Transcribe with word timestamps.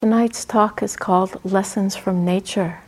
Tonight's 0.00 0.44
talk 0.44 0.80
is 0.80 0.94
called 0.94 1.44
Lessons 1.44 1.96
from 1.96 2.24
Nature. 2.24 2.78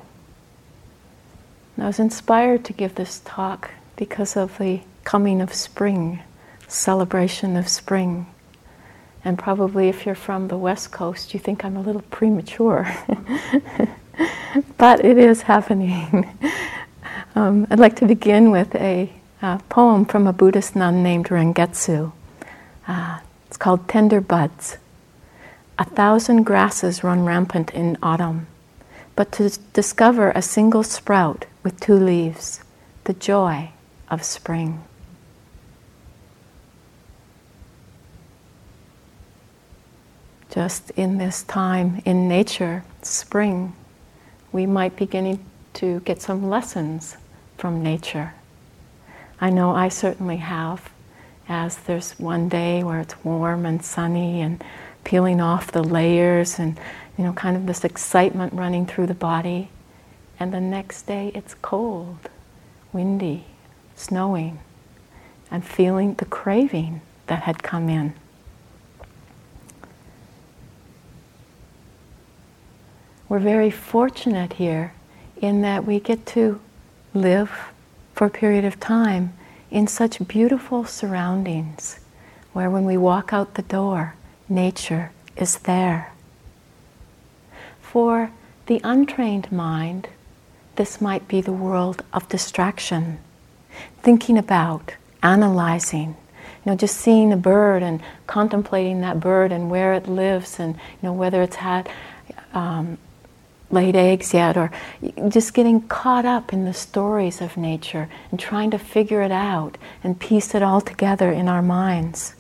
And 1.75 1.83
I 1.83 1.89
was 1.89 1.99
inspired 1.99 2.65
to 2.67 2.73
give 2.73 2.95
this 2.95 3.21
talk 3.25 3.73
because 3.97 4.37
of 4.37 4.57
the 4.59 4.83
coming 5.03 5.41
of 5.41 5.53
spring, 5.53 6.21
celebration 6.69 7.57
of 7.57 7.67
spring. 7.67 8.27
And 9.25 9.37
probably 9.37 9.89
if 9.89 10.07
you're 10.07 10.15
from 10.15 10.47
the 10.47 10.57
West 10.57 10.93
Coast, 10.93 11.35
you 11.35 11.41
think 11.41 11.65
I'm 11.65 11.77
a 11.77 11.83
little 11.83 12.03
premature. 12.13 12.95
but 14.79 15.05
it 15.05 15.19
is 15.19 15.43
happening. 15.43 16.31
um, 17.35 17.67
I'd 17.73 17.81
like 17.81 17.97
to 17.97 18.07
begin 18.07 18.53
with 18.53 18.73
a 18.77 19.13
uh, 19.43 19.59
poem 19.69 20.05
from 20.05 20.29
a 20.29 20.33
Buddhist 20.33 20.77
nun 20.77 21.03
named 21.03 21.27
Rengetsu. 21.27 22.13
Uh, 22.87 23.19
it's 23.49 23.57
called 23.57 23.89
Tender 23.89 24.21
Buds. 24.21 24.77
A 25.81 25.85
thousand 25.85 26.43
grasses 26.43 27.03
run 27.03 27.25
rampant 27.25 27.71
in 27.71 27.97
autumn, 28.03 28.49
but 29.17 29.33
to 29.33 29.49
discover 29.73 30.31
a 30.31 30.43
single 30.43 30.83
sprout 30.83 31.47
with 31.63 31.81
two 31.81 31.95
leaves, 31.95 32.61
the 33.05 33.15
joy 33.15 33.71
of 34.11 34.23
spring. 34.23 34.85
Just 40.51 40.91
in 40.91 41.17
this 41.17 41.45
time 41.45 42.03
in 42.05 42.29
nature, 42.29 42.85
spring, 43.01 43.73
we 44.53 44.67
might 44.67 44.97
begin 44.97 45.43
to 45.73 46.01
get 46.01 46.21
some 46.21 46.51
lessons 46.51 47.17
from 47.57 47.83
nature. 47.83 48.35
I 49.41 49.49
know 49.49 49.75
I 49.75 49.89
certainly 49.89 50.37
have, 50.37 50.91
as 51.49 51.79
there's 51.79 52.19
one 52.19 52.51
day 52.51 52.85
where 52.85 53.01
it's 53.01 53.25
warm 53.25 53.65
and 53.65 53.83
sunny 53.83 54.43
and 54.43 54.63
peeling 55.11 55.41
off 55.41 55.73
the 55.73 55.83
layers 55.83 56.61
and 56.61 56.79
you 57.19 57.25
know 57.25 57.33
kind 57.33 57.57
of 57.57 57.67
this 57.67 57.85
excitement 57.85 58.53
running 58.53 58.87
through 58.87 59.09
the 59.09 59.13
body. 59.13 59.69
And 60.39 60.55
the 60.55 60.61
next 60.61 61.03
day 61.03 61.33
it's 61.35 61.55
cold 61.55 62.31
windy 62.93 63.45
snowing 63.97 64.61
and 65.51 65.65
feeling 65.65 66.15
the 66.15 66.25
craving 66.25 67.01
that 67.27 67.43
had 67.43 67.61
come 67.61 67.89
in. 67.89 68.15
We're 73.29 73.41
very 73.41 73.73
fortunate 73.73 74.53
here 74.53 74.95
in 75.41 75.63
that 75.63 75.85
we 75.85 75.99
get 75.99 76.25
to 76.27 76.61
live 77.15 77.51
for 78.15 78.29
a 78.29 78.31
period 78.31 78.65
of 78.65 78.79
time 78.79 79.33
in 79.73 79.89
such 79.89 80.25
beautiful 80.29 80.85
surroundings 80.85 81.99
where 82.53 82.71
when 82.71 82.85
we 82.85 82.97
walk 82.97 83.33
out 83.33 83.55
the 83.55 83.63
door 83.63 84.15
nature 84.51 85.13
is 85.37 85.59
there. 85.61 86.13
For 87.81 88.31
the 88.67 88.81
untrained 88.85 89.51
mind, 89.51 90.09
this 90.77 91.01
might 91.01 91.27
be 91.29 91.41
the 91.41 91.53
world 91.53 92.05
of 92.13 92.29
distraction, 92.29 93.19
thinking 94.03 94.39
about, 94.39 94.95
analyzing, 95.23 96.17
you 96.65 96.73
know, 96.73 96.77
just 96.77 96.97
seeing 96.97 97.33
a 97.33 97.37
bird 97.37 97.83
and 97.83 98.03
contemplating 98.27 99.01
that 99.01 99.21
bird 99.21 99.53
and 99.53 99.71
where 99.71 99.95
it 99.95 100.09
lives 100.09 100.61
and 100.61 100.75
you 100.75 101.03
know 101.03 101.13
whether 101.13 101.43
it's 101.43 101.57
had 101.57 101.91
um, 102.53 102.99
laid 103.71 103.97
eggs 103.97 104.35
yet, 104.35 104.57
or 104.57 104.71
just 105.29 105.55
getting 105.55 105.81
caught 105.83 106.25
up 106.25 106.53
in 106.53 106.65
the 106.65 106.75
stories 106.75 107.41
of 107.41 107.57
nature 107.57 108.09
and 108.31 108.39
trying 108.39 108.71
to 108.71 108.79
figure 108.79 109.23
it 109.23 109.31
out 109.33 109.79
and 110.03 110.19
piece 110.19 110.55
it 110.55 110.63
all 110.63 110.81
together 110.81 111.31
in 111.31 111.49
our 111.49 111.63
minds. 111.63 112.35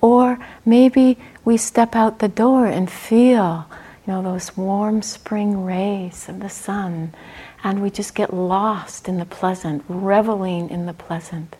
Or 0.00 0.38
maybe 0.64 1.18
we 1.44 1.56
step 1.56 1.94
out 1.94 2.18
the 2.18 2.28
door 2.28 2.66
and 2.66 2.90
feel, 2.90 3.66
you 4.06 4.12
know, 4.12 4.22
those 4.22 4.56
warm 4.56 5.02
spring 5.02 5.64
rays 5.64 6.28
of 6.28 6.40
the 6.40 6.50
sun, 6.50 7.14
and 7.64 7.82
we 7.82 7.90
just 7.90 8.14
get 8.14 8.32
lost 8.32 9.08
in 9.08 9.18
the 9.18 9.24
pleasant, 9.24 9.84
reveling 9.88 10.70
in 10.70 10.86
the 10.86 10.92
pleasant. 10.92 11.56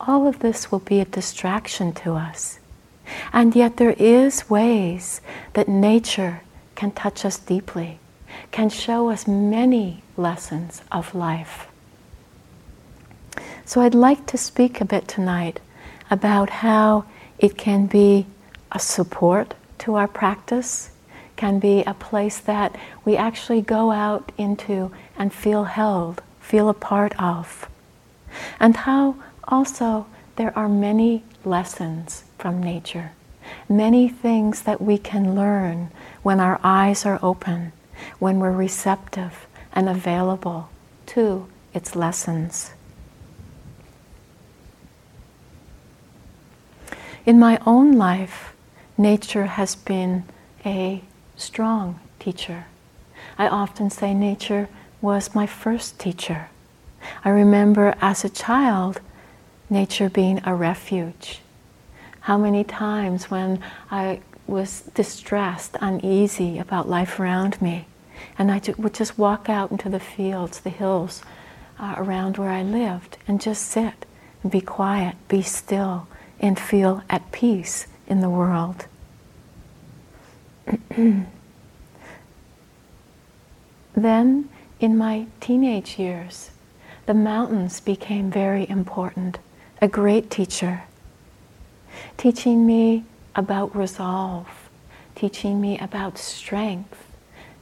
All 0.00 0.26
of 0.26 0.38
this 0.38 0.70
will 0.70 0.78
be 0.80 1.00
a 1.00 1.04
distraction 1.04 1.92
to 1.94 2.14
us. 2.14 2.58
And 3.32 3.54
yet 3.56 3.76
there 3.78 3.96
is 3.98 4.50
ways 4.50 5.20
that 5.54 5.68
nature 5.68 6.42
can 6.74 6.90
touch 6.92 7.24
us 7.24 7.38
deeply, 7.38 7.98
can 8.52 8.68
show 8.68 9.10
us 9.10 9.26
many 9.26 10.02
lessons 10.16 10.82
of 10.92 11.14
life. 11.14 11.66
So 13.64 13.80
I'd 13.80 13.94
like 13.94 14.26
to 14.26 14.38
speak 14.38 14.80
a 14.80 14.84
bit 14.84 15.08
tonight 15.08 15.60
about 16.10 16.50
how 16.50 17.04
it 17.38 17.56
can 17.56 17.86
be 17.86 18.26
a 18.72 18.78
support 18.78 19.54
to 19.78 19.94
our 19.94 20.08
practice, 20.08 20.90
can 21.36 21.58
be 21.58 21.82
a 21.84 21.94
place 21.94 22.38
that 22.38 22.74
we 23.04 23.16
actually 23.16 23.62
go 23.62 23.90
out 23.90 24.32
into 24.36 24.92
and 25.16 25.32
feel 25.32 25.64
held, 25.64 26.20
feel 26.40 26.68
a 26.68 26.74
part 26.74 27.18
of. 27.20 27.68
And 28.58 28.76
how 28.76 29.16
also 29.44 30.06
there 30.36 30.56
are 30.58 30.68
many 30.68 31.24
lessons 31.44 32.24
from 32.38 32.62
nature, 32.62 33.12
many 33.68 34.08
things 34.08 34.62
that 34.62 34.80
we 34.80 34.98
can 34.98 35.34
learn 35.34 35.90
when 36.22 36.40
our 36.40 36.60
eyes 36.62 37.06
are 37.06 37.18
open, 37.22 37.72
when 38.18 38.38
we're 38.38 38.52
receptive 38.52 39.46
and 39.72 39.88
available 39.88 40.68
to 41.06 41.48
its 41.72 41.94
lessons. 41.94 42.72
In 47.28 47.38
my 47.38 47.58
own 47.66 47.92
life, 47.92 48.54
nature 48.96 49.44
has 49.44 49.76
been 49.76 50.24
a 50.64 51.02
strong 51.36 52.00
teacher. 52.18 52.64
I 53.36 53.48
often 53.48 53.90
say 53.90 54.14
nature 54.14 54.70
was 55.02 55.34
my 55.34 55.46
first 55.46 55.98
teacher. 55.98 56.48
I 57.26 57.28
remember 57.28 57.94
as 58.00 58.24
a 58.24 58.30
child, 58.30 59.02
nature 59.68 60.08
being 60.08 60.40
a 60.46 60.54
refuge. 60.54 61.40
How 62.20 62.38
many 62.38 62.64
times 62.64 63.30
when 63.30 63.60
I 63.90 64.20
was 64.46 64.80
distressed, 64.94 65.76
uneasy 65.82 66.58
about 66.58 66.88
life 66.88 67.20
around 67.20 67.60
me, 67.60 67.88
and 68.38 68.50
I 68.50 68.62
would 68.78 68.94
just 68.94 69.18
walk 69.18 69.50
out 69.50 69.70
into 69.70 69.90
the 69.90 70.00
fields, 70.00 70.60
the 70.60 70.70
hills 70.70 71.20
uh, 71.78 71.94
around 71.98 72.38
where 72.38 72.52
I 72.52 72.62
lived, 72.62 73.18
and 73.28 73.38
just 73.38 73.66
sit 73.66 74.06
and 74.42 74.50
be 74.50 74.62
quiet, 74.62 75.14
be 75.28 75.42
still, 75.42 76.08
and 76.40 76.58
feel 76.58 77.02
at 77.08 77.32
peace 77.32 77.86
in 78.06 78.20
the 78.20 78.30
world. 78.30 78.86
then, 83.94 84.48
in 84.80 84.96
my 84.96 85.26
teenage 85.40 85.98
years, 85.98 86.50
the 87.06 87.14
mountains 87.14 87.80
became 87.80 88.30
very 88.30 88.68
important, 88.68 89.38
a 89.80 89.88
great 89.88 90.30
teacher, 90.30 90.82
teaching 92.16 92.66
me 92.66 93.04
about 93.34 93.74
resolve, 93.74 94.68
teaching 95.14 95.60
me 95.60 95.78
about 95.78 96.18
strength, 96.18 97.04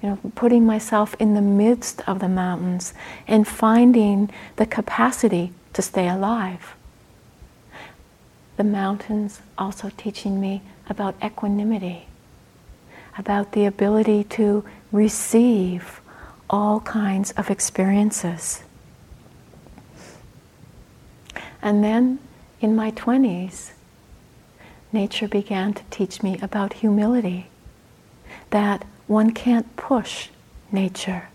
you 0.03 0.11
know, 0.11 0.19
putting 0.35 0.67
myself 0.67 1.15
in 1.19 1.35
the 1.35 1.41
midst 1.41 2.07
of 2.09 2.19
the 2.19 2.29
mountains 2.29 2.93
and 3.27 3.49
finding 3.49 4.31
the 4.57 4.67
capacity 4.67 5.53
to 5.73 5.81
stay 5.81 6.09
alive 6.09 6.76
the 8.57 8.65
mountains 8.65 9.41
also 9.59 9.91
teaching 9.97 10.41
me 10.41 10.63
about 10.89 11.15
equanimity, 11.23 12.07
about 13.19 13.53
the 13.53 13.67
ability 13.67 14.25
to 14.25 14.65
receive 14.93 16.01
all 16.49 16.81
kinds 16.81 17.33
of 17.33 17.51
experiences. 17.51 18.63
And 21.61 21.83
then 21.83 22.19
in 22.61 22.77
my 22.77 22.93
20s, 22.93 23.73
nature 24.93 25.29
began 25.29 25.75
to 25.75 25.83
teach 25.91 26.23
me 26.23 26.39
about 26.41 26.75
humility, 26.75 27.49
that 28.51 28.85
one 29.07 29.33
can't 29.33 29.77
push 29.77 30.29
nature, 30.73 31.29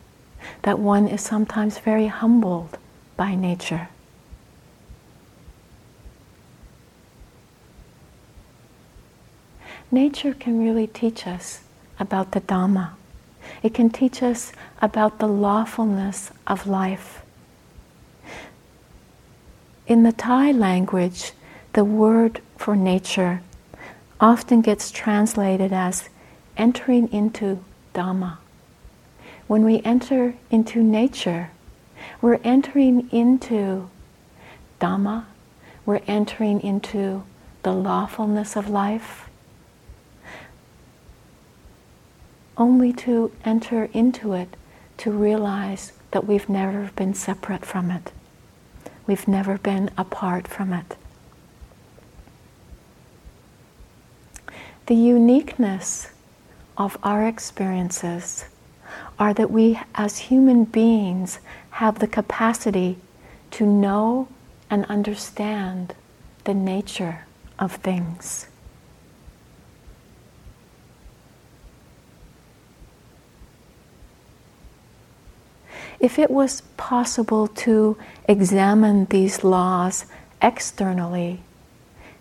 that 0.63 0.80
one 0.80 1.07
is 1.07 1.22
sometimes 1.22 1.78
very 1.78 2.07
humbled 2.07 2.78
by 3.18 3.36
nature. 3.36 3.90
Nature 9.92 10.34
can 10.34 10.64
really 10.64 10.88
teach 10.88 11.28
us 11.28 11.62
about 12.00 12.32
the 12.32 12.42
Dhamma. 12.42 12.92
It 13.64 13.74
can 13.74 13.90
teach 13.90 14.24
us 14.24 14.52
about 14.82 15.20
the 15.20 15.28
lawfulness 15.28 16.32
of 16.48 16.68
life. 16.68 17.22
In 19.88 20.04
the 20.04 20.12
Thai 20.12 20.52
language, 20.52 21.34
the 21.74 21.84
word 21.84 22.42
for 22.58 22.76
nature 22.76 23.42
often 24.20 24.62
gets 24.62 24.92
translated 24.92 25.74
as 25.74 26.10
entering 26.56 27.12
into 27.12 27.64
Dhamma. 27.94 28.38
When 29.48 29.66
we 29.66 29.82
enter 29.84 30.36
into 30.50 30.82
nature, 30.82 31.52
we're 32.22 32.40
entering 32.44 33.10
into 33.12 33.90
Dhamma, 34.80 35.26
we're 35.86 36.02
entering 36.08 36.62
into 36.62 37.24
the 37.64 37.74
lawfulness 37.74 38.56
of 38.56 38.70
life, 38.70 39.30
only 42.62 42.94
to 42.94 43.31
enter 43.44 43.86
into 43.86 44.34
it 44.34 44.56
to 44.96 45.10
realize 45.10 45.94
that 46.12 46.28
we've 46.28 46.48
never 46.48 46.92
been 46.96 47.12
separate 47.12 47.66
from 47.66 47.90
it. 47.90 48.12
We've 49.08 49.28
never 49.28 49.58
been 49.58 49.90
apart 49.98 50.48
from 50.48 50.72
it. 50.72 50.96
The 54.86 54.94
uniqueness 54.94 56.12
of 56.78 57.00
our 57.02 57.28
experiences 57.28 58.46
are 59.18 59.34
that 59.34 59.50
we, 59.50 59.80
as 59.96 60.30
human 60.30 60.66
beings, 60.66 61.40
have 61.72 61.98
the 61.98 62.08
capacity 62.08 62.98
to 63.52 63.66
know 63.66 64.28
and 64.69 64.86
understand 64.86 65.96
the 66.44 66.54
nature 66.54 67.25
of 67.58 67.78
things. 67.78 68.46
If 76.01 76.18
it 76.18 76.31
was 76.31 76.62
possible 76.77 77.48
to 77.48 77.95
examine 78.27 79.06
these 79.06 79.44
laws 79.44 80.06
externally 80.42 81.42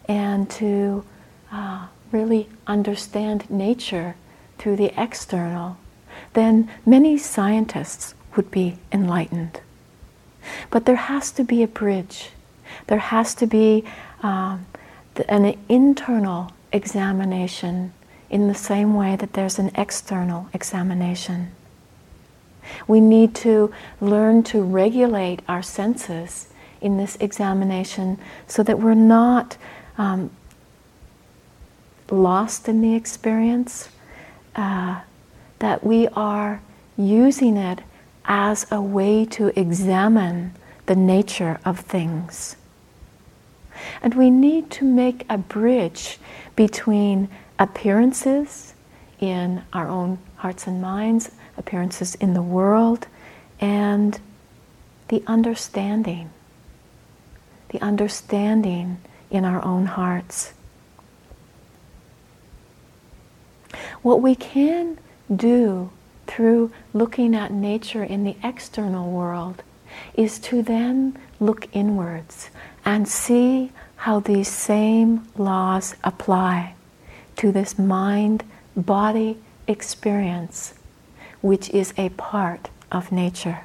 and 0.04 0.50
to 0.50 1.02
uh, 1.50 1.86
really 2.12 2.50
understand 2.66 3.50
nature 3.50 4.16
through 4.58 4.76
the 4.76 4.92
external, 5.02 5.78
then 6.34 6.70
many 6.84 7.16
scientists 7.16 8.14
would 8.36 8.50
be 8.50 8.76
enlightened. 8.92 9.62
But 10.68 10.84
there 10.84 10.96
has 10.96 11.32
to 11.32 11.42
be 11.42 11.62
a 11.62 11.66
bridge. 11.66 12.32
There 12.86 12.98
has 12.98 13.34
to 13.36 13.46
be 13.46 13.84
um, 14.22 14.66
an 15.26 15.58
internal 15.70 16.52
examination 16.70 17.94
in 18.28 18.46
the 18.46 18.54
same 18.54 18.94
way 18.94 19.16
that 19.16 19.32
there's 19.32 19.58
an 19.58 19.70
external 19.74 20.48
examination. 20.52 21.52
We 22.86 23.00
need 23.00 23.34
to 23.36 23.72
learn 24.00 24.42
to 24.44 24.62
regulate 24.62 25.40
our 25.48 25.62
senses 25.62 26.48
in 26.80 26.96
this 26.96 27.16
examination 27.20 28.18
so 28.46 28.62
that 28.62 28.78
we're 28.78 28.94
not 28.94 29.56
um, 29.98 30.30
lost 32.10 32.68
in 32.68 32.80
the 32.80 32.94
experience, 32.94 33.88
uh, 34.56 35.00
that 35.58 35.84
we 35.84 36.08
are 36.08 36.60
using 36.96 37.56
it 37.56 37.80
as 38.24 38.70
a 38.70 38.80
way 38.80 39.24
to 39.24 39.58
examine 39.58 40.52
the 40.86 40.96
nature 40.96 41.60
of 41.64 41.80
things. 41.80 42.56
And 44.02 44.14
we 44.14 44.30
need 44.30 44.70
to 44.72 44.84
make 44.84 45.24
a 45.28 45.38
bridge 45.38 46.18
between 46.56 47.28
appearances 47.58 48.74
in 49.20 49.62
our 49.72 49.88
own 49.88 50.18
hearts 50.36 50.66
and 50.66 50.80
minds, 50.80 51.30
appearances 51.60 52.16
in 52.16 52.34
the 52.34 52.42
world, 52.42 53.06
and 53.60 54.18
the 55.08 55.22
understanding. 55.26 56.30
The 57.68 57.80
understanding 57.80 58.98
in 59.30 59.44
our 59.44 59.64
own 59.64 59.86
hearts. 59.86 60.52
What 64.02 64.20
we 64.20 64.34
can 64.34 64.98
do 65.34 65.90
through 66.26 66.72
looking 66.92 67.34
at 67.36 67.52
nature 67.52 68.02
in 68.02 68.24
the 68.24 68.36
external 68.42 69.10
world 69.10 69.62
is 70.14 70.38
to 70.38 70.62
then 70.62 71.18
look 71.38 71.68
inwards 71.72 72.50
and 72.84 73.06
see 73.06 73.72
how 73.96 74.20
these 74.20 74.48
same 74.48 75.28
laws 75.36 75.94
apply 76.02 76.74
to 77.36 77.52
this 77.52 77.78
mind 77.78 78.44
body 78.76 79.38
experience, 79.66 80.74
which 81.40 81.70
is 81.70 81.94
a 81.96 82.08
part 82.10 82.68
of 82.92 83.12
nature. 83.12 83.62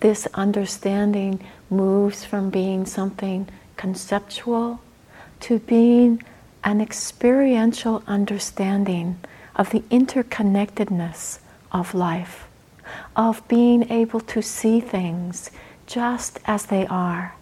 This 0.00 0.26
understanding 0.34 1.44
moves 1.70 2.24
from 2.24 2.50
being 2.50 2.86
something 2.86 3.48
conceptual 3.76 4.80
to 5.40 5.58
being 5.58 6.22
an 6.64 6.80
experiential 6.80 8.02
understanding 8.06 9.18
of 9.54 9.70
the 9.70 9.80
interconnectedness 9.90 11.38
of 11.72 11.94
life, 11.94 12.46
of 13.16 13.46
being 13.48 13.90
able 13.90 14.20
to 14.20 14.42
see 14.42 14.80
things 14.80 15.50
just 15.86 16.38
as 16.44 16.66
they 16.66 16.86
are. 16.86 17.34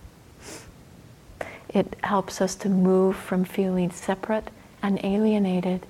It 1.75 1.97
helps 2.05 2.41
us 2.41 2.55
to 2.57 2.69
move 2.69 3.17
from 3.17 3.45
feeling 3.45 3.91
separate 3.91 4.49
and 4.81 5.05
alienated 5.05 5.87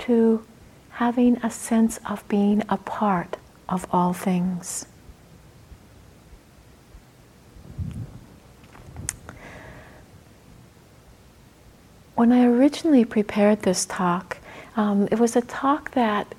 to 0.00 0.44
having 0.90 1.36
a 1.36 1.50
sense 1.50 2.00
of 2.04 2.26
being 2.26 2.64
a 2.68 2.76
part 2.76 3.36
of 3.68 3.86
all 3.92 4.12
things. 4.12 4.86
When 12.16 12.32
I 12.32 12.44
originally 12.44 13.04
prepared 13.04 13.62
this 13.62 13.86
talk, 13.86 14.38
um, 14.76 15.08
it 15.12 15.18
was 15.20 15.36
a 15.36 15.40
talk 15.42 15.92
that, 15.92 16.34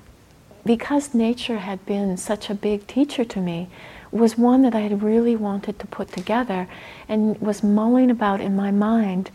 because 0.64 1.14
nature 1.14 1.58
had 1.58 1.84
been 1.86 2.16
such 2.18 2.50
a 2.50 2.54
big 2.54 2.86
teacher 2.86 3.24
to 3.24 3.40
me, 3.40 3.68
was 4.12 4.38
one 4.38 4.62
that 4.62 4.74
I 4.74 4.80
had 4.80 5.02
really 5.02 5.34
wanted 5.34 5.78
to 5.78 5.86
put 5.86 6.12
together 6.12 6.68
and 7.08 7.40
was 7.40 7.62
mulling 7.62 8.10
about 8.10 8.40
in 8.40 8.54
my 8.54 8.70
mind, 8.70 9.30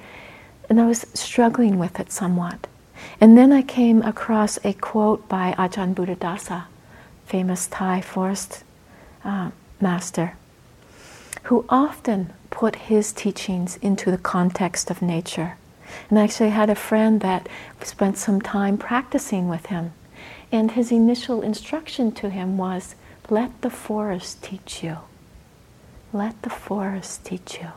and 0.69 0.79
I 0.79 0.85
was 0.85 1.05
struggling 1.13 1.79
with 1.79 1.99
it 1.99 2.11
somewhat. 2.11 2.67
And 3.19 3.37
then 3.37 3.51
I 3.51 3.61
came 3.63 4.01
across 4.03 4.59
a 4.63 4.73
quote 4.73 5.27
by 5.27 5.55
Ajahn 5.57 5.93
Buddhadasa, 5.95 6.65
famous 7.25 7.67
Thai 7.67 8.01
forest 8.01 8.63
uh, 9.25 9.49
master, 9.81 10.33
who 11.43 11.65
often 11.69 12.31
put 12.49 12.75
his 12.75 13.11
teachings 13.11 13.77
into 13.77 14.11
the 14.11 14.17
context 14.17 14.91
of 14.91 15.01
nature. 15.01 15.57
And 16.09 16.19
I 16.19 16.23
actually 16.23 16.49
had 16.49 16.69
a 16.69 16.75
friend 16.75 17.21
that 17.21 17.49
spent 17.81 18.17
some 18.17 18.41
time 18.41 18.77
practicing 18.77 19.47
with 19.47 19.67
him. 19.67 19.93
And 20.51 20.71
his 20.71 20.91
initial 20.91 21.41
instruction 21.41 22.11
to 22.13 22.29
him 22.29 22.57
was 22.57 22.95
let 23.29 23.61
the 23.61 23.69
forest 23.69 24.43
teach 24.43 24.83
you. 24.83 24.97
Let 26.13 26.41
the 26.41 26.49
forest 26.49 27.25
teach 27.25 27.59
you. 27.61 27.69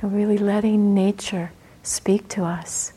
And 0.00 0.14
really 0.14 0.38
letting 0.38 0.94
nature 0.94 1.52
speak 1.82 2.28
to 2.28 2.44
us. 2.44 2.92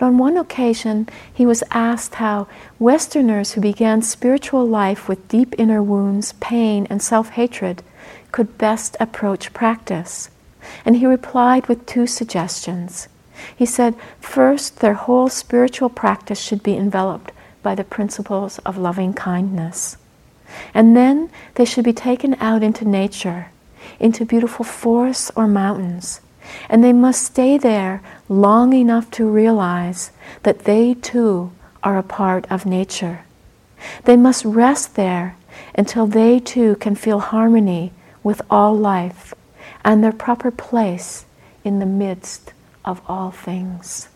On 0.00 0.16
one 0.16 0.36
occasion, 0.36 1.08
he 1.32 1.44
was 1.44 1.64
asked 1.70 2.14
how 2.14 2.46
Westerners 2.78 3.52
who 3.52 3.60
began 3.60 4.00
spiritual 4.00 4.66
life 4.66 5.08
with 5.08 5.28
deep 5.28 5.54
inner 5.58 5.82
wounds, 5.82 6.32
pain, 6.34 6.86
and 6.88 7.02
self 7.02 7.30
hatred 7.30 7.82
could 8.32 8.58
best 8.58 8.96
approach 9.00 9.52
practice. 9.52 10.30
And 10.84 10.96
he 10.96 11.06
replied 11.06 11.66
with 11.66 11.86
two 11.86 12.06
suggestions. 12.06 13.08
He 13.54 13.66
said, 13.66 13.94
first, 14.20 14.80
their 14.80 14.94
whole 14.94 15.28
spiritual 15.28 15.88
practice 15.88 16.40
should 16.40 16.62
be 16.62 16.76
enveloped 16.76 17.32
by 17.62 17.74
the 17.74 17.84
principles 17.84 18.58
of 18.60 18.78
loving 18.78 19.12
kindness. 19.12 19.96
And 20.74 20.96
then 20.96 21.30
they 21.54 21.64
should 21.64 21.84
be 21.84 21.92
taken 21.92 22.34
out 22.40 22.62
into 22.62 22.86
nature, 22.86 23.50
into 23.98 24.24
beautiful 24.24 24.64
forests 24.64 25.30
or 25.36 25.46
mountains. 25.46 26.20
And 26.68 26.82
they 26.82 26.92
must 26.92 27.24
stay 27.24 27.58
there 27.58 28.02
long 28.28 28.72
enough 28.72 29.10
to 29.12 29.28
realize 29.28 30.10
that 30.42 30.60
they 30.60 30.94
too 30.94 31.52
are 31.82 31.98
a 31.98 32.02
part 32.02 32.46
of 32.50 32.66
nature. 32.66 33.24
They 34.04 34.16
must 34.16 34.44
rest 34.44 34.94
there 34.94 35.36
until 35.74 36.06
they 36.06 36.38
too 36.40 36.76
can 36.76 36.94
feel 36.94 37.20
harmony 37.20 37.92
with 38.22 38.42
all 38.50 38.76
life 38.76 39.34
and 39.84 40.02
their 40.02 40.12
proper 40.12 40.50
place 40.50 41.24
in 41.64 41.78
the 41.78 41.86
midst 41.86 42.52
of 42.84 43.00
all 43.06 43.30
things. 43.30 44.08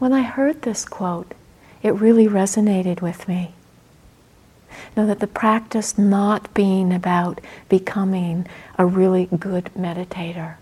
When 0.00 0.14
I 0.14 0.22
heard 0.22 0.62
this 0.62 0.86
quote, 0.86 1.34
it 1.82 1.90
really 1.90 2.26
resonated 2.26 3.02
with 3.02 3.28
me. 3.28 3.52
Know 4.96 5.06
that 5.06 5.20
the 5.20 5.26
practice 5.26 5.98
not 5.98 6.54
being 6.54 6.90
about 6.90 7.38
becoming 7.68 8.46
a 8.78 8.86
really 8.86 9.26
good 9.26 9.68
meditator 9.78 10.54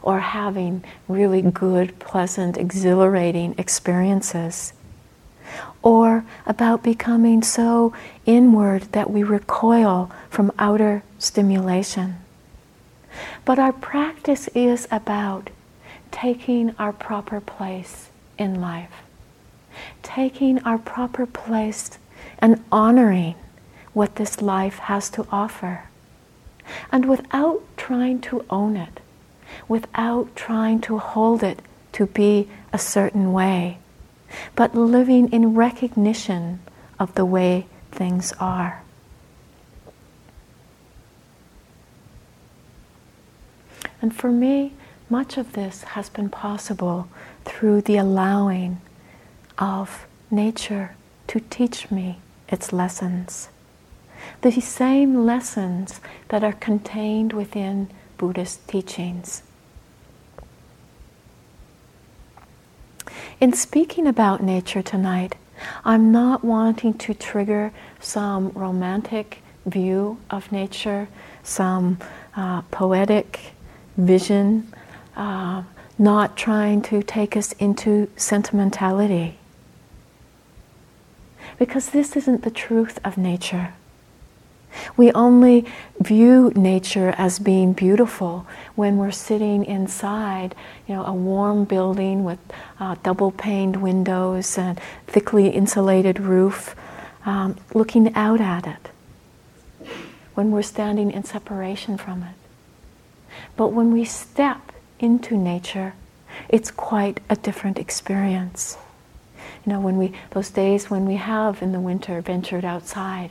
or 0.00 0.20
having 0.20 0.84
really 1.08 1.42
good, 1.42 1.98
pleasant, 1.98 2.56
exhilarating 2.56 3.56
experiences 3.58 4.72
or 5.82 6.24
about 6.46 6.84
becoming 6.84 7.42
so 7.42 7.92
inward 8.26 8.82
that 8.92 9.10
we 9.10 9.24
recoil 9.24 10.08
from 10.30 10.52
outer 10.56 11.02
stimulation. 11.18 12.14
But 13.44 13.58
our 13.58 13.72
practice 13.72 14.46
is 14.54 14.86
about 14.92 15.50
taking 16.12 16.76
our 16.78 16.92
proper 16.92 17.40
place 17.40 18.10
in 18.38 18.60
life, 18.60 19.02
taking 20.02 20.62
our 20.64 20.78
proper 20.78 21.26
place 21.26 21.90
and 22.38 22.62
honoring 22.70 23.34
what 23.92 24.16
this 24.16 24.42
life 24.42 24.78
has 24.78 25.08
to 25.10 25.26
offer. 25.30 25.84
And 26.90 27.08
without 27.08 27.62
trying 27.76 28.20
to 28.22 28.44
own 28.50 28.76
it, 28.76 29.00
without 29.68 30.34
trying 30.34 30.80
to 30.82 30.98
hold 30.98 31.42
it 31.42 31.60
to 31.92 32.06
be 32.06 32.48
a 32.72 32.78
certain 32.78 33.32
way, 33.32 33.78
but 34.56 34.74
living 34.74 35.30
in 35.32 35.54
recognition 35.54 36.60
of 36.98 37.14
the 37.14 37.24
way 37.24 37.66
things 37.92 38.32
are. 38.40 38.82
And 44.02 44.14
for 44.14 44.30
me, 44.30 44.72
much 45.08 45.36
of 45.36 45.52
this 45.52 45.82
has 45.84 46.08
been 46.08 46.28
possible 46.28 47.08
through 47.44 47.82
the 47.82 47.96
allowing 47.96 48.80
of 49.58 50.06
nature 50.30 50.96
to 51.28 51.40
teach 51.40 51.90
me 51.90 52.18
its 52.48 52.72
lessons. 52.72 53.48
The 54.40 54.52
same 54.52 55.24
lessons 55.24 56.00
that 56.28 56.42
are 56.42 56.52
contained 56.52 57.32
within 57.32 57.90
Buddhist 58.18 58.66
teachings. 58.68 59.42
In 63.40 63.52
speaking 63.52 64.06
about 64.06 64.42
nature 64.42 64.82
tonight, 64.82 65.36
I'm 65.84 66.12
not 66.12 66.44
wanting 66.44 66.94
to 66.94 67.14
trigger 67.14 67.72
some 68.00 68.50
romantic 68.50 69.42
view 69.66 70.18
of 70.30 70.50
nature, 70.52 71.08
some 71.42 71.98
uh, 72.36 72.62
poetic 72.70 73.52
vision, 73.96 74.72
uh, 75.16 75.62
not 75.98 76.36
trying 76.36 76.82
to 76.82 77.02
take 77.02 77.36
us 77.36 77.52
into 77.52 78.10
sentimentality. 78.16 79.38
Because 81.58 81.90
this 81.90 82.16
isn't 82.16 82.42
the 82.42 82.50
truth 82.50 82.98
of 83.04 83.16
nature. 83.16 83.74
We 84.96 85.12
only 85.12 85.64
view 86.00 86.52
nature 86.56 87.14
as 87.16 87.38
being 87.38 87.72
beautiful 87.74 88.46
when 88.74 88.96
we're 88.96 89.12
sitting 89.12 89.64
inside, 89.64 90.54
you 90.88 90.94
know, 90.94 91.04
a 91.04 91.12
warm 91.12 91.64
building 91.64 92.24
with 92.24 92.38
uh, 92.80 92.96
double 93.02 93.30
paned 93.30 93.76
windows 93.76 94.58
and 94.58 94.80
thickly 95.06 95.48
insulated 95.48 96.18
roof, 96.18 96.74
um, 97.24 97.56
looking 97.72 98.12
out 98.14 98.40
at 98.40 98.66
it. 98.66 98.90
When 100.34 100.50
we're 100.50 100.62
standing 100.62 101.12
in 101.12 101.22
separation 101.22 101.96
from 101.96 102.24
it. 102.24 102.34
But 103.56 103.68
when 103.68 103.92
we 103.92 104.04
step 104.04 104.72
into 105.04 105.36
nature, 105.36 105.92
it's 106.48 106.70
quite 106.70 107.20
a 107.28 107.36
different 107.36 107.78
experience. 107.78 108.78
You 109.64 109.72
know, 109.72 109.80
when 109.80 109.98
we, 109.98 110.12
those 110.30 110.50
days 110.50 110.90
when 110.90 111.04
we 111.06 111.16
have 111.16 111.62
in 111.62 111.72
the 111.72 111.80
winter 111.80 112.20
ventured 112.20 112.64
outside 112.64 113.30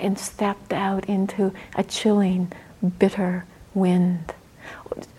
and 0.00 0.18
stepped 0.18 0.72
out 0.72 1.04
into 1.06 1.52
a 1.76 1.84
chilling, 1.84 2.50
bitter 2.98 3.44
wind, 3.74 4.34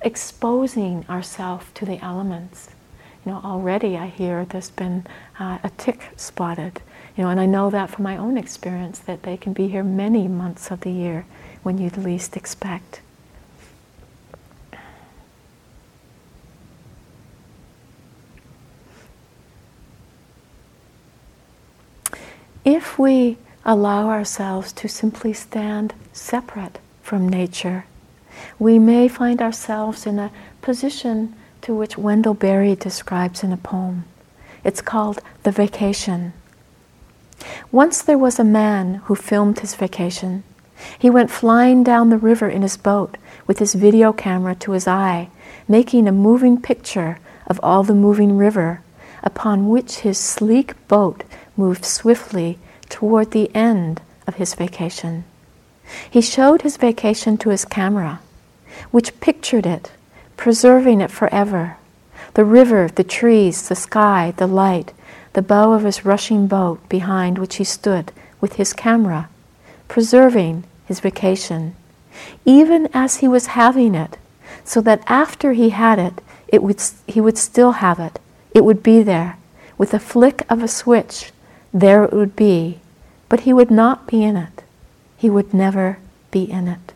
exposing 0.02 1.06
ourselves 1.08 1.68
to 1.76 1.86
the 1.86 2.04
elements. 2.04 2.70
You 3.26 3.34
know, 3.34 3.42
already 3.44 3.96
I 3.98 4.08
hear 4.08 4.46
there's 4.46 4.72
been 4.72 5.06
uh, 5.40 5.60
a 5.64 5.70
tick 5.78 6.10
spotted. 6.16 6.82
You 7.16 7.24
know, 7.24 7.30
and 7.30 7.40
I 7.40 7.46
know 7.46 7.70
that 7.70 7.92
from 7.92 8.04
my 8.04 8.18
own 8.18 8.38
experience 8.38 8.98
that 9.00 9.24
they 9.24 9.38
can 9.38 9.54
be 9.54 9.68
here 9.68 9.84
many 9.84 10.28
months 10.28 10.72
of 10.72 10.82
the 10.82 10.92
year 10.92 11.26
when 11.62 11.78
you'd 11.78 11.98
least 11.98 12.36
expect. 12.36 13.02
If 22.64 23.00
we 23.00 23.38
allow 23.66 24.10
ourselves 24.10 24.72
to 24.74 24.88
simply 24.88 25.34
stand 25.34 25.96
separate 26.14 26.78
from 27.02 27.28
nature, 27.28 27.86
we 28.60 28.78
may 28.78 29.08
find 29.08 29.42
ourselves 29.42 30.06
in 30.06 30.20
a 30.20 30.32
position 30.62 31.34
to 31.64 31.74
which 31.74 31.98
Wendell 31.98 32.36
Berry 32.36 32.76
describes 32.76 33.44
in 33.44 33.52
a 33.52 33.58
poem. 33.58 34.06
It's 34.64 34.82
called 34.82 35.22
The 35.42 35.52
Vacation. 35.52 36.34
Once 37.72 38.04
there 38.04 38.20
was 38.20 38.38
a 38.38 38.44
man 38.44 38.96
who 39.06 39.16
filmed 39.16 39.62
his 39.62 39.74
vacation. 39.74 40.44
He 41.00 41.10
went 41.10 41.32
flying 41.32 41.84
down 41.84 42.10
the 42.10 42.18
river 42.18 42.48
in 42.48 42.62
his 42.62 42.78
boat 42.78 43.18
with 43.48 43.58
his 43.58 43.74
video 43.74 44.14
camera 44.14 44.54
to 44.56 44.74
his 44.74 44.88
eye, 44.88 45.30
making 45.68 46.08
a 46.08 46.12
moving 46.12 46.62
picture 46.62 47.18
of 47.48 47.60
all 47.64 47.82
the 47.82 47.96
moving 47.96 48.38
river, 48.38 48.82
upon 49.24 49.68
which 49.68 50.00
his 50.00 50.20
sleek 50.20 50.76
boat 50.88 51.24
moved 51.62 51.86
swiftly 51.86 52.58
toward 52.90 53.30
the 53.30 53.54
end 53.56 54.02
of 54.26 54.36
his 54.36 54.56
vacation. 54.56 55.24
He 56.10 56.22
showed 56.22 56.64
his 56.64 56.78
vacation 56.78 57.38
to 57.38 57.50
his 57.50 57.66
camera, 57.66 58.20
which 58.90 59.20
pictured 59.20 59.68
it, 59.68 59.92
preserving 60.38 61.02
it 61.02 61.12
forever. 61.12 61.78
The 62.34 62.46
river, 62.46 62.90
the 63.00 63.04
trees, 63.04 63.70
the 63.70 63.76
sky, 63.76 64.34
the 64.38 64.48
light, 64.48 64.92
the 65.34 65.44
bow 65.44 65.74
of 65.74 65.84
his 65.84 66.04
rushing 66.04 66.48
boat 66.48 66.80
behind 66.90 67.38
which 67.38 67.58
he 67.58 67.64
stood 67.64 68.12
with 68.42 68.54
his 68.54 68.74
camera, 68.74 69.30
preserving 69.88 70.64
his 70.86 71.00
vacation, 71.00 71.76
even 72.44 72.90
as 72.92 73.18
he 73.18 73.28
was 73.28 73.56
having 73.62 73.94
it, 73.94 74.18
so 74.64 74.82
that 74.82 75.04
after 75.06 75.54
he 75.54 75.70
had 75.70 76.00
it, 76.00 76.16
it 76.48 76.64
would, 76.64 76.82
he 77.06 77.22
would 77.22 77.38
still 77.38 77.74
have 77.74 78.00
it. 78.00 78.20
It 78.56 78.66
would 78.66 78.82
be 78.82 79.04
there, 79.04 79.38
with 79.78 79.94
a 79.94 80.00
flick 80.00 80.44
of 80.50 80.64
a 80.64 80.68
switch, 80.68 81.32
there 81.74 82.04
it 82.04 82.14
would 82.14 82.36
be, 82.36 82.80
but 83.30 83.42
he 83.42 83.54
would 83.54 83.72
not 83.72 84.08
be 84.08 84.24
in 84.24 84.36
it. 84.36 84.64
He 85.18 85.30
would 85.30 85.54
never 85.54 86.00
be 86.32 86.44
in 86.44 86.68
it. 86.68 86.94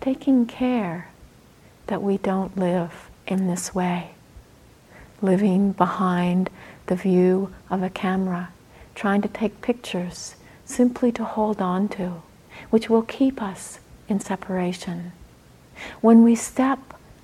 Taking 0.00 0.46
care 0.46 1.08
that 1.86 2.02
we 2.02 2.18
don't 2.18 2.56
live 2.56 3.08
in 3.26 3.48
this 3.48 3.74
way, 3.74 4.10
living 5.20 5.72
behind 5.72 6.50
the 6.86 6.96
view 6.96 7.52
of 7.70 7.82
a 7.82 7.90
camera, 7.90 8.50
trying 8.94 9.22
to 9.22 9.28
take 9.28 9.60
pictures 9.62 10.36
simply 10.64 11.10
to 11.12 11.24
hold 11.24 11.60
on 11.60 11.88
to, 11.88 12.22
which 12.70 12.88
will 12.90 13.02
keep 13.02 13.40
us 13.40 13.78
in 14.08 14.20
separation. 14.20 15.12
When 16.00 16.22
we 16.22 16.34
step 16.34 16.78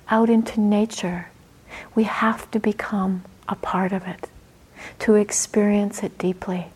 out 0.09 0.29
into 0.29 0.59
nature, 0.59 1.27
we 1.95 2.03
have 2.03 2.49
to 2.51 2.59
become 2.59 3.23
a 3.47 3.55
part 3.55 3.91
of 3.91 4.07
it, 4.07 4.29
to 4.99 5.15
experience 5.15 6.03
it 6.03 6.17
deeply. 6.17 6.67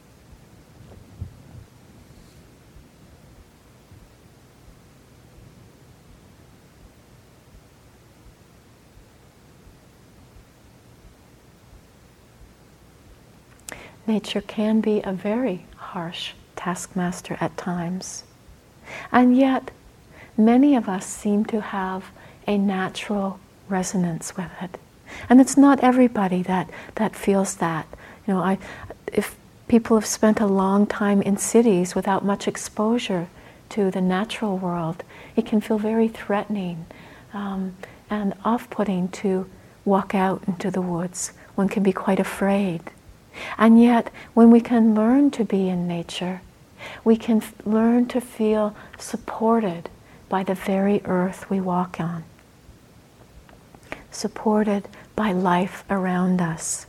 Nature 14.07 14.39
can 14.39 14.79
be 14.79 15.01
a 15.01 15.11
very 15.11 15.65
harsh 15.75 16.31
taskmaster 16.55 17.37
at 17.41 17.57
times. 17.57 18.23
And 19.11 19.35
yet, 19.35 19.71
many 20.37 20.75
of 20.75 20.87
us 20.87 21.05
seem 21.05 21.43
to 21.45 21.59
have 21.59 22.05
a 22.47 22.57
natural 22.57 23.37
resonance 23.67 24.37
with 24.37 24.51
it. 24.61 24.79
And 25.29 25.41
it's 25.41 25.57
not 25.57 25.79
everybody 25.83 26.41
that, 26.43 26.69
that 26.95 27.15
feels 27.15 27.55
that. 27.57 27.87
You 28.25 28.33
know, 28.33 28.39
I, 28.39 28.57
if 29.11 29.35
people 29.67 29.97
have 29.97 30.05
spent 30.05 30.39
a 30.39 30.45
long 30.45 30.85
time 30.87 31.21
in 31.21 31.37
cities 31.37 31.95
without 31.95 32.25
much 32.25 32.47
exposure 32.47 33.27
to 33.69 33.91
the 33.91 34.01
natural 34.01 34.57
world, 34.57 35.03
it 35.35 35.45
can 35.45 35.61
feel 35.61 35.77
very 35.77 36.07
threatening 36.07 36.85
um, 37.33 37.75
and 38.09 38.33
off 38.45 38.69
putting 38.69 39.09
to 39.09 39.49
walk 39.85 40.15
out 40.15 40.43
into 40.47 40.71
the 40.71 40.81
woods. 40.81 41.33
One 41.55 41.69
can 41.69 41.83
be 41.83 41.93
quite 41.93 42.19
afraid. 42.19 42.81
And 43.57 43.81
yet, 43.81 44.11
when 44.33 44.51
we 44.51 44.61
can 44.61 44.95
learn 44.95 45.31
to 45.31 45.43
be 45.43 45.69
in 45.69 45.87
nature, 45.87 46.41
we 47.03 47.17
can 47.17 47.37
f- 47.37 47.53
learn 47.65 48.07
to 48.07 48.21
feel 48.21 48.75
supported 48.97 49.89
by 50.29 50.43
the 50.43 50.55
very 50.55 51.01
earth 51.05 51.49
we 51.49 51.59
walk 51.59 51.99
on, 51.99 52.23
supported 54.17 54.87
by 55.15 55.31
life 55.31 55.83
around 55.89 56.41
us. 56.41 56.87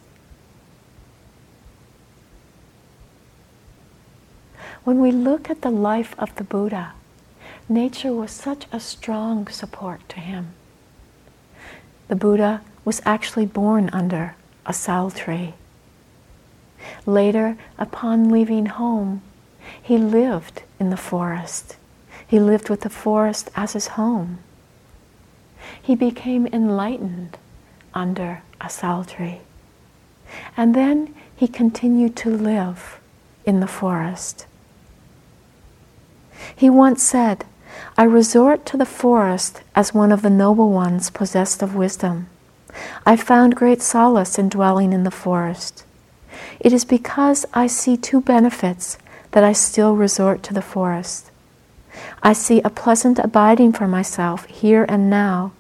When 4.85 5.01
we 5.01 5.13
look 5.13 5.51
at 5.51 5.61
the 5.61 5.71
life 5.71 6.15
of 6.19 6.35
the 6.37 6.45
Buddha, 6.45 6.95
nature 7.69 8.13
was 8.13 8.31
such 8.31 8.67
a 8.73 8.81
strong 8.81 9.47
support 9.49 10.09
to 10.09 10.21
him. 10.21 10.55
The 12.09 12.17
Buddha 12.17 12.63
was 12.87 13.03
actually 13.05 13.45
born 13.45 13.91
under 13.93 14.35
a 14.65 14.73
sal 14.73 15.11
tree. 15.11 15.53
Later, 17.05 17.59
upon 17.77 18.31
leaving 18.31 18.67
home, 18.67 19.21
he 19.83 19.99
lived 19.99 20.63
in 20.81 20.89
the 20.89 20.97
forest. 20.97 21.77
He 22.27 22.41
lived 22.41 22.71
with 22.71 22.81
the 22.81 22.91
forest 22.91 23.51
as 23.55 23.75
his 23.75 23.89
home. 23.89 24.39
He 25.81 25.95
became 25.95 26.47
enlightened 26.47 27.39
under 27.95 28.43
a 28.61 28.69
sal 28.69 29.05
tree. 29.05 29.41
And 30.57 30.75
then 30.75 31.15
he 31.35 31.49
continued 31.49 32.17
to 32.17 32.31
live 32.31 33.01
in 33.45 33.61
the 33.61 33.67
forest. 33.67 34.47
He 36.55 36.69
once 36.69 37.03
said, 37.03 37.45
I 37.97 38.05
resort 38.05 38.67
to 38.67 38.77
the 38.77 38.87
forest 38.87 39.63
as 39.75 39.95
one 39.95 40.13
of 40.13 40.23
the 40.23 40.31
noble 40.31 40.71
ones 40.71 41.11
possessed 41.11 41.63
of 41.63 41.75
wisdom. 41.75 42.29
I 43.07 43.17
found 43.17 43.57
great 43.57 43.83
solace 43.83 44.39
in 44.39 44.49
dwelling 44.49 44.93
in 44.93 45.05
the 45.05 45.11
forest. 45.11 45.85
It 46.61 46.73
is 46.73 46.85
because 46.85 47.47
I 47.55 47.67
see 47.67 47.97
two 47.97 48.21
benefits 48.21 48.99
that 49.33 49.45
I 49.45 49.53
still 49.53 49.95
resort 49.97 50.43
to 50.45 50.55
the 50.55 50.63
forest. 50.63 51.31
I 52.23 52.33
see 52.33 52.61
a 52.63 52.71
pleasant 52.71 53.19
abiding 53.19 53.73
for 53.73 53.89
myself 53.89 54.45
here 54.47 54.85
and 54.89 55.11
now, 55.11 55.53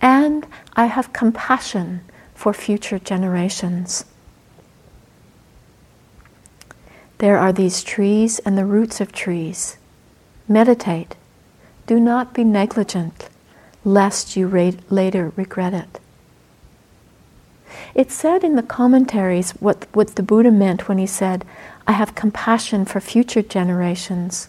and 0.00 0.46
I 0.74 0.86
have 0.86 1.12
compassion 1.12 2.00
for 2.34 2.52
future 2.52 2.98
generations. 2.98 4.04
There 7.18 7.38
are 7.38 7.52
these 7.52 7.82
trees 7.82 8.38
and 8.40 8.58
the 8.58 8.66
roots 8.66 9.00
of 9.00 9.12
trees. 9.12 9.78
Meditate. 10.46 11.16
Do 11.86 11.98
not 11.98 12.34
be 12.34 12.44
negligent, 12.44 13.28
lest 13.84 14.36
you 14.36 14.46
ra- 14.46 14.72
later 14.90 15.32
regret 15.36 15.72
it. 15.72 16.00
It's 17.94 18.14
said 18.14 18.44
in 18.44 18.56
the 18.56 18.62
commentaries 18.62 19.52
what, 19.52 19.86
what 19.92 20.16
the 20.16 20.22
Buddha 20.22 20.50
meant 20.50 20.88
when 20.88 20.98
he 20.98 21.06
said, 21.06 21.44
I 21.86 21.92
have 21.92 22.14
compassion 22.14 22.84
for 22.84 23.00
future 23.00 23.42
generations, 23.42 24.48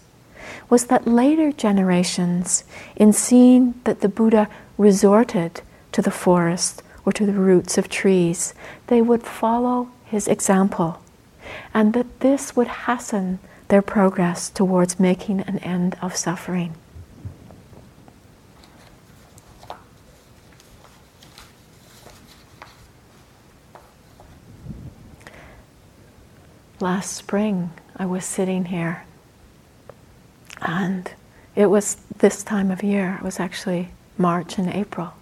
was 0.70 0.88
that 0.88 1.08
later 1.08 1.52
generations, 1.52 2.64
in 2.96 3.14
seeing 3.14 3.80
that 3.84 4.02
the 4.02 4.10
Buddha 4.10 4.50
resorted 4.78 5.62
to 5.92 6.02
the 6.02 6.12
forest 6.12 6.84
or 7.06 7.12
to 7.14 7.26
the 7.26 7.34
roots 7.34 7.78
of 7.78 7.90
trees, 7.90 8.54
they 8.88 9.02
would 9.02 9.24
follow 9.24 9.90
his 10.06 10.28
example, 10.28 11.02
and 11.74 11.94
that 11.94 12.20
this 12.20 12.56
would 12.56 12.68
hasten 12.68 13.40
their 13.70 13.82
progress 13.82 14.50
towards 14.50 15.00
making 15.00 15.42
an 15.42 15.60
end 15.60 15.98
of 16.02 16.16
suffering. 16.16 16.76
Last 26.80 27.14
spring, 27.14 27.72
I 27.96 28.06
was 28.06 28.24
sitting 28.24 28.66
here, 28.66 29.04
and 30.62 31.12
it 31.56 31.66
was 31.66 31.96
this 32.20 32.44
time 32.44 32.70
of 32.70 32.84
year. 32.84 33.18
It 33.20 33.24
was 33.24 33.40
actually 33.40 33.90
March 34.18 34.58
and 34.58 34.70
April. 34.70 35.14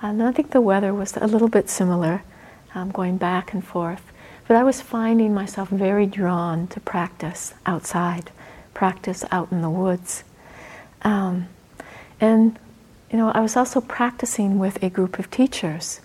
And 0.00 0.22
I 0.22 0.32
think 0.32 0.50
the 0.50 0.60
weather 0.60 0.94
was 0.94 1.16
a 1.16 1.26
little 1.26 1.48
bit 1.48 1.68
similar, 1.68 2.22
um, 2.74 2.90
going 2.90 3.16
back 3.16 3.52
and 3.52 3.64
forth. 3.64 4.12
But 4.46 4.56
I 4.56 4.64
was 4.64 4.80
finding 4.80 5.34
myself 5.34 5.68
very 5.68 6.06
drawn 6.06 6.68
to 6.68 6.80
practice 6.80 7.54
outside, 7.66 8.30
practice 8.74 9.24
out 9.30 9.52
in 9.52 9.60
the 9.60 9.70
woods. 9.70 10.24
Um, 11.02 11.48
and, 12.20 12.58
you 13.10 13.18
know, 13.18 13.30
I 13.30 13.40
was 13.40 13.56
also 13.56 13.80
practicing 13.80 14.58
with 14.58 14.82
a 14.82 14.88
group 14.88 15.18
of 15.18 15.30
teachers. 15.30 16.00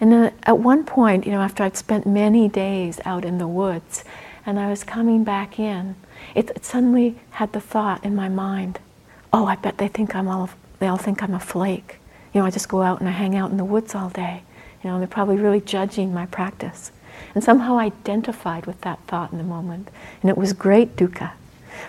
And 0.00 0.12
then 0.12 0.32
at 0.42 0.58
one 0.58 0.84
point, 0.84 1.26
you 1.26 1.32
know, 1.32 1.40
after 1.40 1.62
I'd 1.62 1.76
spent 1.76 2.06
many 2.06 2.48
days 2.48 3.00
out 3.04 3.24
in 3.24 3.38
the 3.38 3.48
woods 3.48 4.04
and 4.44 4.58
I 4.58 4.68
was 4.68 4.84
coming 4.84 5.24
back 5.24 5.58
in, 5.58 5.96
it, 6.34 6.50
it 6.50 6.64
suddenly 6.64 7.16
had 7.30 7.52
the 7.52 7.60
thought 7.60 8.04
in 8.04 8.14
my 8.14 8.28
mind, 8.28 8.78
oh, 9.32 9.46
I 9.46 9.56
bet 9.56 9.78
they 9.78 9.88
think 9.88 10.14
I'm 10.14 10.28
all, 10.28 10.50
they 10.78 10.86
all 10.86 10.96
think 10.96 11.22
I'm 11.22 11.34
a 11.34 11.40
flake. 11.40 11.98
You 12.32 12.40
know, 12.40 12.46
I 12.46 12.50
just 12.50 12.68
go 12.68 12.82
out 12.82 13.00
and 13.00 13.08
I 13.08 13.12
hang 13.12 13.34
out 13.34 13.50
in 13.50 13.56
the 13.56 13.64
woods 13.64 13.94
all 13.94 14.10
day. 14.10 14.42
You 14.82 14.90
know, 14.90 14.98
they're 14.98 15.08
probably 15.08 15.36
really 15.36 15.60
judging 15.60 16.12
my 16.12 16.26
practice 16.26 16.92
and 17.34 17.44
somehow 17.44 17.78
I 17.78 17.86
identified 17.86 18.66
with 18.66 18.80
that 18.80 19.00
thought 19.06 19.32
in 19.32 19.38
the 19.38 19.44
moment. 19.44 19.90
And 20.22 20.30
it 20.30 20.38
was 20.38 20.52
great 20.52 20.96
dukkha. 20.96 21.32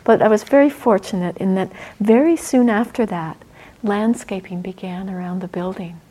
But 0.04 0.22
I 0.22 0.28
was 0.28 0.44
very 0.44 0.70
fortunate 0.70 1.38
in 1.38 1.56
that 1.56 1.72
very 2.00 2.36
soon 2.36 2.70
after 2.70 3.06
that, 3.06 3.38
landscaping 3.84 4.62
began 4.62 5.10
around 5.10 5.40
the 5.40 5.48
building. 5.48 6.02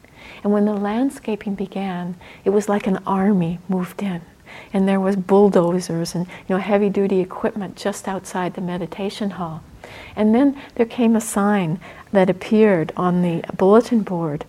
And 0.43 0.53
when 0.53 0.65
the 0.65 0.73
landscaping 0.73 1.55
began, 1.55 2.17
it 2.45 2.51
was 2.51 2.69
like 2.69 2.87
an 2.87 2.99
army 3.07 3.59
moved 3.69 4.03
in. 4.03 4.23
And 4.73 4.89
there 4.89 5.01
was 5.01 5.17
bulldozers 5.17 6.15
and 6.15 6.27
you 6.27 6.55
know 6.55 6.59
heavy 6.59 6.89
duty 6.89 7.21
equipment 7.21 7.77
just 7.77 8.09
outside 8.09 8.55
the 8.55 8.61
meditation 8.61 9.31
hall. 9.31 9.63
And 10.15 10.35
then 10.35 10.61
there 10.75 10.87
came 10.87 11.17
a 11.17 11.21
sign 11.21 11.81
that 12.13 12.31
appeared 12.31 12.93
on 12.97 13.23
the 13.23 13.43
bulletin 13.57 14.01
board 14.01 14.45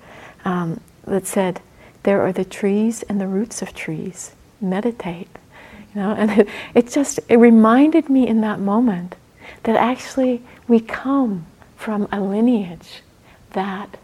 um, 0.46 0.80
that 1.06 1.28
said, 1.28 1.62
There 2.04 2.22
are 2.22 2.32
the 2.32 2.46
trees 2.46 3.04
and 3.04 3.20
the 3.20 3.28
roots 3.28 3.62
of 3.62 3.74
trees 3.74 4.32
meditate. 4.62 5.30
You 5.94 6.02
know, 6.02 6.12
and 6.12 6.32
it, 6.32 6.50
it 6.74 6.90
just 6.90 7.20
it 7.30 7.38
reminded 7.38 8.10
me 8.10 8.28
in 8.28 8.42
that 8.42 8.60
moment 8.60 9.16
that 9.64 9.76
actually 9.76 10.42
we 10.68 10.80
come 10.80 11.46
from 11.76 12.08
a 12.12 12.20
lineage 12.20 13.02
that 13.52 13.98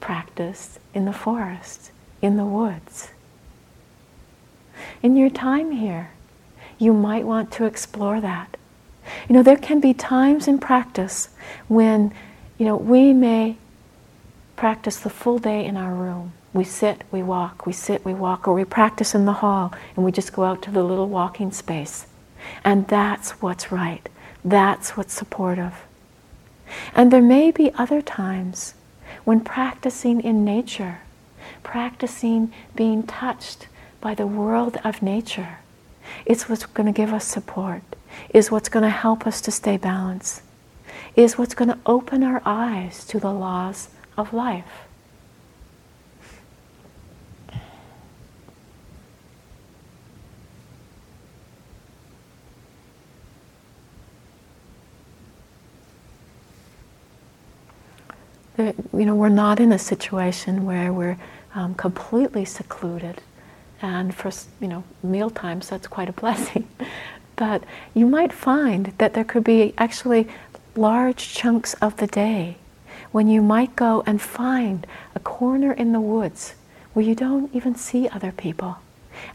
practiced 0.00 0.78
in 0.94 1.04
the 1.04 1.12
forest, 1.12 1.90
in 2.22 2.36
the 2.36 2.44
woods. 2.44 3.08
In 5.02 5.16
your 5.16 5.30
time 5.30 5.72
here, 5.72 6.10
you 6.78 6.92
might 6.92 7.26
want 7.26 7.50
to 7.52 7.64
explore 7.64 8.20
that. 8.20 8.56
You 9.28 9.34
know, 9.34 9.42
there 9.42 9.56
can 9.56 9.80
be 9.80 9.94
times 9.94 10.48
in 10.48 10.58
practice 10.58 11.30
when, 11.68 12.12
you 12.58 12.66
know, 12.66 12.76
we 12.76 13.12
may 13.12 13.56
practice 14.56 14.98
the 14.98 15.10
full 15.10 15.38
day 15.38 15.64
in 15.64 15.76
our 15.76 15.94
room 15.94 16.32
we 16.52 16.64
sit, 16.64 17.02
we 17.12 17.22
walk, 17.22 17.66
we 17.66 17.72
sit, 17.72 18.04
we 18.04 18.14
walk, 18.14 18.48
or 18.48 18.54
we 18.54 18.64
practice 18.64 19.14
in 19.14 19.26
the 19.26 19.34
hall 19.34 19.72
and 19.94 20.04
we 20.04 20.12
just 20.12 20.32
go 20.32 20.44
out 20.44 20.62
to 20.62 20.70
the 20.70 20.82
little 20.82 21.08
walking 21.08 21.52
space. 21.52 22.06
And 22.64 22.88
that's 22.88 23.42
what's 23.42 23.70
right. 23.70 24.08
That's 24.44 24.96
what's 24.96 25.12
supportive. 25.12 25.74
And 26.94 27.12
there 27.12 27.22
may 27.22 27.50
be 27.50 27.72
other 27.74 28.02
times 28.02 28.74
when 29.24 29.40
practicing 29.40 30.20
in 30.20 30.44
nature, 30.44 31.00
practicing 31.62 32.52
being 32.74 33.02
touched 33.02 33.68
by 34.00 34.14
the 34.14 34.26
world 34.26 34.78
of 34.84 35.02
nature, 35.02 35.58
is 36.24 36.48
what's 36.48 36.66
going 36.66 36.86
to 36.86 36.96
give 36.96 37.12
us 37.12 37.26
support, 37.26 37.82
is 38.30 38.50
what's 38.50 38.68
going 38.68 38.82
to 38.82 38.90
help 38.90 39.26
us 39.26 39.40
to 39.42 39.50
stay 39.50 39.76
balanced, 39.76 40.42
is 41.16 41.38
what's 41.38 41.54
going 41.54 41.68
to 41.68 41.78
open 41.86 42.22
our 42.22 42.42
eyes 42.44 43.04
to 43.06 43.18
the 43.18 43.32
laws 43.32 43.88
of 44.16 44.32
life. 44.32 44.88
you 58.58 59.04
know, 59.04 59.14
we're 59.14 59.28
not 59.28 59.60
in 59.60 59.72
a 59.72 59.78
situation 59.78 60.64
where 60.64 60.92
we're 60.92 61.16
um, 61.54 61.74
completely 61.74 62.44
secluded. 62.44 63.22
And 63.80 64.14
for, 64.14 64.30
you 64.60 64.66
know, 64.66 64.82
meal 65.02 65.30
times, 65.30 65.68
that's 65.68 65.86
quite 65.86 66.08
a 66.08 66.12
blessing. 66.20 66.68
But 67.38 67.62
you 67.94 68.04
might 68.04 68.32
find 68.32 68.92
that 68.98 69.14
there 69.14 69.24
could 69.24 69.44
be 69.44 69.72
actually 69.78 70.26
large 70.74 71.32
chunks 71.32 71.72
of 71.74 71.96
the 71.96 72.06
day 72.08 72.56
when 73.12 73.28
you 73.28 73.40
might 73.40 73.76
go 73.76 74.02
and 74.06 74.20
find 74.20 74.86
a 75.14 75.20
corner 75.20 75.72
in 75.72 75.92
the 75.92 76.00
woods 76.00 76.54
where 76.92 77.04
you 77.04 77.14
don't 77.14 77.54
even 77.54 77.76
see 77.76 78.08
other 78.08 78.32
people. 78.32 78.78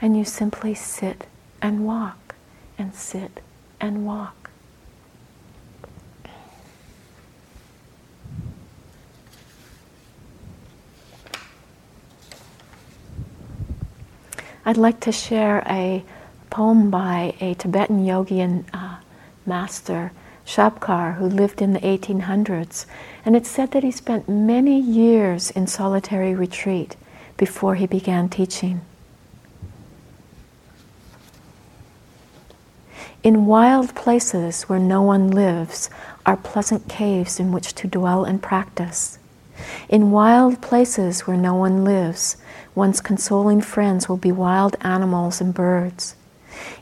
And 0.02 0.18
you 0.18 0.26
simply 0.26 0.76
sit 0.76 1.28
and 1.62 1.86
walk 1.86 2.36
and 2.78 2.94
sit 2.94 3.40
and 3.80 4.06
walk. 4.06 4.50
I'd 14.66 14.78
like 14.78 15.00
to 15.02 15.12
share 15.12 15.64
a 15.70 16.04
poem 16.54 16.92
by 16.92 17.34
a 17.42 17.56
Tibetan 17.56 18.06
yogi 18.06 18.40
and 18.40 18.64
uh, 18.74 18.98
master, 19.44 20.12
Shabkar, 20.46 21.16
who 21.16 21.26
lived 21.26 21.62
in 21.64 21.74
the 21.74 21.80
1800s. 21.80 22.86
And 23.26 23.36
it's 23.36 23.50
said 23.50 23.72
that 23.72 23.84
he 23.84 23.90
spent 23.90 24.30
many 24.30 24.80
years 24.80 25.50
in 25.50 25.66
solitary 25.66 26.36
retreat 26.36 26.96
before 27.38 27.74
he 27.76 27.88
began 27.88 28.30
teaching. 28.30 28.82
In 33.24 33.48
wild 33.48 33.96
places 33.96 34.64
where 34.64 34.80
no 34.80 35.02
one 35.02 35.32
lives 35.32 35.90
are 36.26 36.38
pleasant 36.38 36.88
caves 36.88 37.40
in 37.40 37.52
which 37.52 37.74
to 37.74 37.88
dwell 37.88 38.26
and 38.26 38.42
practice. 38.42 39.18
In 39.90 40.12
wild 40.12 40.62
places 40.62 41.22
where 41.22 41.38
no 41.38 41.56
one 41.56 41.84
lives 41.84 42.38
One's 42.76 43.02
consoling 43.02 43.62
friends 43.62 44.10
will 44.10 44.18
be 44.18 44.32
wild 44.32 44.76
animals 44.82 45.40
and 45.40 45.54
birds. 45.54 46.16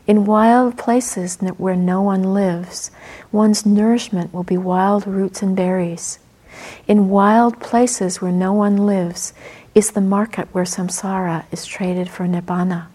In 0.06 0.24
wild 0.24 0.76
places 0.76 1.38
where 1.58 1.76
no 1.76 2.02
one 2.02 2.34
lives, 2.34 2.90
one's 3.30 3.64
nourishment 3.64 4.32
will 4.34 4.42
be 4.42 4.56
wild 4.56 5.06
roots 5.06 5.42
and 5.42 5.54
berries. 5.54 6.18
In 6.86 7.08
wild 7.08 7.60
places 7.60 8.20
where 8.20 8.32
no 8.32 8.52
one 8.52 8.76
lives 8.76 9.32
is 9.74 9.92
the 9.92 10.00
market 10.00 10.48
where 10.52 10.64
samsara 10.64 11.44
is 11.50 11.64
traded 11.64 12.10
for 12.10 12.26
nibbana. 12.26 12.86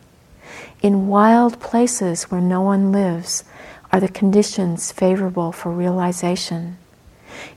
In 0.81 1.07
wild 1.07 1.59
places 1.59 2.25
where 2.25 2.41
no 2.41 2.61
one 2.61 2.91
lives 2.91 3.43
are 3.91 3.99
the 3.99 4.07
conditions 4.07 4.91
favorable 4.91 5.51
for 5.51 5.71
realization. 5.71 6.77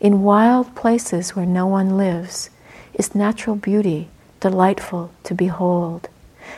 In 0.00 0.22
wild 0.22 0.74
places 0.74 1.37
where 1.37 1.46
no 1.46 1.66
one 1.66 1.96
lives 1.96 2.50
is 2.94 3.14
natural 3.14 3.56
beauty 3.56 4.09
delightful 4.40 5.11
to 5.24 5.35
behold. 5.35 6.09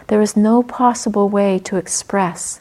There 0.08 0.20
is 0.20 0.36
no 0.36 0.62
possible 0.62 1.28
way 1.28 1.58
to 1.60 1.76
express 1.76 2.60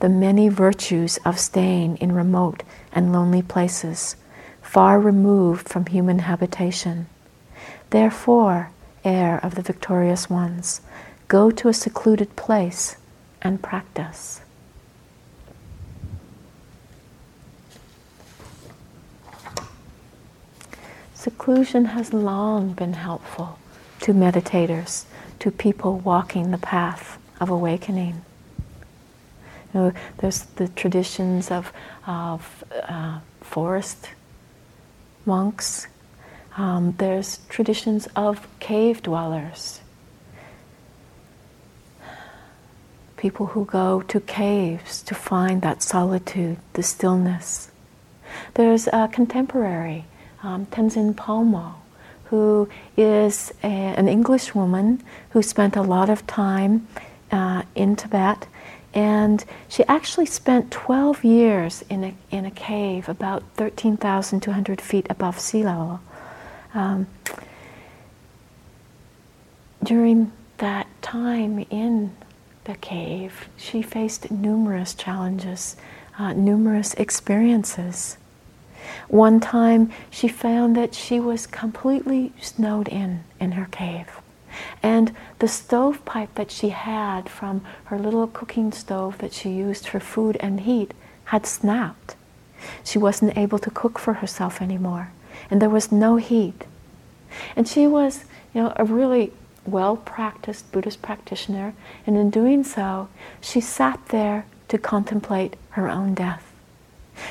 the 0.00 0.08
many 0.08 0.48
virtues 0.48 1.18
of 1.24 1.38
staying 1.38 1.96
in 1.98 2.12
remote 2.12 2.62
and 2.92 3.12
lonely 3.12 3.42
places, 3.42 4.16
far 4.60 4.98
removed 4.98 5.68
from 5.68 5.86
human 5.86 6.20
habitation. 6.20 7.06
Therefore, 7.90 8.70
heir 9.04 9.38
of 9.42 9.54
the 9.54 9.62
victorious 9.62 10.28
ones, 10.28 10.80
go 11.28 11.50
to 11.50 11.68
a 11.68 11.74
secluded 11.74 12.34
place 12.36 12.96
and 13.40 13.62
practice. 13.62 14.40
Seclusion 21.14 21.84
has 21.84 22.12
long 22.12 22.72
been 22.72 22.94
helpful 22.94 23.58
to 24.00 24.12
meditators, 24.12 25.04
to 25.42 25.50
people 25.50 25.98
walking 25.98 26.52
the 26.52 26.58
path 26.58 27.18
of 27.40 27.50
awakening. 27.50 28.22
You 29.74 29.80
know, 29.80 29.92
there's 30.18 30.42
the 30.54 30.68
traditions 30.68 31.50
of, 31.50 31.72
of 32.06 32.62
uh, 32.72 33.18
forest 33.40 34.10
monks. 35.26 35.88
Um, 36.56 36.94
there's 36.98 37.40
traditions 37.48 38.06
of 38.14 38.46
cave 38.60 39.02
dwellers. 39.02 39.80
People 43.16 43.46
who 43.46 43.64
go 43.64 44.02
to 44.02 44.20
caves 44.20 45.02
to 45.02 45.14
find 45.16 45.60
that 45.62 45.82
solitude, 45.82 46.58
the 46.74 46.84
stillness. 46.84 47.72
There's 48.54 48.86
a 48.92 49.08
contemporary, 49.10 50.04
um, 50.44 50.66
Tenzin 50.66 51.14
Palmo, 51.14 51.81
who 52.32 52.66
is 52.96 53.52
a, 53.62 53.66
an 53.66 54.08
English 54.08 54.54
woman 54.54 55.02
who 55.32 55.42
spent 55.42 55.76
a 55.76 55.82
lot 55.82 56.08
of 56.08 56.26
time 56.26 56.88
uh, 57.30 57.62
in 57.74 57.94
Tibet. 57.94 58.46
And 58.94 59.44
she 59.68 59.84
actually 59.84 60.24
spent 60.24 60.70
12 60.70 61.24
years 61.24 61.84
in 61.90 62.04
a, 62.04 62.14
in 62.30 62.46
a 62.46 62.50
cave 62.50 63.06
about 63.06 63.42
13,200 63.56 64.80
feet 64.80 65.06
above 65.10 65.38
sea 65.38 65.62
level. 65.62 66.00
Um, 66.72 67.06
during 69.84 70.32
that 70.56 70.86
time 71.02 71.66
in 71.68 72.16
the 72.64 72.76
cave, 72.76 73.50
she 73.58 73.82
faced 73.82 74.30
numerous 74.30 74.94
challenges, 74.94 75.76
uh, 76.18 76.32
numerous 76.32 76.94
experiences. 76.94 78.16
One 79.08 79.40
time 79.40 79.90
she 80.10 80.28
found 80.28 80.76
that 80.76 80.94
she 80.94 81.20
was 81.20 81.46
completely 81.46 82.32
snowed 82.40 82.88
in 82.88 83.24
in 83.40 83.52
her 83.52 83.66
cave. 83.70 84.08
And 84.82 85.14
the 85.38 85.48
stovepipe 85.48 86.34
that 86.34 86.50
she 86.50 86.70
had 86.70 87.28
from 87.28 87.62
her 87.84 87.98
little 87.98 88.26
cooking 88.26 88.72
stove 88.72 89.18
that 89.18 89.32
she 89.32 89.50
used 89.50 89.88
for 89.88 90.00
food 90.00 90.36
and 90.40 90.60
heat 90.60 90.92
had 91.26 91.46
snapped. 91.46 92.16
She 92.84 92.98
wasn't 92.98 93.36
able 93.36 93.58
to 93.58 93.70
cook 93.70 93.98
for 93.98 94.14
herself 94.14 94.60
anymore, 94.60 95.10
and 95.50 95.60
there 95.60 95.70
was 95.70 95.90
no 95.90 96.16
heat. 96.16 96.64
And 97.56 97.66
she 97.66 97.86
was, 97.86 98.24
you 98.54 98.62
know, 98.62 98.72
a 98.76 98.84
really 98.84 99.32
well 99.64 99.96
practiced 99.96 100.70
Buddhist 100.72 101.02
practitioner, 101.02 101.74
and 102.06 102.16
in 102.16 102.30
doing 102.30 102.64
so, 102.64 103.08
she 103.40 103.60
sat 103.60 104.06
there 104.08 104.44
to 104.68 104.78
contemplate 104.78 105.56
her 105.70 105.88
own 105.88 106.14
death. 106.14 106.51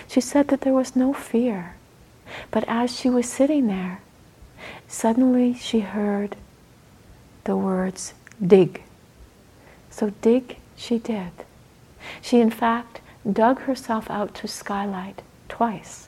She 0.07 0.21
said 0.21 0.47
that 0.49 0.61
there 0.61 0.73
was 0.73 0.95
no 0.95 1.13
fear. 1.13 1.75
But 2.49 2.63
as 2.67 2.97
she 2.97 3.09
was 3.09 3.27
sitting 3.27 3.67
there, 3.67 4.01
suddenly 4.87 5.53
she 5.53 5.81
heard 5.81 6.35
the 7.43 7.57
words, 7.57 8.13
dig. 8.45 8.83
So 9.89 10.11
dig 10.21 10.57
she 10.75 10.99
did. 10.99 11.31
She, 12.21 12.39
in 12.39 12.51
fact, 12.51 13.01
dug 13.29 13.61
herself 13.61 14.09
out 14.09 14.33
to 14.35 14.47
skylight 14.47 15.21
twice. 15.49 16.07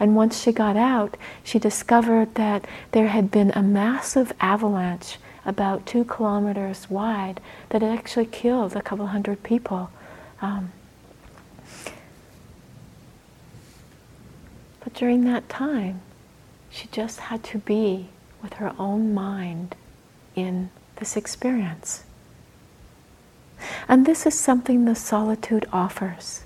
And 0.00 0.16
once 0.16 0.42
she 0.42 0.52
got 0.52 0.76
out, 0.76 1.16
she 1.44 1.58
discovered 1.58 2.34
that 2.34 2.66
there 2.92 3.08
had 3.08 3.30
been 3.30 3.52
a 3.54 3.62
massive 3.62 4.32
avalanche 4.40 5.18
about 5.46 5.86
two 5.86 6.04
kilometers 6.04 6.90
wide 6.90 7.40
that 7.70 7.82
had 7.82 7.96
actually 7.96 8.26
killed 8.26 8.76
a 8.76 8.82
couple 8.82 9.06
hundred 9.06 9.42
people. 9.42 9.90
Um, 10.42 10.72
But 14.88 14.96
during 14.98 15.24
that 15.24 15.50
time, 15.50 16.00
she 16.70 16.88
just 16.90 17.20
had 17.20 17.44
to 17.44 17.58
be 17.58 18.08
with 18.42 18.54
her 18.54 18.72
own 18.78 19.12
mind 19.12 19.76
in 20.34 20.70
this 20.96 21.14
experience. 21.14 22.04
And 23.86 24.06
this 24.06 24.24
is 24.24 24.32
something 24.32 24.86
the 24.86 24.94
solitude 24.94 25.66
offers. 25.74 26.44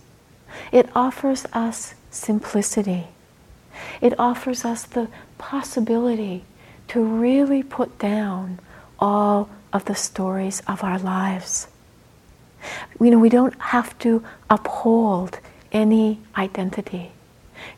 It 0.72 0.88
offers 0.92 1.46
us 1.52 1.94
simplicity. 2.10 3.06
It 4.00 4.18
offers 4.18 4.64
us 4.64 4.82
the 4.82 5.06
possibility 5.38 6.42
to 6.88 7.00
really 7.00 7.62
put 7.62 7.96
down 8.00 8.58
all 8.98 9.50
of 9.72 9.84
the 9.84 9.94
stories 9.94 10.62
of 10.66 10.82
our 10.82 10.98
lives. 10.98 11.68
You 13.00 13.12
know, 13.12 13.20
we 13.20 13.28
don't 13.28 13.54
have 13.60 13.96
to 14.00 14.24
uphold 14.50 15.38
any 15.70 16.18
identity. 16.36 17.12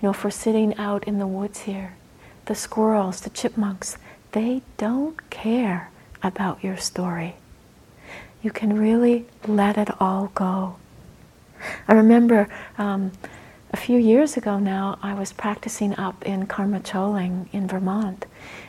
You 0.00 0.08
know, 0.08 0.12
for 0.12 0.30
sitting 0.30 0.76
out 0.76 1.04
in 1.04 1.18
the 1.18 1.26
woods 1.26 1.60
here, 1.60 1.96
the 2.46 2.54
squirrels, 2.54 3.20
the 3.20 3.30
chipmunks, 3.30 3.96
they 4.32 4.62
don't 4.76 5.30
care 5.30 5.90
about 6.22 6.62
your 6.62 6.76
story. 6.76 7.36
You 8.42 8.50
can 8.50 8.78
really 8.78 9.26
let 9.46 9.78
it 9.78 9.90
all 10.00 10.30
go. 10.34 10.76
I 11.88 11.94
remember 11.94 12.48
um, 12.76 13.12
a 13.72 13.76
few 13.76 13.98
years 13.98 14.36
ago 14.36 14.58
now, 14.58 14.98
I 15.02 15.14
was 15.14 15.32
practicing 15.32 15.98
up 15.98 16.24
in 16.24 16.46
Karma 16.46 16.80
Choling 16.80 17.48
in 17.52 17.66
Vermont, 17.66 18.26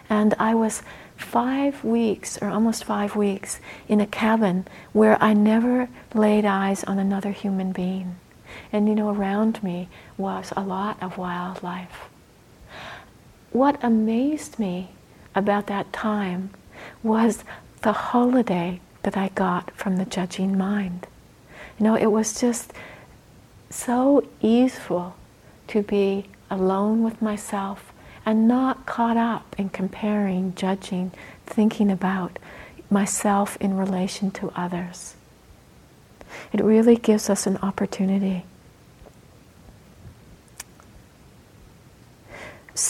and 0.09 0.33
I 0.39 0.55
was 0.55 0.81
five 1.15 1.83
weeks 1.83 2.37
or 2.41 2.49
almost 2.49 2.83
five 2.83 3.15
weeks 3.15 3.59
in 3.87 4.01
a 4.01 4.07
cabin 4.07 4.65
where 4.93 5.21
I 5.21 5.33
never 5.33 5.89
laid 6.13 6.45
eyes 6.45 6.83
on 6.85 6.99
another 6.99 7.31
human 7.31 7.71
being. 7.71 8.15
And 8.71 8.87
you 8.87 8.95
know, 8.95 9.09
around 9.09 9.61
me 9.61 9.89
was 10.17 10.53
a 10.55 10.61
lot 10.61 11.01
of 11.01 11.17
wildlife. 11.17 12.09
What 13.51 13.83
amazed 13.83 14.59
me 14.59 14.89
about 15.33 15.67
that 15.67 15.91
time 15.93 16.49
was 17.03 17.43
the 17.81 17.93
holiday 17.93 18.79
that 19.03 19.17
I 19.17 19.29
got 19.29 19.71
from 19.71 19.97
the 19.97 20.05
judging 20.05 20.57
mind. 20.57 21.07
You 21.77 21.83
know, 21.83 21.95
it 21.95 22.07
was 22.07 22.39
just 22.39 22.73
so 23.69 24.27
easeful 24.41 25.15
to 25.67 25.81
be 25.81 26.25
alone 26.49 27.03
with 27.03 27.21
myself 27.21 27.91
and 28.25 28.47
not 28.47 28.85
caught 28.85 29.17
up 29.17 29.55
in 29.57 29.69
comparing, 29.69 30.55
judging, 30.55 31.11
thinking 31.45 31.91
about 31.91 32.39
myself 32.89 33.57
in 33.59 33.77
relation 33.77 34.31
to 34.31 34.51
others. 34.55 35.15
It 36.51 36.63
really 36.63 36.95
gives 36.95 37.29
us 37.29 37.45
an 37.45 37.57
opportunity. 37.57 38.43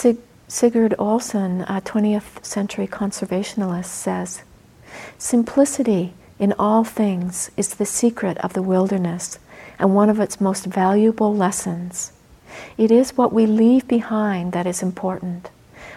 Sig- 0.05 0.21
Sigurd 0.47 0.93
Olson, 0.99 1.61
a 1.61 1.81
20th 1.81 2.45
century 2.45 2.85
conservationalist, 2.85 3.85
says 3.85 4.43
Simplicity 5.17 6.13
in 6.37 6.53
all 6.59 6.83
things 6.83 7.49
is 7.57 7.73
the 7.73 7.87
secret 7.87 8.37
of 8.37 8.53
the 8.53 8.61
wilderness 8.61 9.39
and 9.79 9.95
one 9.95 10.11
of 10.11 10.19
its 10.19 10.39
most 10.39 10.67
valuable 10.67 11.35
lessons. 11.35 12.11
It 12.77 12.91
is 12.91 13.17
what 13.17 13.33
we 13.33 13.47
leave 13.47 13.87
behind 13.87 14.51
that 14.51 14.67
is 14.67 14.83
important. 14.83 15.49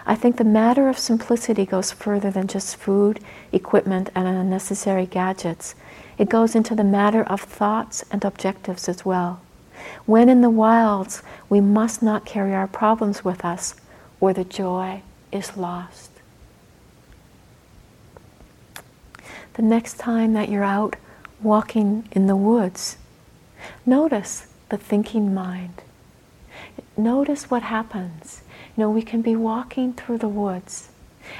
I 0.07 0.15
think 0.15 0.37
the 0.37 0.43
matter 0.43 0.89
of 0.89 0.97
simplicity 0.97 1.67
goes 1.67 1.91
further 1.91 2.31
than 2.31 2.47
just 2.47 2.77
food, 2.77 3.19
equipment, 3.51 4.09
and 4.15 4.27
unnecessary 4.27 5.05
gadgets. 5.05 5.75
It 6.17 6.29
goes 6.29 6.55
into 6.55 6.73
the 6.73 6.83
matter 6.83 7.21
of 7.25 7.41
thoughts 7.41 8.03
and 8.09 8.25
objectives 8.25 8.89
as 8.89 9.05
well. 9.05 9.41
When 10.07 10.29
in 10.29 10.41
the 10.41 10.49
wilds, 10.49 11.21
we 11.47 11.61
must 11.61 12.01
not 12.01 12.25
carry 12.25 12.55
our 12.55 12.67
problems 12.67 13.23
with 13.23 13.45
us, 13.45 13.75
or 14.19 14.33
the 14.33 14.43
joy 14.43 15.01
is 15.31 15.57
lost. 15.57 16.11
The 19.53 19.61
next 19.61 19.97
time 19.97 20.33
that 20.33 20.49
you're 20.49 20.63
out 20.63 20.95
walking 21.41 22.07
in 22.11 22.27
the 22.27 22.35
woods, 22.35 22.97
notice 23.85 24.47
the 24.69 24.77
thinking 24.77 25.33
mind. 25.33 25.81
Notice 26.95 27.49
what 27.49 27.63
happens. 27.63 28.41
You 28.75 28.83
know, 28.83 28.89
we 28.89 29.01
can 29.01 29.21
be 29.21 29.35
walking 29.35 29.93
through 29.93 30.19
the 30.19 30.27
woods 30.27 30.89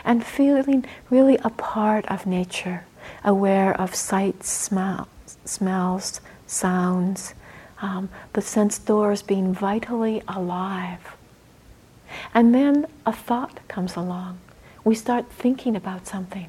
and 0.04 0.26
feeling 0.26 0.86
really 1.10 1.38
a 1.44 1.50
part 1.50 2.06
of 2.08 2.26
nature 2.26 2.86
aware 3.24 3.80
of 3.80 3.96
sights, 3.96 4.50
smell, 4.50 5.08
smells, 5.46 6.22
sounds, 6.48 7.34
um, 7.82 8.10
the 8.34 8.42
sense 8.42 8.78
doors 8.78 9.22
being 9.22 9.54
vitally 9.54 10.22
alive. 10.28 11.16
And 12.34 12.54
then 12.54 12.88
a 13.06 13.14
thought 13.14 13.60
comes 13.68 13.96
along. 13.96 14.40
We 14.84 14.96
start 14.96 15.32
thinking 15.32 15.76
about 15.76 16.08
something. 16.08 16.48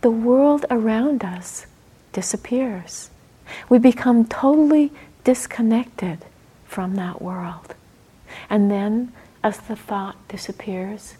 The 0.00 0.10
world 0.10 0.64
around 0.70 1.24
us 1.24 1.66
disappears. 2.12 3.10
We 3.68 3.78
become 3.78 4.26
totally 4.26 4.92
disconnected 5.24 6.24
from 6.66 6.96
that 6.96 7.22
world. 7.22 7.74
And 8.50 8.70
then, 8.70 9.12
as 9.42 9.58
the 9.58 9.76
thought 9.76 10.16
disappears, 10.28 11.14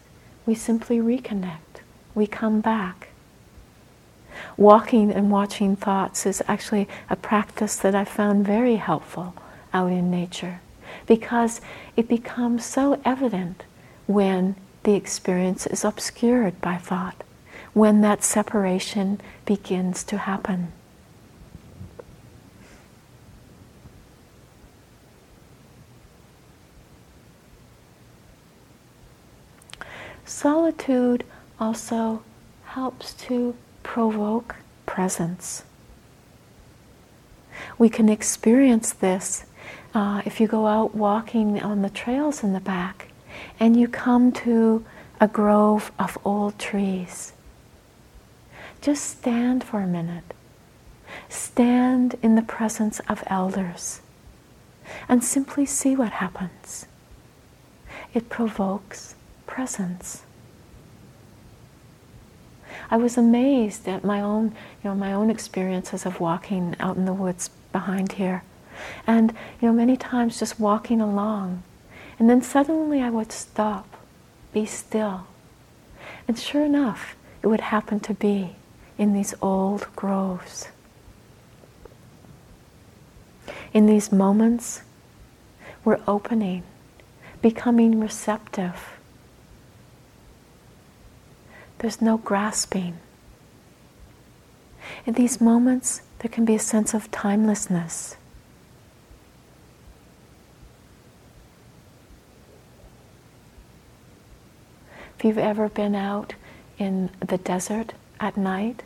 we 0.45 0.55
simply 0.55 0.99
reconnect. 0.99 1.83
We 2.14 2.27
come 2.27 2.61
back. 2.61 3.09
Walking 4.57 5.11
and 5.12 5.31
watching 5.31 5.77
thoughts 5.77 6.27
is 6.27 6.42
actually 6.49 6.88
a 7.09 7.16
practice 7.16 7.77
that 7.77 7.95
I 7.95 8.05
found 8.05 8.47
very 8.47 8.77
helpful 8.77 9.35
out 9.73 9.92
in 9.92 10.11
nature 10.11 10.61
because 11.07 11.61
it 11.97 12.09
becomes 12.09 12.64
so 12.64 13.01
evident 13.05 13.64
when 14.07 14.57
the 14.83 14.95
experience 14.95 15.66
is 15.66 15.85
obscured 15.85 16.61
by 16.61 16.77
thought, 16.77 17.25
when 17.73 18.01
that 18.03 18.23
separation 18.23 19.21
begins 19.45 20.05
to 20.05 20.19
happen. 20.19 20.73
Solitude 30.25 31.25
also 31.59 32.23
helps 32.64 33.14
to 33.14 33.55
provoke 33.83 34.57
presence. 34.85 35.62
We 37.79 37.88
can 37.88 38.09
experience 38.09 38.92
this 38.92 39.45
uh, 39.97 40.21
if 40.27 40.41
you 40.41 40.47
go 40.47 40.67
out 40.67 40.95
walking 40.95 41.59
on 41.63 41.81
the 41.81 41.89
trails 41.89 42.45
in 42.45 42.53
the 42.53 42.61
back 42.61 43.09
and 43.59 43.81
you 43.81 43.89
come 43.89 44.31
to 44.31 44.85
a 45.23 45.27
grove 45.27 45.91
of 45.99 46.19
old 46.23 46.59
trees. 46.59 47.33
Just 48.83 49.07
stand 49.07 49.65
for 49.65 49.81
a 49.81 49.87
minute. 49.87 50.35
Stand 51.31 52.17
in 52.23 52.35
the 52.35 52.43
presence 52.43 53.01
of 53.09 53.25
elders 53.29 54.03
and 55.09 55.25
simply 55.25 55.65
see 55.65 55.97
what 55.97 56.13
happens. 56.13 56.85
It 58.13 58.29
provokes 58.29 59.15
presence. 59.47 60.25
I 62.91 62.99
was 62.99 63.17
amazed 63.17 63.89
at 63.89 64.05
my 64.05 64.21
own, 64.21 64.49
you 64.85 64.91
know, 64.91 64.95
my 64.95 65.15
own 65.15 65.31
experiences 65.31 66.05
of 66.05 66.21
walking 66.21 66.77
out 66.79 66.99
in 66.99 67.07
the 67.07 67.15
woods 67.15 67.49
behind 67.73 68.13
here. 68.13 68.43
And, 69.07 69.33
you 69.61 69.69
know, 69.69 69.73
many 69.75 69.97
times 69.97 70.39
just 70.39 70.61
walking 70.61 71.01
along. 71.01 71.62
And 72.19 72.29
then 72.29 72.43
suddenly 72.43 73.01
I 73.01 73.11
would 73.11 73.33
stop, 73.33 73.97
be 74.53 74.67
still. 74.67 75.27
And 76.27 76.39
sure 76.39 76.65
enough, 76.65 77.17
it 77.43 77.47
would 77.47 77.61
happen 77.61 78.01
to 78.01 78.15
be 78.15 78.57
in 78.99 79.12
these 79.12 79.35
old 79.43 79.87
groves. 79.95 80.69
In 83.73 83.87
these 83.87 84.11
moments, 84.11 84.83
we're 85.85 86.01
opening, 86.07 86.62
becoming 87.43 88.01
receptive 88.01 88.97
there's 91.79 92.01
no 92.01 92.17
grasping. 92.19 92.99
In 95.05 95.15
these 95.15 95.41
moments, 95.41 96.03
there 96.19 96.31
can 96.31 96.45
be 96.45 96.55
a 96.55 96.59
sense 96.59 96.95
of 96.95 97.11
timelessness. 97.11 98.17
If 105.16 105.16
you've 105.27 105.39
ever 105.39 105.69
been 105.69 105.95
out 105.95 106.35
in 106.79 107.11
the 107.21 107.39
desert 107.39 107.93
at 108.21 108.37
night, 108.37 108.83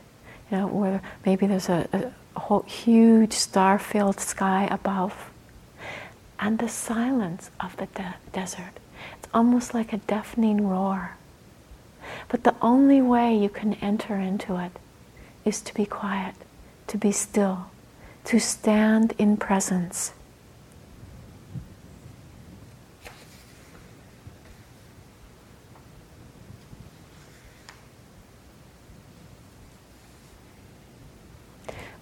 you 0.50 0.57
know, 0.57 0.66
where 0.66 1.03
maybe 1.24 1.46
there's 1.46 1.68
a, 1.68 2.12
a 2.35 2.40
whole 2.40 2.62
huge 2.62 3.33
star-filled 3.33 4.18
sky 4.20 4.66
above, 4.70 5.31
and 6.38 6.59
the 6.59 6.68
silence 6.68 7.50
of 7.61 7.76
the 7.76 7.87
de- 7.87 8.14
desert, 8.33 8.81
it's 9.18 9.29
almost 9.35 9.74
like 9.74 9.92
a 9.92 9.98
deafening 9.98 10.66
roar. 10.66 11.16
But 12.29 12.44
the 12.44 12.55
only 12.62 13.03
way 13.03 13.37
you 13.37 13.48
can 13.48 13.74
enter 13.74 14.16
into 14.16 14.57
it 14.57 14.72
is 15.44 15.61
to 15.62 15.74
be 15.74 15.87
quiet, 15.87 16.35
to 16.87 16.96
be 16.96 17.12
still, 17.12 17.66
to 18.24 18.40
stand 18.40 19.12
in 19.18 19.37
presence. 19.37 20.12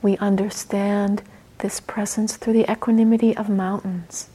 We 0.00 0.16
understand 0.18 1.22
this 1.58 1.80
presence 1.80 2.37
through 2.37 2.52
the 2.52 2.70
equanimity 2.70 3.37
of 3.37 3.48
mountains, 3.48 4.28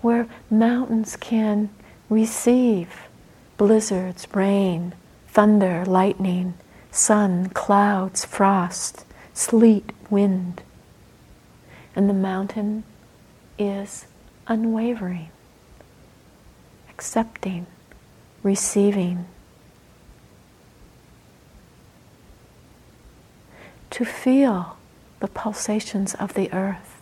where 0.00 0.26
mountains 0.50 1.16
can 1.16 1.70
receive 2.10 3.08
blizzards, 3.56 4.26
rain, 4.34 4.94
thunder, 5.28 5.84
lightning, 5.86 6.54
sun, 6.90 7.48
clouds, 7.48 8.24
frost, 8.24 9.06
sleet, 9.32 9.92
wind. 10.10 10.62
And 11.96 12.08
the 12.08 12.14
mountain 12.14 12.84
is 13.58 14.06
unwavering, 14.46 15.30
accepting, 16.90 17.66
receiving. 18.42 19.26
To 23.90 24.04
feel 24.04 24.76
the 25.22 25.28
pulsations 25.28 26.14
of 26.14 26.34
the 26.34 26.52
earth, 26.52 27.00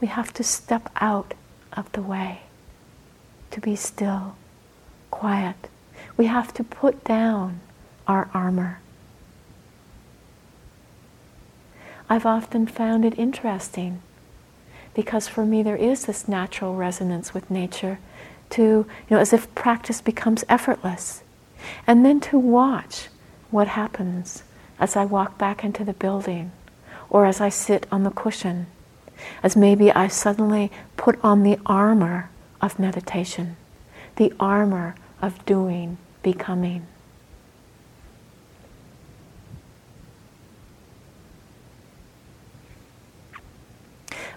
we 0.00 0.08
have 0.08 0.32
to 0.32 0.42
step 0.42 0.90
out 0.96 1.34
of 1.74 1.92
the 1.92 2.00
way, 2.00 2.40
to 3.50 3.60
be 3.60 3.76
still 3.76 4.34
quiet. 5.10 5.68
We 6.16 6.24
have 6.24 6.54
to 6.54 6.64
put 6.64 7.04
down 7.04 7.60
our 8.08 8.30
armor. 8.32 8.80
I've 12.08 12.24
often 12.24 12.66
found 12.66 13.04
it 13.04 13.18
interesting 13.18 14.00
because 14.94 15.28
for 15.28 15.44
me 15.44 15.62
there 15.62 15.76
is 15.76 16.06
this 16.06 16.26
natural 16.26 16.74
resonance 16.76 17.34
with 17.34 17.50
nature 17.50 17.98
to, 18.50 18.62
you 18.62 18.86
know, 19.10 19.18
as 19.18 19.34
if 19.34 19.54
practice 19.54 20.00
becomes 20.00 20.44
effortless. 20.48 21.22
And 21.86 22.06
then 22.06 22.20
to 22.20 22.38
watch 22.38 23.08
what 23.50 23.68
happens 23.68 24.44
as 24.78 24.96
I 24.96 25.04
walk 25.04 25.36
back 25.36 25.62
into 25.62 25.84
the 25.84 25.92
building 25.92 26.52
or 27.10 27.26
as 27.26 27.40
I 27.40 27.48
sit 27.50 27.86
on 27.92 28.04
the 28.04 28.10
cushion, 28.10 28.66
as 29.42 29.56
maybe 29.56 29.92
I 29.92 30.08
suddenly 30.08 30.70
put 30.96 31.18
on 31.22 31.42
the 31.42 31.58
armor 31.66 32.30
of 32.62 32.78
meditation 32.78 33.56
the 34.20 34.34
armor 34.38 34.94
of 35.22 35.42
doing, 35.46 35.96
becoming. 36.22 36.86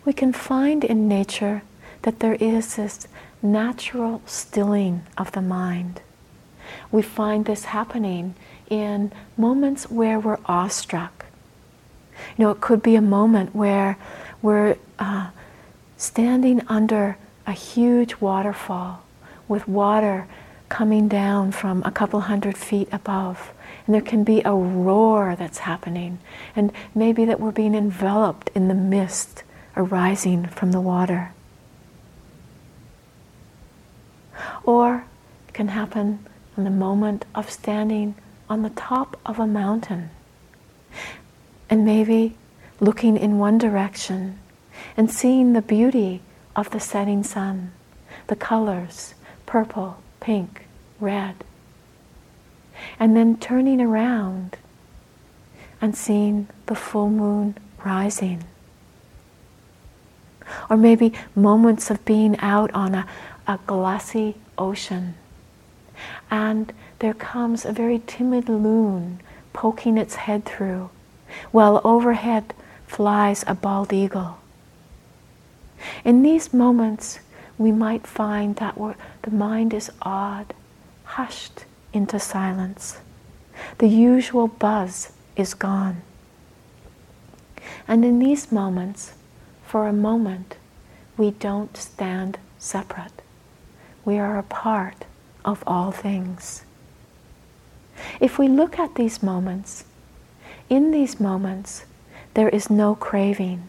We 0.06 0.14
can 0.14 0.32
find 0.32 0.86
in 0.86 1.10
nature 1.10 1.64
that 2.04 2.20
there 2.20 2.36
is 2.36 2.78
this 2.78 3.08
natural 3.42 4.22
stilling 4.26 5.04
of 5.18 5.34
the 5.34 5.42
mind. 5.42 6.00
We 6.90 7.02
find 7.02 7.44
this 7.44 7.66
happening 7.66 8.36
in 8.70 9.12
moments 9.36 9.92
where 9.92 10.18
we're 10.18 10.40
awestruck. 10.46 11.23
You 12.38 12.46
know, 12.46 12.52
it 12.52 12.62
could 12.62 12.82
be 12.82 12.96
a 12.96 13.02
moment 13.02 13.56
where 13.56 13.98
we're 14.42 14.78
uh, 15.00 15.30
standing 15.98 16.62
under 16.68 17.18
a 17.46 17.52
huge 17.52 18.16
waterfall 18.20 19.04
with 19.48 19.68
water 19.68 20.28
coming 20.70 21.08
down 21.08 21.52
from 21.52 21.84
a 21.84 21.92
couple 21.92 22.22
hundred 22.22 22.58
feet 22.58 22.90
above. 22.92 23.54
And 23.86 23.94
there 23.94 24.02
can 24.02 24.24
be 24.24 24.42
a 24.44 24.54
roar 24.54 25.36
that's 25.38 25.60
happening. 25.60 26.20
And 26.56 26.72
maybe 26.96 27.26
that 27.26 27.40
we're 27.40 27.52
being 27.52 27.76
enveloped 27.76 28.50
in 28.56 28.70
the 28.70 28.74
mist 28.74 29.44
arising 29.76 30.48
from 30.48 30.72
the 30.72 30.82
water. 30.82 31.34
Or 34.64 35.06
it 35.48 35.54
can 35.54 35.70
happen 35.70 36.26
in 36.58 36.64
the 36.64 36.70
moment 36.70 37.26
of 37.36 37.52
standing 37.52 38.16
on 38.50 38.62
the 38.62 38.70
top 38.70 39.20
of 39.26 39.40
a 39.40 39.48
mountain 39.48 40.10
and 41.74 41.84
maybe 41.84 42.36
looking 42.80 43.18
in 43.18 43.40
one 43.40 43.58
direction 43.58 44.38
and 44.96 45.10
seeing 45.10 45.54
the 45.54 45.62
beauty 45.64 46.22
of 46.56 46.70
the 46.70 46.80
setting 46.80 47.24
sun, 47.24 47.72
the 48.28 48.36
colors, 48.36 49.16
purple, 49.48 49.98
pink, 50.20 50.68
red. 51.00 51.34
And 53.00 53.18
then 53.18 53.38
turning 53.38 53.82
around 53.82 54.56
and 55.82 55.98
seeing 55.98 56.48
the 56.68 56.76
full 56.76 57.10
moon 57.10 57.58
rising. 57.84 58.44
Or 60.70 60.78
maybe 60.78 61.12
moments 61.34 61.90
of 61.90 62.06
being 62.06 62.38
out 62.38 62.72
on 62.76 62.94
a, 62.94 63.08
a 63.48 63.58
glassy 63.66 64.36
ocean 64.60 65.16
and 66.30 66.72
there 67.00 67.16
comes 67.16 67.66
a 67.66 67.72
very 67.72 68.00
timid 68.06 68.48
loon 68.48 69.22
poking 69.54 69.98
its 69.98 70.14
head 70.14 70.46
through, 70.46 70.92
while 71.52 71.82
overhead 71.84 72.54
flies 72.88 73.44
a 73.48 73.56
bald 73.56 73.92
eagle. 73.92 74.38
In 76.04 76.24
these 76.24 76.54
moments, 76.54 77.20
we 77.58 77.72
might 77.72 78.08
find 78.08 78.56
that 78.58 78.76
the 79.22 79.32
mind 79.32 79.74
is 79.74 79.92
awed, 80.02 80.54
hushed 81.04 81.66
into 81.92 82.20
silence. 82.20 83.00
The 83.78 83.88
usual 83.88 84.48
buzz 84.48 85.12
is 85.36 85.54
gone. 85.54 86.02
And 87.88 88.04
in 88.04 88.20
these 88.20 88.52
moments, 88.52 89.14
for 89.66 89.88
a 89.88 89.94
moment, 89.94 90.56
we 91.18 91.32
don't 91.32 91.76
stand 91.78 92.38
separate. 92.58 93.22
We 94.06 94.20
are 94.20 94.38
a 94.38 94.44
part 94.44 95.06
of 95.46 95.64
all 95.68 95.92
things. 95.92 96.64
If 98.20 98.40
we 98.40 98.48
look 98.48 98.80
at 98.80 98.96
these 98.96 99.22
moments, 99.22 99.86
in 100.74 100.92
these 100.92 101.20
moments, 101.20 101.86
there 102.34 102.50
is 102.50 102.70
no 102.70 102.96
craving. 102.96 103.68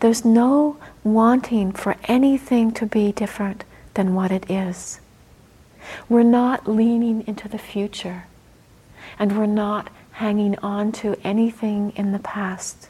There's 0.00 0.24
no 0.24 0.76
wanting 1.04 1.72
for 1.72 1.96
anything 2.04 2.72
to 2.72 2.86
be 2.86 3.12
different 3.12 3.64
than 3.94 4.14
what 4.14 4.32
it 4.32 4.50
is. 4.50 5.00
We're 6.08 6.22
not 6.22 6.66
leaning 6.66 7.26
into 7.26 7.48
the 7.48 7.58
future, 7.58 8.24
and 9.18 9.38
we're 9.38 9.46
not 9.46 9.88
hanging 10.12 10.58
on 10.58 10.92
to 10.92 11.16
anything 11.22 11.92
in 11.94 12.12
the 12.12 12.18
past. 12.18 12.88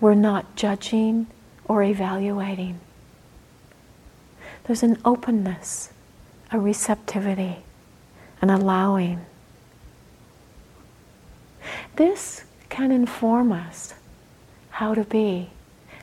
We're 0.00 0.14
not 0.14 0.54
judging 0.54 1.26
or 1.64 1.82
evaluating. 1.82 2.78
There's 4.64 4.82
an 4.82 4.98
openness 5.04 5.92
a 6.52 6.58
receptivity, 6.58 7.58
an 8.42 8.50
allowing. 8.50 9.24
This 11.96 12.44
can 12.68 12.90
inform 12.90 13.52
us 13.52 13.94
how 14.70 14.94
to 14.94 15.04
be, 15.04 15.50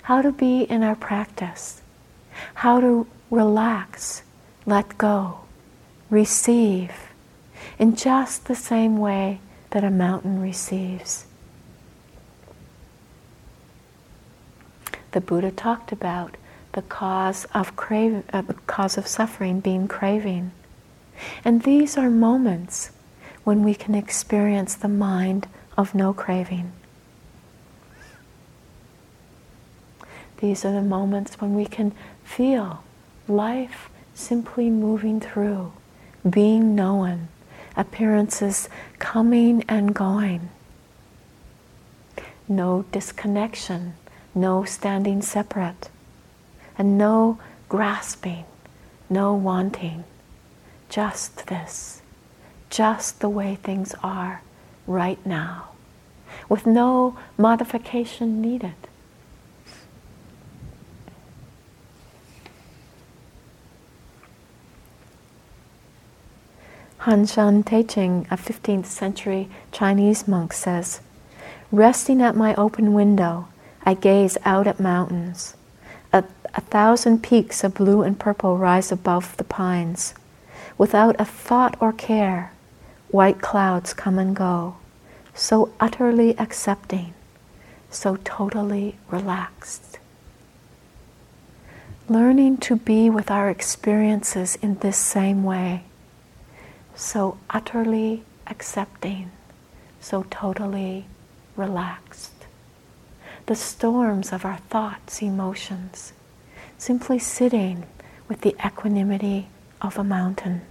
how 0.03 0.21
to 0.21 0.31
be 0.31 0.61
in 0.63 0.83
our 0.83 0.95
practice, 0.95 1.81
how 2.55 2.79
to 2.79 3.07
relax, 3.31 4.23
let 4.65 4.97
go, 4.97 5.39
receive 6.09 6.91
in 7.79 7.95
just 7.95 8.45
the 8.45 8.55
same 8.55 8.97
way 8.97 9.39
that 9.71 9.83
a 9.83 9.91
mountain 9.91 10.41
receives. 10.41 11.25
The 15.11 15.21
Buddha 15.21 15.51
talked 15.51 15.91
about 15.91 16.37
the 16.73 16.81
cause 16.83 17.45
of 17.53 17.75
crave, 17.75 18.23
uh, 18.31 18.43
cause 18.67 18.97
of 18.97 19.07
suffering 19.07 19.59
being 19.59 19.87
craving. 19.87 20.51
And 21.43 21.63
these 21.63 21.97
are 21.97 22.09
moments 22.09 22.91
when 23.43 23.63
we 23.63 23.73
can 23.73 23.95
experience 23.95 24.75
the 24.75 24.87
mind 24.87 25.47
of 25.77 25.93
no 25.93 26.11
craving. 26.13 26.71
These 30.39 30.65
are 30.65 30.71
the 30.71 30.81
moments 30.81 31.39
when 31.39 31.55
we 31.55 31.65
can 31.65 31.93
feel 32.23 32.83
life 33.27 33.89
simply 34.13 34.69
moving 34.69 35.19
through, 35.19 35.71
being 36.27 36.75
known, 36.75 37.27
appearances 37.75 38.69
coming 38.99 39.63
and 39.67 39.93
going. 39.93 40.49
No 42.47 42.85
disconnection, 42.91 43.93
no 44.33 44.63
standing 44.63 45.21
separate 45.21 45.89
and 46.77 46.97
no 46.97 47.39
grasping, 47.69 48.45
no 49.09 49.33
wanting. 49.33 50.03
Just 50.89 51.47
this, 51.47 52.01
just 52.69 53.19
the 53.19 53.29
way 53.29 53.55
things 53.55 53.93
are 54.03 54.41
right 54.87 55.23
now, 55.25 55.69
with 56.49 56.65
no 56.65 57.17
modification 57.37 58.41
needed. 58.41 58.73
Han 67.07 67.25
Shan 67.25 67.63
Taiching, 67.63 68.25
a 68.29 68.35
15th 68.35 68.85
century 68.85 69.47
Chinese 69.71 70.27
monk, 70.27 70.51
says, 70.51 70.99
Resting 71.71 72.21
at 72.21 72.35
my 72.35 72.53
open 72.55 72.93
window, 72.93 73.47
I 73.85 73.93
gaze 73.93 74.37
out 74.43 74.67
at 74.67 74.79
mountains. 74.79 75.55
A, 76.11 76.25
a 76.53 76.59
thousand 76.59 77.23
peaks 77.23 77.63
of 77.63 77.75
blue 77.75 78.01
and 78.01 78.19
purple 78.19 78.57
rise 78.57 78.91
above 78.91 79.37
the 79.37 79.45
pines. 79.45 80.15
Without 80.77 81.15
a 81.17 81.23
thought 81.23 81.77
or 81.79 81.93
care, 81.93 82.51
white 83.09 83.41
clouds 83.41 83.93
come 83.93 84.19
and 84.19 84.35
go, 84.35 84.77
so 85.33 85.71
utterly 85.79 86.37
accepting, 86.37 87.13
so 87.89 88.17
totally 88.23 88.95
relaxed. 89.09 89.99
Learning 92.09 92.57
to 92.57 92.75
be 92.75 93.09
with 93.09 93.29
our 93.29 93.49
experiences 93.49 94.57
in 94.61 94.75
this 94.75 94.97
same 94.97 95.43
way, 95.43 95.83
so 96.95 97.37
utterly 97.49 98.23
accepting, 98.47 99.31
so 99.99 100.25
totally 100.29 101.05
relaxed 101.55 102.31
the 103.47 103.55
storms 103.55 104.33
of 104.33 104.43
our 104.43 104.57
thoughts, 104.69 105.21
emotions, 105.21 106.11
simply 106.77 107.17
sitting 107.17 107.85
with 108.27 108.41
the 108.41 108.53
equanimity 108.65 109.47
of 109.81 109.97
a 109.97 110.03
mountain. 110.03 110.61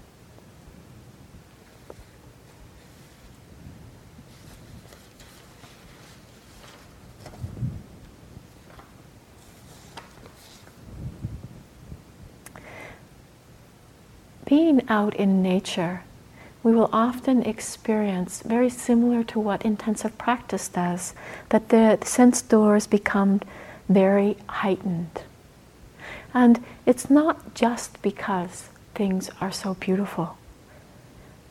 Being 14.47 14.89
out 14.89 15.15
in 15.15 15.43
nature 15.43 16.03
we 16.67 16.75
will 16.75 16.91
often 16.93 17.45
experience, 17.45 18.43
very 18.43 18.69
similar 18.69 19.23
to 19.23 19.39
what 19.39 19.65
intensive 19.65 20.19
practice 20.19 20.67
does, 20.67 21.15
that 21.51 21.69
the 21.69 21.97
sense 22.03 22.43
doors 22.43 22.89
become 22.89 23.41
very 23.89 24.37
heightened. 24.49 25.23
And 26.35 26.65
it's 26.85 27.09
not 27.09 27.55
just 27.55 28.03
because 28.03 28.69
things 28.97 29.31
are 29.41 29.53
so 29.53 29.75
beautiful, 29.75 30.39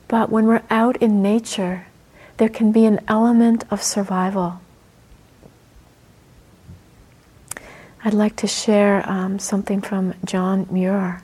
but 0.10 0.30
when 0.30 0.48
we're 0.48 0.64
out 0.70 0.98
in 0.98 1.22
nature, 1.22 1.88
there 2.36 2.50
can 2.50 2.74
be 2.74 2.84
an 2.84 3.00
element 3.08 3.64
of 3.72 3.82
survival. 3.82 4.60
I'd 8.04 8.14
like 8.14 8.36
to 8.36 8.48
share 8.48 9.10
um, 9.10 9.40
something 9.40 9.80
from 9.80 10.14
John 10.26 10.68
Muir. 10.70 11.24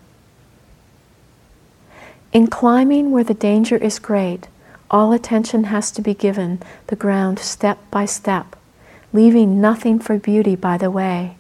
In 2.34 2.48
climbing 2.48 3.12
where 3.12 3.26
the 3.26 3.34
danger 3.34 3.76
is 3.76 4.00
great, 4.00 4.48
all 4.89 5.12
attention 5.12 5.65
has 5.65 5.91
to 5.91 6.02
be 6.02 6.13
given 6.13 6.62
the 6.88 6.96
ground 6.96 7.39
step 7.39 7.78
by 7.91 8.06
step, 8.06 8.56
leaving 9.12 9.60
nothing 9.60 10.00
for 10.00 10.17
beauty 10.17 10.56
by 10.56 10.78
the 10.78 10.89
way. 10.89 11.36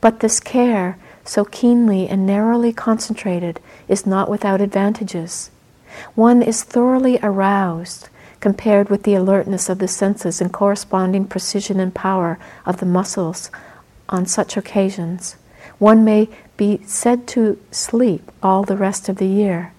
But 0.00 0.20
this 0.20 0.38
care, 0.38 0.96
so 1.24 1.44
keenly 1.44 2.08
and 2.08 2.24
narrowly 2.24 2.72
concentrated, 2.72 3.58
is 3.88 4.06
not 4.06 4.30
without 4.30 4.60
advantages. 4.60 5.50
One 6.14 6.40
is 6.40 6.62
thoroughly 6.62 7.18
aroused 7.20 8.08
compared 8.38 8.90
with 8.90 9.02
the 9.02 9.16
alertness 9.16 9.68
of 9.68 9.80
the 9.80 9.88
senses 9.88 10.40
and 10.40 10.52
corresponding 10.52 11.24
precision 11.24 11.80
and 11.80 11.92
power 11.92 12.38
of 12.64 12.76
the 12.76 12.86
muscles 12.86 13.50
on 14.08 14.24
such 14.24 14.56
occasions. 14.56 15.34
One 15.80 16.04
may 16.04 16.28
be 16.56 16.80
said 16.86 17.26
to 17.28 17.58
sleep 17.72 18.30
all 18.40 18.62
the 18.62 18.76
rest 18.76 19.08
of 19.08 19.16
the 19.16 19.26
year 19.26 19.72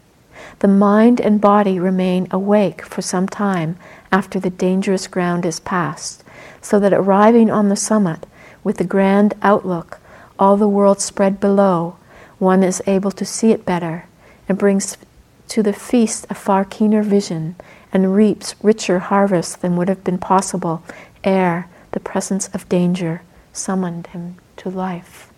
the 0.59 0.67
mind 0.67 1.19
and 1.19 1.41
body 1.41 1.79
remain 1.79 2.27
awake 2.31 2.81
for 2.83 3.01
some 3.01 3.27
time 3.27 3.77
after 4.11 4.39
the 4.39 4.49
dangerous 4.49 5.07
ground 5.07 5.45
is 5.45 5.59
passed, 5.59 6.23
so 6.61 6.79
that 6.79 6.93
arriving 6.93 7.49
on 7.49 7.69
the 7.69 7.75
summit 7.75 8.25
with 8.63 8.77
the 8.77 8.83
grand 8.83 9.33
outlook, 9.41 9.99
all 10.37 10.57
the 10.57 10.67
world 10.67 11.01
spread 11.01 11.39
below, 11.39 11.95
one 12.37 12.63
is 12.63 12.81
able 12.87 13.11
to 13.11 13.25
see 13.25 13.51
it 13.51 13.65
better 13.65 14.05
and 14.47 14.57
brings 14.57 14.97
to 15.49 15.63
the 15.63 15.73
feast 15.73 16.25
a 16.29 16.33
far 16.33 16.63
keener 16.63 17.03
vision 17.03 17.55
and 17.91 18.15
reaps 18.15 18.55
richer 18.61 18.99
harvests 18.99 19.55
than 19.55 19.75
would 19.75 19.89
have 19.89 20.03
been 20.03 20.17
possible 20.17 20.83
ere 21.23 21.67
the 21.91 21.99
presence 21.99 22.47
of 22.49 22.69
danger 22.69 23.21
summoned 23.51 24.07
him 24.07 24.37
to 24.57 24.69
life. 24.69 25.28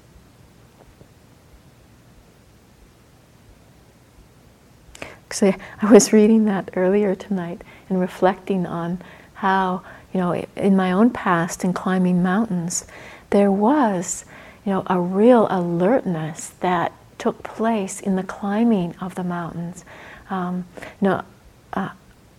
Actually, 5.32 5.55
I 5.82 5.89
was 5.89 6.11
reading 6.11 6.43
that 6.43 6.71
earlier 6.75 7.15
tonight 7.15 7.61
and 7.88 8.01
reflecting 8.01 8.65
on 8.65 8.99
how, 9.36 9.82
you 10.13 10.19
know, 10.19 10.34
in 10.57 10.75
my 10.75 10.91
own 10.91 11.09
past 11.09 11.63
in 11.63 11.71
climbing 11.71 12.21
mountains, 12.21 12.86
there 13.29 13.49
was, 13.49 14.25
you 14.65 14.73
know, 14.73 14.84
a 14.88 14.99
real 14.99 15.47
alertness 15.49 16.49
that 16.59 16.91
took 17.17 17.43
place 17.43 18.01
in 18.01 18.17
the 18.17 18.23
climbing 18.23 18.93
of 18.99 19.15
the 19.15 19.23
mountains. 19.23 19.86
Um, 20.29 20.65
you 20.99 21.07
know, 21.07 21.23
uh, 21.71 21.91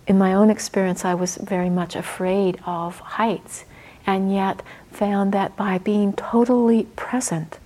in 0.06 0.18
my 0.18 0.34
own 0.34 0.50
experience, 0.50 1.02
I 1.02 1.14
was 1.14 1.36
very 1.36 1.70
much 1.70 1.96
afraid 1.96 2.60
of 2.66 2.98
heights, 2.98 3.64
and 4.06 4.30
yet 4.30 4.62
found 4.90 5.32
that 5.32 5.56
by 5.56 5.78
being 5.78 6.12
totally 6.12 6.82
present, 6.94 7.58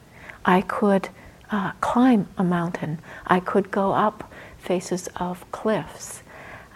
I 0.45 0.61
could 0.61 1.09
uh, 1.51 1.73
climb 1.81 2.29
a 2.39 2.45
mountain. 2.45 3.01
I 3.27 3.41
could 3.41 3.73
go 3.73 3.93
up 3.93 4.33
faces 4.67 5.09
of 5.17 5.51
cliffs. 5.53 6.23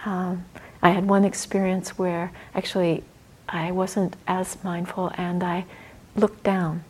Um, 0.04 0.44
I 0.82 0.90
had 0.90 1.08
one 1.08 1.24
experience 1.24 1.98
where 1.98 2.32
actually 2.54 3.04
I 3.48 3.72
wasn't 3.72 4.16
as 4.26 4.62
mindful 4.64 5.12
and 5.16 5.42
I 5.42 5.66
looked 6.16 6.42
down 6.44 6.84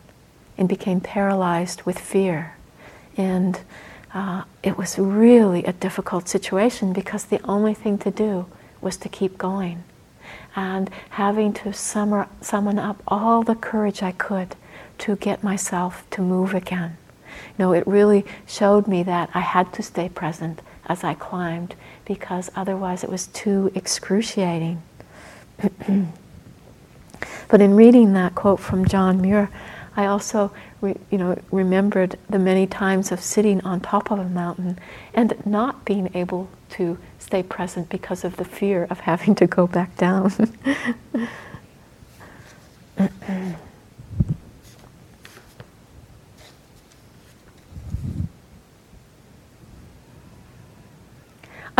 and 0.57 0.69
became 0.69 1.01
paralyzed 1.01 1.81
with 1.83 1.99
fear. 1.99 2.55
And 3.17 3.59
uh, 4.13 4.43
it 4.63 4.77
was 4.77 4.99
really 4.99 5.63
a 5.65 5.73
difficult 5.73 6.29
situation 6.29 6.93
because 6.93 7.25
the 7.25 7.41
only 7.45 7.73
thing 7.73 7.97
to 7.99 8.11
do 8.11 8.45
was 8.79 8.97
to 8.97 9.09
keep 9.09 9.37
going. 9.37 9.83
And 10.55 10.89
having 11.11 11.53
to 11.53 11.73
summer, 11.73 12.27
summon 12.41 12.77
up 12.77 13.01
all 13.07 13.43
the 13.43 13.55
courage 13.55 14.03
I 14.03 14.11
could 14.11 14.55
to 14.99 15.15
get 15.15 15.43
myself 15.43 16.05
to 16.11 16.21
move 16.21 16.53
again. 16.53 16.97
You 17.57 17.65
know, 17.65 17.73
it 17.73 17.87
really 17.87 18.25
showed 18.45 18.87
me 18.87 19.03
that 19.03 19.29
I 19.33 19.39
had 19.39 19.73
to 19.73 19.83
stay 19.83 20.09
present 20.09 20.61
as 20.91 21.05
I 21.05 21.13
climbed 21.13 21.75
because 22.03 22.51
otherwise 22.53 23.01
it 23.01 23.09
was 23.09 23.27
too 23.27 23.71
excruciating. 23.73 24.81
but 27.47 27.61
in 27.61 27.75
reading 27.75 28.11
that 28.13 28.35
quote 28.35 28.59
from 28.59 28.85
John 28.85 29.21
Muir, 29.21 29.49
I 29.95 30.05
also 30.05 30.51
re, 30.81 30.95
you 31.09 31.17
know, 31.17 31.39
remembered 31.49 32.19
the 32.29 32.39
many 32.39 32.67
times 32.67 33.09
of 33.13 33.21
sitting 33.21 33.61
on 33.61 33.79
top 33.79 34.11
of 34.11 34.19
a 34.19 34.25
mountain 34.25 34.77
and 35.13 35.33
not 35.45 35.85
being 35.85 36.09
able 36.13 36.49
to 36.71 36.97
stay 37.19 37.41
present 37.41 37.87
because 37.87 38.25
of 38.25 38.35
the 38.35 38.45
fear 38.45 38.85
of 38.89 38.99
having 39.11 39.33
to 39.35 39.47
go 39.47 39.67
back 39.67 39.95
down. 39.95 40.33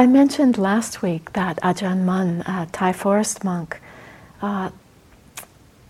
I 0.01 0.07
mentioned 0.07 0.57
last 0.57 1.03
week 1.03 1.33
that 1.33 1.57
Ajahn 1.61 2.05
Mun, 2.05 2.41
a 2.47 2.67
Thai 2.71 2.91
forest 2.91 3.43
monk, 3.43 3.79
uh, 4.41 4.71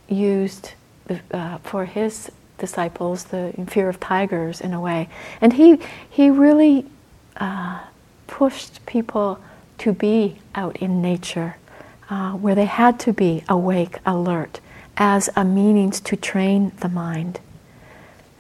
used 0.10 0.74
uh, 1.32 1.60
for 1.60 1.86
his 1.86 2.30
disciples 2.58 3.24
the 3.24 3.54
fear 3.70 3.88
of 3.88 4.02
tigers 4.02 4.60
in 4.60 4.74
a 4.74 4.82
way, 4.82 5.08
and 5.40 5.54
he 5.54 5.80
he 6.10 6.30
really 6.30 6.86
uh, 7.38 7.80
pushed 8.28 8.86
people 8.86 9.40
to 9.78 9.94
be 9.94 10.40
out 10.56 10.76
in 10.76 11.02
nature, 11.02 11.56
uh, 12.10 12.34
where 12.34 12.54
they 12.54 12.66
had 12.66 13.00
to 13.08 13.14
be 13.14 13.46
awake, 13.48 14.00
alert, 14.06 14.60
as 14.98 15.30
a 15.38 15.46
means 15.46 16.02
to 16.02 16.18
train 16.18 16.74
the 16.82 16.90
mind. 16.90 17.40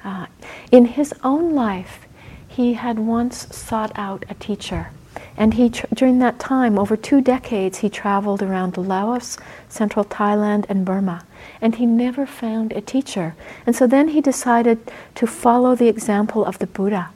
Uh, 0.03 0.25
in 0.69 0.83
his 0.83 1.13
own 1.23 1.55
life, 1.55 2.07
he 2.45 2.73
had 2.73 2.99
once 2.99 3.47
sought 3.55 3.93
out 3.95 4.25
a 4.27 4.33
teacher 4.33 4.89
and 5.37 5.55
he, 5.55 5.69
during 5.69 6.19
that 6.19 6.39
time, 6.39 6.77
over 6.77 6.95
two 6.95 7.21
decades, 7.21 7.79
he 7.79 7.89
traveled 7.89 8.41
around 8.41 8.77
Laos, 8.77 9.37
central 9.69 10.05
Thailand, 10.05 10.65
and 10.69 10.85
Burma. 10.85 11.25
And 11.59 11.75
he 11.75 11.85
never 11.85 12.25
found 12.25 12.71
a 12.73 12.81
teacher. 12.81 13.35
And 13.65 13.75
so 13.75 13.87
then 13.87 14.09
he 14.09 14.21
decided 14.21 14.79
to 15.15 15.27
follow 15.27 15.75
the 15.75 15.87
example 15.87 16.45
of 16.45 16.59
the 16.59 16.67
Buddha 16.67 17.09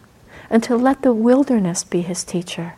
and 0.50 0.64
to 0.64 0.76
let 0.76 1.02
the 1.02 1.14
wilderness 1.14 1.84
be 1.84 2.02
his 2.02 2.24
teacher. 2.24 2.76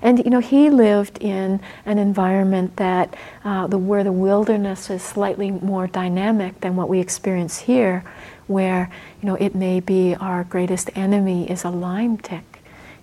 And 0.00 0.18
you 0.18 0.30
know, 0.30 0.40
he 0.40 0.70
lived 0.70 1.18
in 1.18 1.60
an 1.84 1.98
environment 1.98 2.76
that 2.76 3.14
uh, 3.44 3.66
the, 3.66 3.76
where 3.76 4.04
the 4.04 4.12
wilderness 4.12 4.88
is 4.88 5.02
slightly 5.02 5.50
more 5.50 5.86
dynamic 5.86 6.60
than 6.60 6.76
what 6.76 6.88
we 6.88 7.00
experience 7.00 7.60
here, 7.60 8.02
where 8.46 8.90
you 9.20 9.26
know 9.26 9.34
it 9.34 9.54
may 9.54 9.80
be 9.80 10.14
our 10.14 10.44
greatest 10.44 10.90
enemy 10.94 11.50
is 11.50 11.64
a 11.64 11.70
Lyme 11.70 12.16
tick 12.18 12.53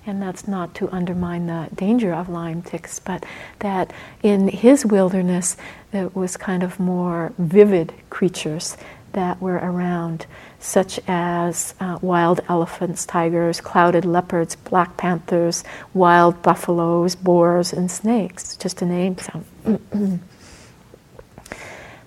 and 0.06 0.22
that's 0.22 0.48
not 0.48 0.74
to 0.76 0.90
undermine 0.90 1.48
the 1.48 1.70
danger 1.76 2.14
of 2.14 2.30
Lyme 2.30 2.62
ticks, 2.62 3.00
but 3.00 3.26
that 3.60 3.94
in 4.24 4.48
his 4.48 4.86
wilderness 4.86 5.58
there 5.92 6.08
was 6.10 6.38
kind 6.38 6.64
of 6.64 6.80
more 6.80 7.34
vivid 7.38 7.94
creatures 8.10 8.78
that 9.14 9.42
were 9.42 9.58
around, 9.58 10.26
such 10.60 11.00
as 11.08 11.74
uh, 11.80 12.00
wild 12.02 12.40
elephants, 12.48 13.06
tigers, 13.06 13.60
clouded 13.62 14.06
leopards, 14.06 14.56
black 14.56 14.96
panthers, 14.98 15.64
wild 15.94 16.42
buffaloes, 16.42 17.16
boars, 17.16 17.74
and 17.74 17.92
snakes, 17.92 18.56
just 18.56 18.78
to 18.78 18.86
name 18.86 19.18
some. 19.18 19.46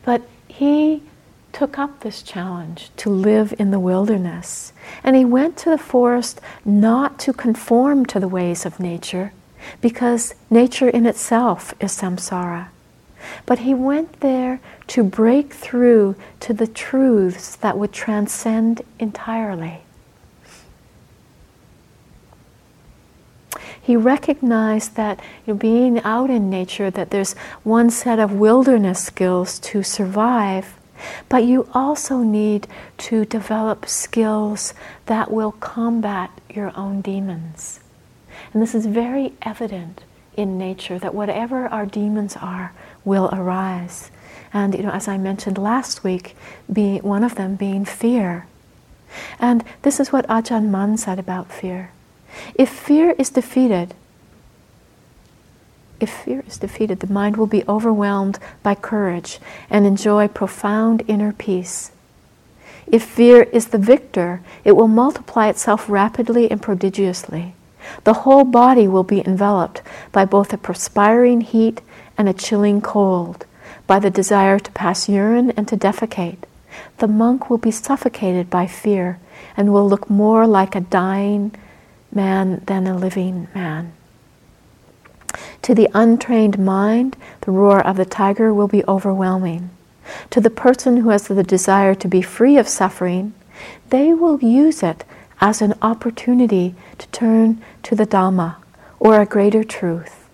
but 0.04 0.22
he 0.48 1.02
took 1.54 1.78
up 1.78 2.00
this 2.00 2.22
challenge 2.22 2.90
to 2.96 3.08
live 3.08 3.54
in 3.58 3.70
the 3.70 3.78
wilderness. 3.78 4.72
And 5.02 5.16
he 5.16 5.24
went 5.24 5.56
to 5.58 5.70
the 5.70 5.78
forest 5.78 6.40
not 6.64 7.18
to 7.20 7.32
conform 7.32 8.04
to 8.06 8.20
the 8.20 8.28
ways 8.28 8.66
of 8.66 8.80
nature, 8.80 9.32
because 9.80 10.34
nature 10.50 10.88
in 10.88 11.06
itself 11.06 11.72
is 11.80 11.92
samsara. 11.92 12.68
But 13.46 13.60
he 13.60 13.72
went 13.72 14.20
there 14.20 14.60
to 14.88 15.02
break 15.02 15.54
through 15.54 16.16
to 16.40 16.52
the 16.52 16.66
truths 16.66 17.56
that 17.56 17.78
would 17.78 17.92
transcend 17.92 18.82
entirely. 18.98 19.80
He 23.80 23.96
recognized 23.96 24.96
that 24.96 25.20
you 25.46 25.52
know, 25.52 25.58
being 25.58 26.00
out 26.00 26.30
in 26.30 26.50
nature, 26.50 26.90
that 26.90 27.10
there's 27.10 27.34
one 27.62 27.90
set 27.90 28.18
of 28.18 28.32
wilderness 28.32 29.04
skills 29.04 29.58
to 29.60 29.82
survive, 29.82 30.78
but 31.28 31.44
you 31.44 31.68
also 31.74 32.18
need 32.18 32.66
to 32.98 33.24
develop 33.24 33.86
skills 33.86 34.74
that 35.06 35.30
will 35.30 35.52
combat 35.52 36.30
your 36.48 36.72
own 36.76 37.00
demons. 37.00 37.80
And 38.52 38.62
this 38.62 38.74
is 38.74 38.86
very 38.86 39.32
evident 39.42 40.02
in 40.36 40.58
nature 40.58 40.98
that 40.98 41.14
whatever 41.14 41.66
our 41.68 41.86
demons 41.86 42.36
are 42.36 42.72
will 43.04 43.28
arise. 43.32 44.10
And 44.52 44.74
you 44.74 44.82
know, 44.82 44.90
as 44.90 45.08
I 45.08 45.18
mentioned 45.18 45.58
last 45.58 46.04
week, 46.04 46.36
being 46.72 47.02
one 47.02 47.24
of 47.24 47.34
them 47.34 47.56
being 47.56 47.84
fear. 47.84 48.46
And 49.38 49.64
this 49.82 50.00
is 50.00 50.12
what 50.12 50.26
Ajahn 50.28 50.70
Mun 50.70 50.96
said 50.96 51.18
about 51.18 51.52
fear. 51.52 51.90
If 52.54 52.68
fear 52.68 53.14
is 53.18 53.30
defeated, 53.30 53.94
if 56.04 56.10
fear 56.24 56.44
is 56.46 56.58
defeated, 56.58 57.00
the 57.00 57.12
mind 57.12 57.38
will 57.38 57.46
be 57.46 57.64
overwhelmed 57.66 58.38
by 58.62 58.74
courage 58.74 59.38
and 59.70 59.86
enjoy 59.86 60.28
profound 60.28 61.02
inner 61.08 61.32
peace. 61.32 61.92
If 62.86 63.02
fear 63.02 63.44
is 63.44 63.68
the 63.68 63.78
victor, 63.78 64.42
it 64.64 64.72
will 64.72 64.88
multiply 65.02 65.48
itself 65.48 65.88
rapidly 65.88 66.50
and 66.50 66.60
prodigiously. 66.60 67.54
The 68.04 68.20
whole 68.24 68.44
body 68.44 68.86
will 68.86 69.02
be 69.02 69.26
enveloped 69.26 69.80
by 70.12 70.26
both 70.26 70.52
a 70.52 70.58
perspiring 70.58 71.40
heat 71.40 71.80
and 72.18 72.28
a 72.28 72.34
chilling 72.34 72.82
cold, 72.82 73.46
by 73.86 73.98
the 73.98 74.10
desire 74.10 74.58
to 74.58 74.72
pass 74.72 75.08
urine 75.08 75.52
and 75.52 75.66
to 75.68 75.76
defecate. 75.76 76.44
The 76.98 77.08
monk 77.08 77.48
will 77.48 77.62
be 77.68 77.70
suffocated 77.70 78.50
by 78.50 78.66
fear 78.66 79.18
and 79.56 79.72
will 79.72 79.88
look 79.88 80.10
more 80.10 80.46
like 80.46 80.74
a 80.74 80.80
dying 80.80 81.54
man 82.12 82.60
than 82.66 82.86
a 82.86 82.96
living 82.96 83.48
man. 83.54 83.94
To 85.62 85.74
the 85.74 85.88
untrained 85.94 86.58
mind, 86.58 87.16
the 87.42 87.50
roar 87.50 87.80
of 87.80 87.96
the 87.96 88.04
tiger 88.04 88.52
will 88.52 88.68
be 88.68 88.84
overwhelming. 88.86 89.70
To 90.30 90.40
the 90.40 90.50
person 90.50 90.98
who 90.98 91.10
has 91.10 91.28
the 91.28 91.42
desire 91.42 91.94
to 91.94 92.08
be 92.08 92.22
free 92.22 92.58
of 92.58 92.68
suffering, 92.68 93.34
they 93.90 94.12
will 94.12 94.40
use 94.40 94.82
it 94.82 95.04
as 95.40 95.62
an 95.62 95.74
opportunity 95.82 96.74
to 96.98 97.06
turn 97.08 97.62
to 97.82 97.94
the 97.94 98.06
Dhamma 98.06 98.56
or 98.98 99.20
a 99.20 99.26
greater 99.26 99.64
truth. 99.64 100.28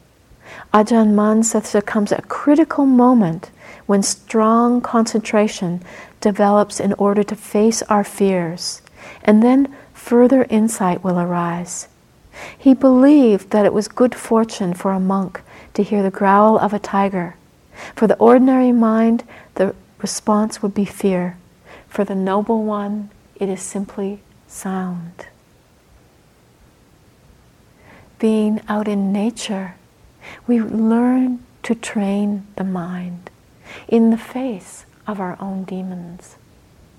Ajahn 0.72 1.14
Mun 1.14 1.42
says 1.42 1.72
there 1.72 1.82
comes 1.82 2.12
a 2.12 2.22
critical 2.22 2.86
moment 2.86 3.50
when 3.86 4.02
strong 4.02 4.80
concentration 4.80 5.82
develops 6.20 6.78
in 6.78 6.92
order 6.94 7.22
to 7.24 7.34
face 7.34 7.82
our 7.82 8.04
fears, 8.04 8.82
and 9.24 9.42
then 9.42 9.74
further 9.94 10.46
insight 10.48 11.02
will 11.02 11.18
arise. 11.18 11.88
He 12.56 12.74
believed 12.74 13.50
that 13.50 13.66
it 13.66 13.72
was 13.72 13.88
good 13.88 14.14
fortune 14.14 14.74
for 14.74 14.92
a 14.92 15.00
monk 15.00 15.42
to 15.74 15.82
hear 15.82 16.02
the 16.02 16.10
growl 16.10 16.58
of 16.58 16.72
a 16.72 16.78
tiger. 16.78 17.36
For 17.94 18.06
the 18.06 18.16
ordinary 18.16 18.72
mind, 18.72 19.24
the 19.54 19.74
response 19.98 20.62
would 20.62 20.74
be 20.74 20.84
fear. 20.84 21.36
For 21.88 22.04
the 22.04 22.14
noble 22.14 22.64
one, 22.64 23.10
it 23.36 23.48
is 23.48 23.62
simply 23.62 24.20
sound. 24.46 25.26
Being 28.18 28.60
out 28.68 28.86
in 28.86 29.12
nature, 29.12 29.76
we 30.46 30.60
learn 30.60 31.42
to 31.62 31.74
train 31.74 32.46
the 32.56 32.64
mind. 32.64 33.30
in 33.88 34.10
the 34.10 34.18
face 34.18 34.84
of 35.06 35.20
our 35.20 35.36
own 35.40 35.64
demons. 35.64 36.36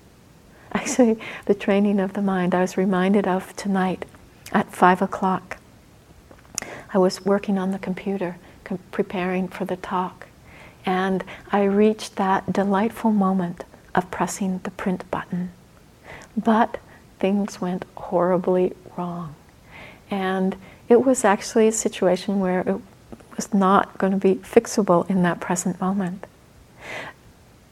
Actually, 0.73 1.19
the 1.45 1.53
training 1.53 1.99
of 1.99 2.13
the 2.13 2.21
mind 2.21 2.55
I 2.55 2.61
was 2.61 2.77
reminded 2.77 3.27
of 3.27 3.55
tonight 3.55 4.05
at 4.51 4.71
five 4.71 5.01
o'clock. 5.01 5.57
I 6.93 6.97
was 6.97 7.25
working 7.25 7.57
on 7.57 7.71
the 7.71 7.79
computer, 7.79 8.37
com- 8.63 8.79
preparing 8.91 9.47
for 9.47 9.65
the 9.65 9.77
talk, 9.77 10.27
and 10.85 11.23
I 11.51 11.63
reached 11.63 12.15
that 12.15 12.51
delightful 12.51 13.11
moment 13.11 13.63
of 13.93 14.09
pressing 14.11 14.59
the 14.63 14.71
print 14.71 15.09
button. 15.11 15.51
But 16.35 16.79
things 17.19 17.61
went 17.61 17.85
horribly 17.95 18.73
wrong. 18.97 19.35
And 20.09 20.55
it 20.89 21.05
was 21.05 21.23
actually 21.23 21.67
a 21.67 21.71
situation 21.71 22.39
where 22.39 22.61
it 22.61 22.81
was 23.35 23.53
not 23.53 23.97
going 23.97 24.11
to 24.11 24.17
be 24.17 24.35
fixable 24.35 25.09
in 25.09 25.23
that 25.23 25.39
present 25.39 25.79
moment. 25.79 26.25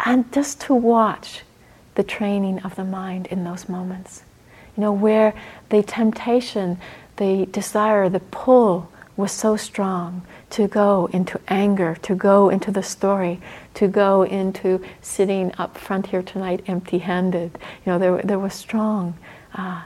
And 0.06 0.32
just 0.32 0.62
to 0.62 0.74
watch 0.74 1.42
the 1.96 2.04
training 2.04 2.60
of 2.60 2.76
the 2.76 2.86
mind 2.86 3.28
in 3.28 3.44
those 3.44 3.68
moments, 3.68 4.24
you 4.80 4.86
know, 4.86 4.94
where 4.94 5.34
the 5.68 5.84
temptation, 5.84 6.78
the 7.18 7.46
desire, 7.48 8.08
the 8.08 8.22
pull 8.22 8.90
was 9.18 9.30
so 9.30 9.58
strong 9.58 10.22
to 10.52 10.70
go 10.70 11.10
into 11.12 11.38
anger, 11.50 11.98
to 12.02 12.16
go 12.16 12.48
into 12.48 12.72
the 12.72 12.82
story, 12.82 13.42
to 13.74 13.90
go 13.90 14.24
into 14.24 14.82
sitting 15.02 15.52
up 15.58 15.78
front 15.78 16.08
here 16.08 16.24
tonight 16.24 16.64
empty 16.66 17.00
handed. 17.00 17.60
You 17.86 17.92
know, 17.92 18.00
there, 18.00 18.22
there 18.22 18.40
was 18.40 18.54
strong, 18.54 19.16
uh, 19.54 19.82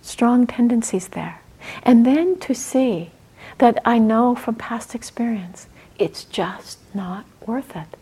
strong 0.00 0.46
tendencies 0.46 1.08
there. 1.08 1.42
And 1.82 2.06
then 2.06 2.38
to 2.38 2.54
see 2.54 3.10
that 3.58 3.82
I 3.84 3.98
know 3.98 4.34
from 4.34 4.54
past 4.54 4.94
experience, 4.94 5.66
it's 5.98 6.24
just 6.24 6.78
not 6.94 7.26
worth 7.44 7.76
it. 7.76 7.98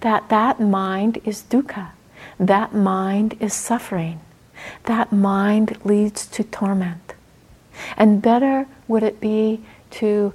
That 0.00 0.28
that 0.28 0.60
mind 0.60 1.22
is 1.24 1.42
dukkha. 1.42 1.92
That 2.38 2.74
mind 2.74 3.38
is 3.40 3.54
suffering. 3.54 4.20
That 4.84 5.12
mind 5.12 5.78
leads 5.84 6.26
to 6.28 6.44
torment. 6.44 7.14
And 7.96 8.22
better 8.22 8.66
would 8.86 9.02
it 9.02 9.20
be 9.20 9.62
to 9.92 10.32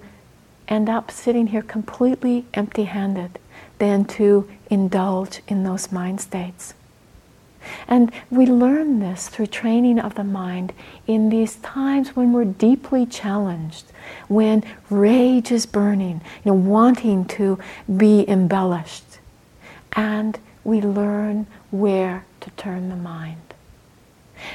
end 0.67 0.89
up 0.89 1.11
sitting 1.11 1.47
here 1.47 1.61
completely 1.61 2.45
empty 2.53 2.83
handed 2.83 3.39
than 3.79 4.05
to 4.05 4.49
indulge 4.69 5.41
in 5.47 5.63
those 5.63 5.91
mind 5.91 6.21
states. 6.21 6.73
And 7.87 8.11
we 8.29 8.45
learn 8.45 8.99
this 8.99 9.27
through 9.27 9.47
training 9.47 9.99
of 9.99 10.15
the 10.15 10.23
mind 10.23 10.73
in 11.07 11.29
these 11.29 11.57
times 11.57 12.15
when 12.15 12.31
we're 12.31 12.45
deeply 12.45 13.05
challenged, 13.05 13.85
when 14.27 14.63
rage 14.89 15.51
is 15.51 15.65
burning, 15.65 16.21
you 16.43 16.51
know, 16.51 16.57
wanting 16.57 17.25
to 17.25 17.59
be 17.97 18.27
embellished. 18.29 19.19
And 19.93 20.39
we 20.63 20.81
learn 20.81 21.47
where 21.71 22.25
to 22.41 22.49
turn 22.51 22.89
the 22.89 22.95
mind. 22.95 23.48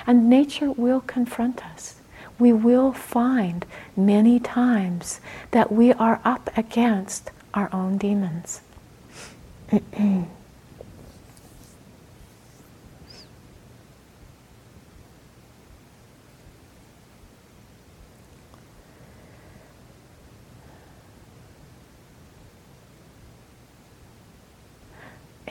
And 0.07 0.29
nature 0.29 0.71
will 0.71 1.01
confront 1.01 1.65
us. 1.65 1.97
We 2.39 2.53
will 2.53 2.93
find 2.93 3.65
many 3.97 4.41
times 4.41 5.21
that 5.53 5.71
we 5.71 5.93
are 5.93 6.21
up 6.25 6.51
against 6.57 7.31
our 7.53 7.73
own 7.73 7.99
demons. 7.99 8.61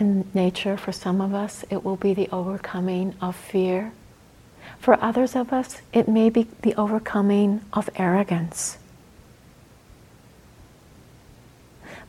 in 0.04 0.30
nature, 0.34 0.76
for 0.76 0.92
some 0.92 1.22
of 1.22 1.34
us, 1.34 1.64
it 1.70 1.84
will 1.84 1.96
be 1.96 2.14
the 2.14 2.30
overcoming 2.30 3.16
of 3.22 3.36
fear. 3.36 3.94
For 4.80 5.02
others 5.02 5.36
of 5.36 5.54
us, 5.54 5.82
it 5.94 6.08
may 6.08 6.30
be 6.30 6.48
the 6.62 6.76
overcoming 6.76 7.62
of 7.72 7.90
arrogance. 7.96 8.78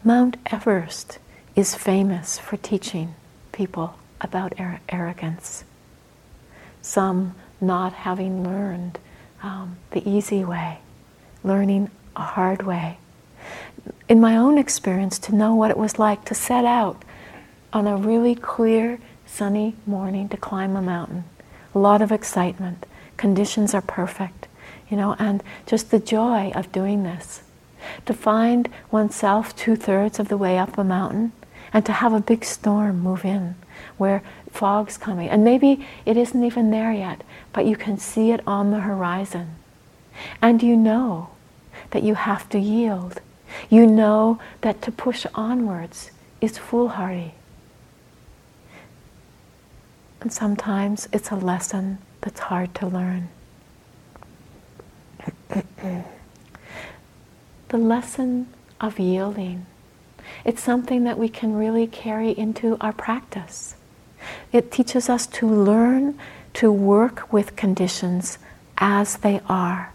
Mount 0.02 0.36
Everest 0.46 1.18
is 1.56 1.74
famous 1.74 2.38
for 2.38 2.56
teaching 2.56 3.14
people 3.52 3.96
about 4.20 4.58
ar- 4.58 4.80
arrogance. 4.88 5.64
Some 6.82 7.34
not 7.60 7.92
having 7.92 8.44
learned 8.44 8.98
um, 9.42 9.76
the 9.92 10.06
easy 10.08 10.44
way, 10.44 10.78
learning 11.42 11.90
a 12.16 12.22
hard 12.22 12.62
way. 12.62 12.98
In 14.08 14.20
my 14.20 14.36
own 14.36 14.58
experience, 14.58 15.18
to 15.20 15.34
know 15.34 15.54
what 15.54 15.70
it 15.70 15.76
was 15.76 15.98
like 15.98 16.24
to 16.26 16.34
set 16.34 16.64
out 16.64 17.02
on 17.72 17.86
a 17.86 17.96
really 17.96 18.34
clear, 18.34 18.98
sunny 19.26 19.74
morning 19.86 20.28
to 20.28 20.36
climb 20.36 20.76
a 20.76 20.82
mountain. 20.82 21.24
A 21.74 21.78
lot 21.78 22.02
of 22.02 22.12
excitement. 22.12 22.86
Conditions 23.16 23.74
are 23.74 23.82
perfect, 23.82 24.46
you 24.88 24.96
know, 24.96 25.16
and 25.18 25.42
just 25.66 25.90
the 25.90 25.98
joy 25.98 26.52
of 26.54 26.72
doing 26.72 27.02
this. 27.02 27.42
To 28.06 28.14
find 28.14 28.68
oneself 28.90 29.54
two 29.54 29.76
thirds 29.76 30.18
of 30.18 30.28
the 30.28 30.36
way 30.36 30.58
up 30.58 30.78
a 30.78 30.84
mountain 30.84 31.32
and 31.72 31.84
to 31.86 31.92
have 31.92 32.12
a 32.12 32.20
big 32.20 32.44
storm 32.44 33.00
move 33.00 33.24
in 33.24 33.56
where 33.96 34.22
fog's 34.50 34.96
coming. 34.96 35.28
And 35.28 35.44
maybe 35.44 35.86
it 36.06 36.16
isn't 36.16 36.44
even 36.44 36.70
there 36.70 36.92
yet, 36.92 37.22
but 37.52 37.66
you 37.66 37.76
can 37.76 37.98
see 37.98 38.30
it 38.30 38.40
on 38.46 38.70
the 38.70 38.80
horizon. 38.80 39.56
And 40.40 40.62
you 40.62 40.76
know 40.76 41.30
that 41.90 42.02
you 42.02 42.14
have 42.14 42.48
to 42.50 42.58
yield. 42.58 43.20
You 43.68 43.86
know 43.86 44.38
that 44.60 44.80
to 44.82 44.92
push 44.92 45.26
onwards 45.34 46.10
is 46.40 46.58
foolhardy. 46.58 47.34
And 50.24 50.32
sometimes 50.32 51.06
it's 51.12 51.30
a 51.30 51.36
lesson 51.36 51.98
that's 52.22 52.40
hard 52.40 52.74
to 52.76 52.86
learn. 52.86 53.28
the 57.68 57.76
lesson 57.76 58.48
of 58.80 58.98
yielding. 58.98 59.66
It's 60.46 60.62
something 60.62 61.04
that 61.04 61.18
we 61.18 61.28
can 61.28 61.54
really 61.54 61.86
carry 61.86 62.30
into 62.30 62.78
our 62.80 62.94
practice. 62.94 63.74
It 64.50 64.72
teaches 64.72 65.10
us 65.10 65.26
to 65.26 65.46
learn 65.46 66.18
to 66.54 66.72
work 66.72 67.30
with 67.30 67.54
conditions 67.54 68.38
as 68.78 69.18
they 69.18 69.42
are, 69.46 69.92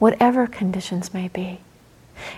whatever 0.00 0.48
conditions 0.48 1.14
may 1.14 1.28
be. 1.28 1.60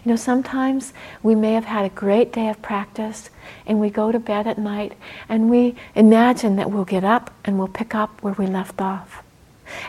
You 0.04 0.10
know, 0.10 0.16
sometimes 0.16 0.92
we 1.22 1.34
may 1.34 1.54
have 1.54 1.64
had 1.64 1.86
a 1.86 1.94
great 1.94 2.34
day 2.34 2.50
of 2.50 2.60
practice 2.60 3.30
and 3.66 3.80
we 3.80 3.90
go 3.90 4.12
to 4.12 4.18
bed 4.18 4.46
at 4.46 4.58
night 4.58 4.92
and 5.28 5.50
we 5.50 5.74
imagine 5.94 6.56
that 6.56 6.70
we'll 6.70 6.84
get 6.84 7.04
up 7.04 7.32
and 7.44 7.58
we'll 7.58 7.68
pick 7.68 7.94
up 7.94 8.22
where 8.22 8.34
we 8.34 8.46
left 8.46 8.80
off. 8.80 9.22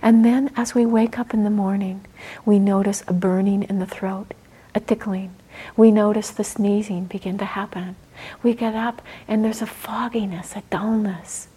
And 0.01 0.23
then 0.23 0.51
as 0.55 0.73
we 0.73 0.85
wake 0.85 1.19
up 1.19 1.33
in 1.33 1.43
the 1.43 1.49
morning, 1.49 2.05
we 2.45 2.59
notice 2.59 3.03
a 3.07 3.13
burning 3.13 3.63
in 3.63 3.79
the 3.79 3.85
throat, 3.85 4.33
a 4.73 4.79
tickling. 4.79 5.35
We 5.77 5.91
notice 5.91 6.31
the 6.31 6.43
sneezing 6.43 7.05
begin 7.05 7.37
to 7.39 7.45
happen. 7.45 7.95
We 8.43 8.53
get 8.53 8.75
up 8.75 9.01
and 9.27 9.43
there's 9.43 9.61
a 9.61 9.67
fogginess, 9.67 10.55
a 10.55 10.63
dullness. 10.69 11.47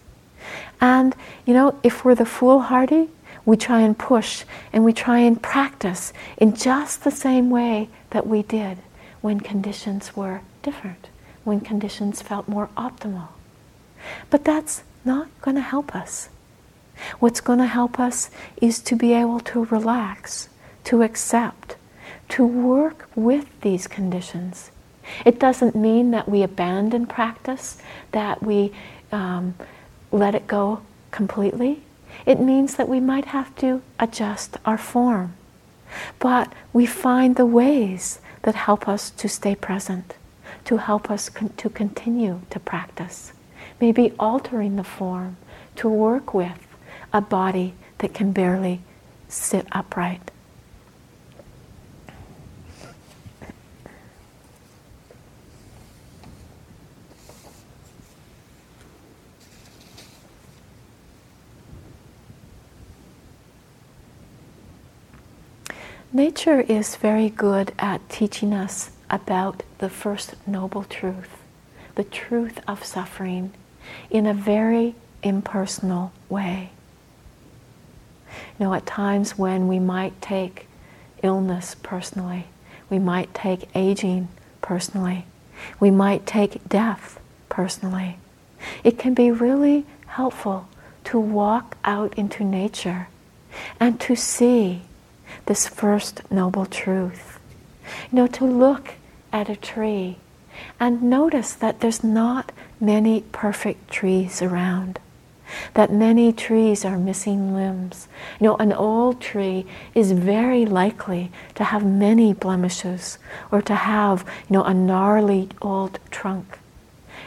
And, 0.80 1.14
you 1.46 1.54
know, 1.54 1.78
if 1.82 2.04
we're 2.04 2.14
the 2.14 2.24
foolhardy, 2.24 3.08
we 3.44 3.56
try 3.56 3.80
and 3.80 3.98
push 3.98 4.44
and 4.72 4.84
we 4.84 4.92
try 4.92 5.18
and 5.20 5.42
practice 5.42 6.12
in 6.36 6.54
just 6.54 7.04
the 7.04 7.10
same 7.10 7.50
way 7.50 7.88
that 8.10 8.26
we 8.26 8.42
did 8.42 8.78
when 9.20 9.40
conditions 9.40 10.14
were 10.14 10.42
different, 10.62 11.07
when 11.48 11.60
conditions 11.60 12.22
felt 12.22 12.46
more 12.46 12.68
optimal. 12.76 13.28
But 14.30 14.44
that's 14.44 14.82
not 15.04 15.28
going 15.40 15.56
to 15.56 15.62
help 15.62 15.94
us. 15.94 16.28
What's 17.18 17.40
going 17.40 17.58
to 17.58 17.66
help 17.66 17.98
us 17.98 18.30
is 18.60 18.80
to 18.82 18.94
be 18.94 19.12
able 19.12 19.40
to 19.40 19.64
relax, 19.66 20.48
to 20.84 21.02
accept, 21.02 21.76
to 22.30 22.46
work 22.46 23.08
with 23.14 23.46
these 23.62 23.86
conditions. 23.86 24.70
It 25.24 25.40
doesn't 25.40 25.74
mean 25.74 26.10
that 26.10 26.28
we 26.28 26.42
abandon 26.42 27.06
practice, 27.06 27.78
that 28.12 28.42
we 28.42 28.72
um, 29.10 29.54
let 30.12 30.34
it 30.34 30.46
go 30.46 30.82
completely 31.10 31.82
it 32.26 32.40
means 32.40 32.76
that 32.76 32.88
we 32.88 33.00
might 33.00 33.26
have 33.26 33.54
to 33.56 33.82
adjust 33.98 34.56
our 34.64 34.78
form. 34.78 35.34
But 36.18 36.52
we 36.72 36.86
find 36.86 37.36
the 37.36 37.46
ways 37.46 38.20
that 38.42 38.54
help 38.54 38.88
us 38.88 39.10
to 39.10 39.28
stay 39.28 39.54
present, 39.54 40.14
to 40.68 40.76
help 40.76 41.10
us 41.10 41.30
con- 41.30 41.48
to 41.56 41.70
continue 41.70 42.42
to 42.50 42.60
practice. 42.60 43.32
Maybe 43.80 44.12
altering 44.18 44.76
the 44.76 44.84
form 44.84 45.38
to 45.76 45.88
work 45.88 46.34
with 46.34 46.60
a 47.10 47.22
body 47.22 47.72
that 47.98 48.12
can 48.12 48.32
barely 48.32 48.82
sit 49.28 49.66
upright. 49.72 50.30
Nature 66.12 66.60
is 66.60 66.96
very 66.96 67.30
good 67.30 67.72
at 67.78 68.06
teaching 68.10 68.52
us 68.52 68.90
about 69.10 69.62
the 69.78 69.88
first 69.88 70.34
noble 70.46 70.84
truth 70.84 71.38
the 71.98 72.04
truth 72.04 72.60
of 72.68 72.84
suffering 72.84 73.52
in 74.08 74.24
a 74.24 74.32
very 74.32 74.94
impersonal 75.24 76.12
way. 76.28 76.70
You 78.56 78.66
know, 78.66 78.72
at 78.72 78.86
times 78.86 79.36
when 79.36 79.66
we 79.66 79.80
might 79.80 80.22
take 80.22 80.68
illness 81.24 81.74
personally, 81.82 82.46
we 82.88 83.00
might 83.00 83.34
take 83.34 83.68
aging 83.74 84.28
personally, 84.62 85.26
we 85.80 85.90
might 85.90 86.24
take 86.24 86.68
death 86.68 87.18
personally. 87.48 88.18
It 88.84 88.96
can 88.96 89.12
be 89.12 89.32
really 89.32 89.84
helpful 90.06 90.68
to 91.04 91.18
walk 91.18 91.76
out 91.82 92.16
into 92.16 92.44
nature 92.44 93.08
and 93.80 93.98
to 94.02 94.14
see 94.14 94.82
this 95.46 95.66
first 95.66 96.30
noble 96.30 96.66
truth. 96.66 97.27
You 98.10 98.16
know, 98.16 98.26
to 98.28 98.44
look 98.44 98.94
at 99.32 99.48
a 99.48 99.56
tree 99.56 100.16
and 100.80 101.02
notice 101.02 101.54
that 101.54 101.80
there's 101.80 102.02
not 102.02 102.52
many 102.80 103.22
perfect 103.32 103.90
trees 103.90 104.42
around, 104.42 104.98
that 105.74 105.92
many 105.92 106.32
trees 106.32 106.84
are 106.84 106.98
missing 106.98 107.54
limbs. 107.54 108.08
You 108.40 108.48
know, 108.48 108.56
an 108.56 108.72
old 108.72 109.20
tree 109.20 109.66
is 109.94 110.12
very 110.12 110.66
likely 110.66 111.30
to 111.54 111.64
have 111.64 111.84
many 111.84 112.32
blemishes 112.32 113.18
or 113.50 113.62
to 113.62 113.74
have, 113.74 114.24
you 114.48 114.54
know, 114.56 114.64
a 114.64 114.74
gnarly 114.74 115.48
old 115.62 115.98
trunk. 116.10 116.58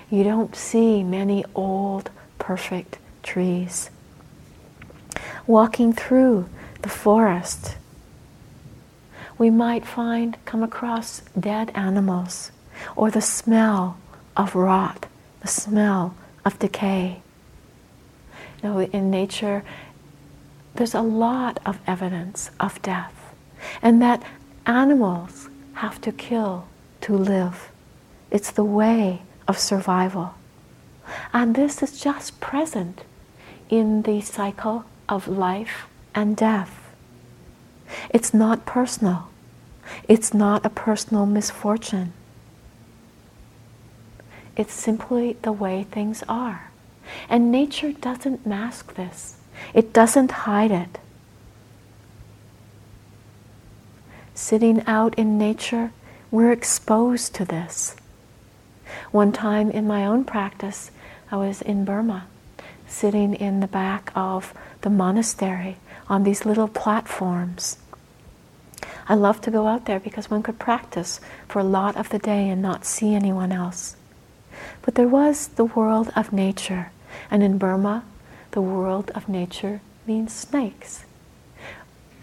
You 0.10 0.24
don't 0.24 0.56
see 0.56 1.04
many 1.04 1.46
old, 1.56 2.10
perfect 2.38 2.98
trees. 3.24 3.90
Walking 5.48 5.94
through 5.94 6.50
the 6.82 6.90
forest, 6.90 7.76
we 9.42 9.50
might 9.50 9.84
find, 9.84 10.38
come 10.46 10.62
across 10.62 11.24
dead 11.40 11.72
animals 11.74 12.52
or 12.96 13.10
the 13.10 13.22
smell 13.22 13.98
of 14.38 14.54
rot, 14.54 15.08
the 15.40 15.48
smell 15.48 16.14
of 16.46 16.60
decay. 16.60 17.24
You 18.62 18.70
know, 18.70 18.80
in 18.82 19.10
nature, 19.10 19.64
there's 20.76 20.94
a 20.94 21.02
lot 21.02 21.58
of 21.66 21.80
evidence 21.88 22.52
of 22.60 22.80
death, 22.84 23.34
and 23.82 24.00
that 24.00 24.22
animals 24.68 25.50
have 25.74 26.00
to 26.02 26.12
kill 26.12 26.68
to 27.02 27.18
live. 27.18 27.72
It's 28.30 28.52
the 28.52 28.64
way 28.64 29.24
of 29.48 29.58
survival. 29.58 30.36
And 31.34 31.56
this 31.56 31.82
is 31.82 32.00
just 32.00 32.40
present 32.42 33.06
in 33.72 34.04
the 34.04 34.22
cycle 34.22 34.86
of 35.10 35.28
life 35.28 35.88
and 36.14 36.38
death. 36.38 36.94
It's 38.12 38.36
not 38.36 38.68
personal. 38.68 39.31
It's 40.08 40.34
not 40.34 40.66
a 40.66 40.70
personal 40.70 41.26
misfortune. 41.26 42.14
It's 44.56 44.74
simply 44.74 45.38
the 45.42 45.52
way 45.52 45.84
things 45.84 46.24
are. 46.28 46.72
And 47.30 47.52
nature 47.52 47.92
doesn't 47.92 48.46
mask 48.46 48.96
this, 48.96 49.38
it 49.74 49.94
doesn't 49.94 50.32
hide 50.32 50.72
it. 50.72 51.00
Sitting 54.34 54.84
out 54.88 55.14
in 55.16 55.38
nature, 55.38 55.92
we're 56.32 56.52
exposed 56.52 57.36
to 57.36 57.46
this. 57.46 57.96
One 59.12 59.32
time 59.32 59.70
in 59.70 59.88
my 59.88 60.06
own 60.06 60.24
practice, 60.24 60.92
I 61.32 61.38
was 61.38 61.62
in 61.62 61.86
Burma, 61.86 62.28
sitting 62.88 63.34
in 63.36 63.60
the 63.60 63.68
back 63.68 64.12
of 64.16 64.54
the 64.82 64.90
monastery 64.90 65.78
on 66.10 66.24
these 66.24 66.46
little 66.46 66.68
platforms 66.68 67.78
I 69.08 69.16
love 69.16 69.42
to 69.42 69.52
go 69.52 69.68
out 69.68 69.86
there 69.86 70.00
because 70.00 70.30
one 70.30 70.44
could 70.44 70.60
practice 70.60 71.20
for 71.48 71.60
a 71.60 71.64
lot 71.64 71.96
of 71.96 72.10
the 72.10 72.20
day 72.20 72.50
and 72.50 72.62
not 72.62 72.86
see 72.86 73.14
anyone 73.14 73.52
else. 73.52 73.96
But 74.82 74.96
there 74.96 75.08
was 75.08 75.48
the 75.50 75.66
world 75.66 76.12
of 76.16 76.34
nature, 76.34 76.92
and 77.30 77.44
in 77.44 77.58
Burma, 77.58 78.04
the 78.52 78.62
world 78.62 79.12
of 79.16 79.30
nature 79.30 79.82
means 80.06 80.34
snakes. 80.34 81.06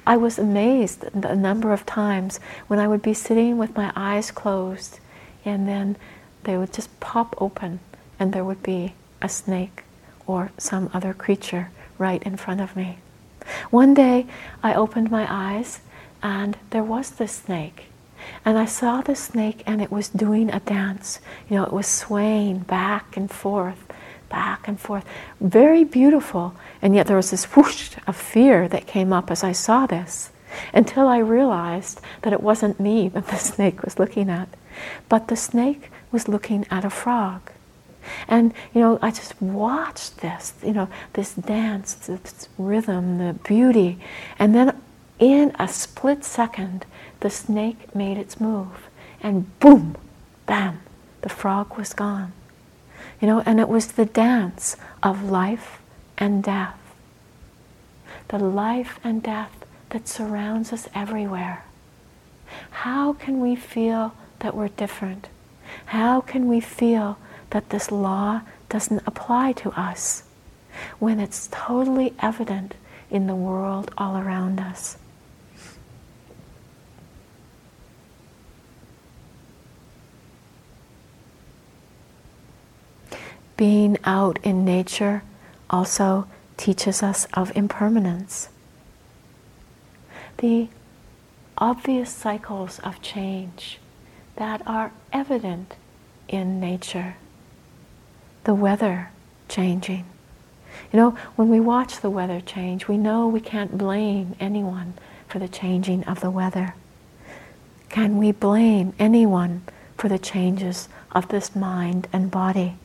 I 0.06 0.16
was 0.16 0.38
amazed 0.38 1.00
the 1.12 1.36
number 1.36 1.72
of 1.72 1.84
times 1.84 2.40
when 2.66 2.78
I 2.78 2.88
would 2.88 3.02
be 3.02 3.12
sitting 3.12 3.58
with 3.58 3.76
my 3.76 3.92
eyes 3.94 4.30
closed 4.30 5.00
and 5.44 5.68
then 5.68 5.96
they 6.44 6.56
would 6.56 6.72
just 6.72 6.98
pop 6.98 7.34
open 7.38 7.80
and 8.18 8.32
there 8.32 8.44
would 8.44 8.62
be 8.62 8.94
a 9.20 9.28
snake 9.28 9.84
or 10.26 10.50
some 10.56 10.88
other 10.94 11.12
creature 11.12 11.70
right 11.98 12.22
in 12.22 12.38
front 12.38 12.62
of 12.62 12.74
me. 12.74 12.98
One 13.70 13.92
day 13.92 14.26
I 14.62 14.72
opened 14.72 15.10
my 15.10 15.26
eyes 15.28 15.80
and 16.22 16.56
there 16.70 16.82
was 16.82 17.10
this 17.10 17.32
snake. 17.32 17.86
And 18.44 18.58
I 18.58 18.64
saw 18.64 19.00
the 19.00 19.14
snake 19.14 19.62
and 19.66 19.80
it 19.80 19.90
was 19.90 20.08
doing 20.08 20.50
a 20.50 20.60
dance. 20.60 21.20
You 21.48 21.56
know, 21.56 21.64
it 21.64 21.72
was 21.72 21.86
swaying 21.86 22.60
back 22.60 23.16
and 23.16 23.30
forth, 23.30 23.86
back 24.28 24.68
and 24.68 24.78
forth. 24.78 25.04
Very 25.40 25.84
beautiful. 25.84 26.54
And 26.82 26.94
yet 26.94 27.06
there 27.06 27.16
was 27.16 27.30
this 27.30 27.44
whoosh 27.56 27.96
of 28.06 28.16
fear 28.16 28.68
that 28.68 28.86
came 28.86 29.12
up 29.12 29.30
as 29.30 29.44
I 29.44 29.52
saw 29.52 29.86
this 29.86 30.30
until 30.72 31.08
I 31.08 31.18
realized 31.18 32.00
that 32.22 32.32
it 32.32 32.42
wasn't 32.42 32.80
me 32.80 33.08
that 33.14 33.28
the 33.28 33.36
snake 33.36 33.82
was 33.82 33.98
looking 33.98 34.30
at, 34.30 34.48
but 35.08 35.28
the 35.28 35.36
snake 35.36 35.90
was 36.10 36.28
looking 36.28 36.66
at 36.70 36.84
a 36.84 36.90
frog. 36.90 37.50
And 38.26 38.54
you 38.74 38.80
know, 38.80 38.98
I 39.02 39.10
just 39.10 39.40
watched 39.40 40.18
this, 40.18 40.54
you 40.62 40.72
know, 40.72 40.88
this 41.12 41.34
dance, 41.34 41.94
this 41.94 42.48
rhythm, 42.56 43.18
the 43.18 43.34
beauty, 43.34 43.98
and 44.38 44.54
then 44.54 44.80
in 45.18 45.54
a 45.58 45.68
split 45.68 46.24
second, 46.24 46.86
the 47.20 47.30
snake 47.30 47.94
made 47.94 48.16
its 48.16 48.40
move, 48.40 48.88
and 49.20 49.58
boom, 49.58 49.96
bam, 50.46 50.80
the 51.22 51.28
frog 51.28 51.76
was 51.76 51.92
gone. 51.92 52.32
You 53.20 53.26
know, 53.26 53.42
and 53.44 53.58
it 53.58 53.68
was 53.68 53.92
the 53.92 54.04
dance 54.04 54.76
of 55.02 55.30
life 55.30 55.80
and 56.16 56.42
death. 56.42 56.78
The 58.28 58.38
life 58.38 59.00
and 59.02 59.22
death 59.22 59.64
that 59.90 60.06
surrounds 60.06 60.72
us 60.72 60.88
everywhere. 60.94 61.64
How 62.70 63.12
can 63.12 63.40
we 63.40 63.56
feel 63.56 64.14
that 64.38 64.54
we're 64.54 64.68
different? 64.68 65.28
How 65.86 66.20
can 66.20 66.46
we 66.46 66.60
feel 66.60 67.18
that 67.50 67.70
this 67.70 67.90
law 67.90 68.42
doesn't 68.68 69.02
apply 69.06 69.52
to 69.52 69.70
us 69.72 70.22
when 70.98 71.18
it's 71.18 71.48
totally 71.50 72.14
evident 72.20 72.74
in 73.10 73.26
the 73.26 73.34
world 73.34 73.90
all 73.98 74.16
around 74.16 74.60
us? 74.60 74.96
Being 83.58 83.98
out 84.04 84.38
in 84.44 84.64
nature 84.64 85.22
also 85.68 86.26
teaches 86.56 87.02
us 87.02 87.26
of 87.34 87.54
impermanence. 87.56 88.48
The 90.38 90.68
obvious 91.58 92.08
cycles 92.08 92.78
of 92.78 93.02
change 93.02 93.80
that 94.36 94.62
are 94.64 94.92
evident 95.12 95.74
in 96.28 96.60
nature. 96.60 97.16
The 98.44 98.54
weather 98.54 99.10
changing. 99.48 100.04
You 100.92 100.96
know, 100.96 101.10
when 101.34 101.48
we 101.48 101.58
watch 101.58 102.00
the 102.00 102.10
weather 102.10 102.40
change, 102.40 102.86
we 102.86 102.96
know 102.96 103.26
we 103.26 103.40
can't 103.40 103.76
blame 103.76 104.36
anyone 104.38 104.94
for 105.26 105.40
the 105.40 105.48
changing 105.48 106.04
of 106.04 106.20
the 106.20 106.30
weather. 106.30 106.76
Can 107.88 108.18
we 108.18 108.30
blame 108.30 108.92
anyone 109.00 109.62
for 109.96 110.08
the 110.08 110.18
changes 110.18 110.88
of 111.10 111.26
this 111.28 111.56
mind 111.56 112.06
and 112.12 112.30
body? 112.30 112.76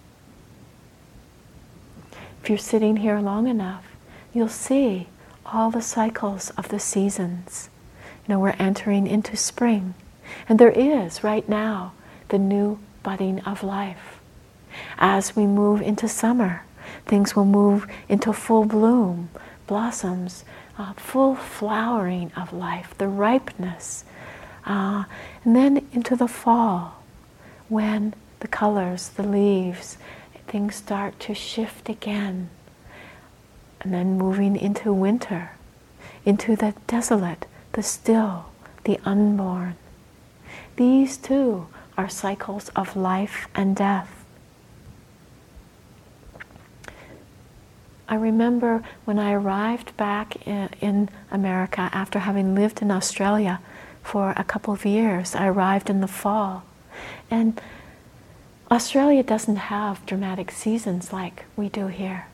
If 2.43 2.49
you're 2.49 2.57
sitting 2.57 2.97
here 2.97 3.21
long 3.21 3.47
enough, 3.47 3.85
you'll 4.33 4.49
see 4.49 5.07
all 5.45 5.71
the 5.71 5.81
cycles 5.81 6.49
of 6.57 6.67
the 6.67 6.77
seasons. 6.77 7.69
You 8.27 8.33
know, 8.33 8.39
we're 8.41 8.57
entering 8.59 9.07
into 9.07 9.37
spring, 9.37 9.93
and 10.49 10.59
there 10.59 10.69
is 10.69 11.23
right 11.23 11.47
now 11.47 11.93
the 12.27 12.37
new 12.37 12.79
budding 13.01 13.39
of 13.45 13.63
life. 13.63 14.19
As 14.97 15.37
we 15.37 15.47
move 15.47 15.81
into 15.81 16.09
summer, 16.09 16.63
things 17.05 17.33
will 17.33 17.45
move 17.45 17.87
into 18.09 18.33
full 18.33 18.65
bloom, 18.65 19.29
blossoms, 19.65 20.43
uh, 20.77 20.91
full 20.95 21.35
flowering 21.35 22.33
of 22.35 22.51
life, 22.51 22.93
the 22.97 23.07
ripeness. 23.07 24.03
Uh, 24.65 25.05
and 25.45 25.55
then 25.55 25.87
into 25.93 26.17
the 26.17 26.27
fall, 26.27 27.01
when 27.69 28.13
the 28.41 28.49
colors, 28.49 29.07
the 29.07 29.23
leaves, 29.23 29.97
things 30.53 30.75
start 30.75 31.19
to 31.19 31.33
shift 31.33 31.89
again. 31.89 32.47
And 33.81 33.91
then 33.91 34.19
moving 34.19 34.55
into 34.55 34.93
winter, 34.93 35.53
into 36.25 36.55
the 36.55 36.75
desolate, 36.85 37.47
the 37.71 37.81
still, 37.81 38.45
the 38.83 38.99
unborn. 39.03 39.75
These 40.75 41.17
too 41.17 41.65
are 41.97 42.07
cycles 42.07 42.69
of 42.75 42.95
life 42.95 43.47
and 43.55 43.75
death. 43.75 44.23
I 48.07 48.13
remember 48.13 48.83
when 49.05 49.17
I 49.17 49.31
arrived 49.31 49.97
back 49.97 50.47
in, 50.47 51.09
America 51.31 51.89
after 51.91 52.19
having 52.19 52.53
lived 52.53 52.79
in 52.83 52.91
Australia 52.91 53.59
for 54.03 54.35
a 54.37 54.43
couple 54.43 54.71
of 54.71 54.85
years. 54.85 55.33
I 55.33 55.47
arrived 55.47 55.89
in 55.89 56.01
the 56.01 56.07
fall. 56.07 56.63
And 57.31 57.59
Australia 58.73 59.21
doesn't 59.21 59.69
have 59.69 60.03
dramatic 60.07 60.49
seasons 60.49 61.13
like 61.13 61.45
we 61.55 61.69
do 61.69 61.85
here. 61.85 62.25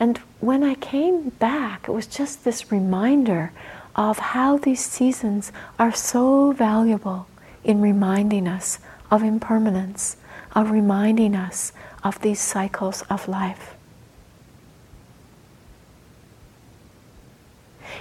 And 0.00 0.16
when 0.40 0.64
I 0.64 0.74
came 0.74 1.28
back, 1.28 1.86
it 1.86 1.90
was 1.90 2.06
just 2.06 2.44
this 2.44 2.72
reminder 2.72 3.52
of 3.94 4.18
how 4.18 4.56
these 4.56 4.82
seasons 4.82 5.52
are 5.78 5.92
so 5.92 6.52
valuable 6.52 7.26
in 7.62 7.82
reminding 7.82 8.48
us 8.48 8.78
of 9.10 9.22
impermanence, 9.22 10.16
of 10.54 10.70
reminding 10.70 11.36
us 11.36 11.72
of 12.02 12.22
these 12.22 12.40
cycles 12.40 13.02
of 13.10 13.28
life. 13.28 13.74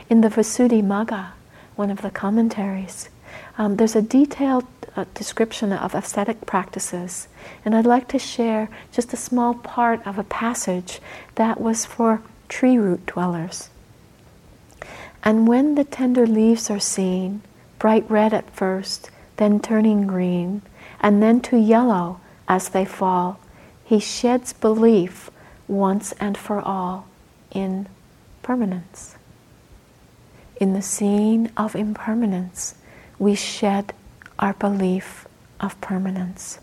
In 0.09 0.21
the 0.21 0.29
Visuddhimagga, 0.29 1.31
one 1.75 1.91
of 1.91 2.01
the 2.01 2.09
commentaries, 2.09 3.09
um, 3.57 3.77
there's 3.77 3.95
a 3.95 4.01
detailed 4.01 4.65
uh, 4.95 5.05
description 5.13 5.71
of 5.71 5.95
ascetic 5.95 6.45
practices, 6.45 7.27
and 7.63 7.75
I'd 7.75 7.85
like 7.85 8.07
to 8.09 8.19
share 8.19 8.69
just 8.91 9.13
a 9.13 9.17
small 9.17 9.53
part 9.53 10.05
of 10.05 10.17
a 10.17 10.23
passage 10.23 10.99
that 11.35 11.59
was 11.59 11.85
for 11.85 12.21
tree 12.49 12.77
root 12.77 13.05
dwellers. 13.05 13.69
And 15.23 15.47
when 15.47 15.75
the 15.75 15.83
tender 15.83 16.27
leaves 16.27 16.69
are 16.69 16.79
seen, 16.79 17.41
bright 17.79 18.09
red 18.09 18.33
at 18.33 18.49
first, 18.51 19.09
then 19.37 19.59
turning 19.59 20.07
green, 20.07 20.61
and 20.99 21.21
then 21.21 21.41
to 21.41 21.57
yellow 21.57 22.19
as 22.47 22.69
they 22.69 22.85
fall, 22.85 23.39
he 23.83 23.99
sheds 23.99 24.53
belief 24.53 25.29
once 25.67 26.13
and 26.13 26.37
for 26.37 26.61
all 26.61 27.07
in 27.51 27.87
permanence. 28.43 29.15
In 30.59 30.73
the 30.73 30.81
scene 30.81 31.51
of 31.57 31.75
impermanence, 31.75 32.75
we 33.17 33.35
shed 33.35 33.93
our 34.39 34.53
belief 34.53 35.27
of 35.59 35.79
permanence. 35.81 36.59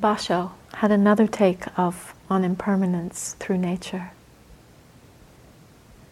Basho 0.00 0.52
had 0.74 0.90
another 0.90 1.26
take 1.26 1.66
of 1.78 2.14
on 2.30 2.42
impermanence 2.42 3.36
through 3.38 3.58
nature. 3.58 4.12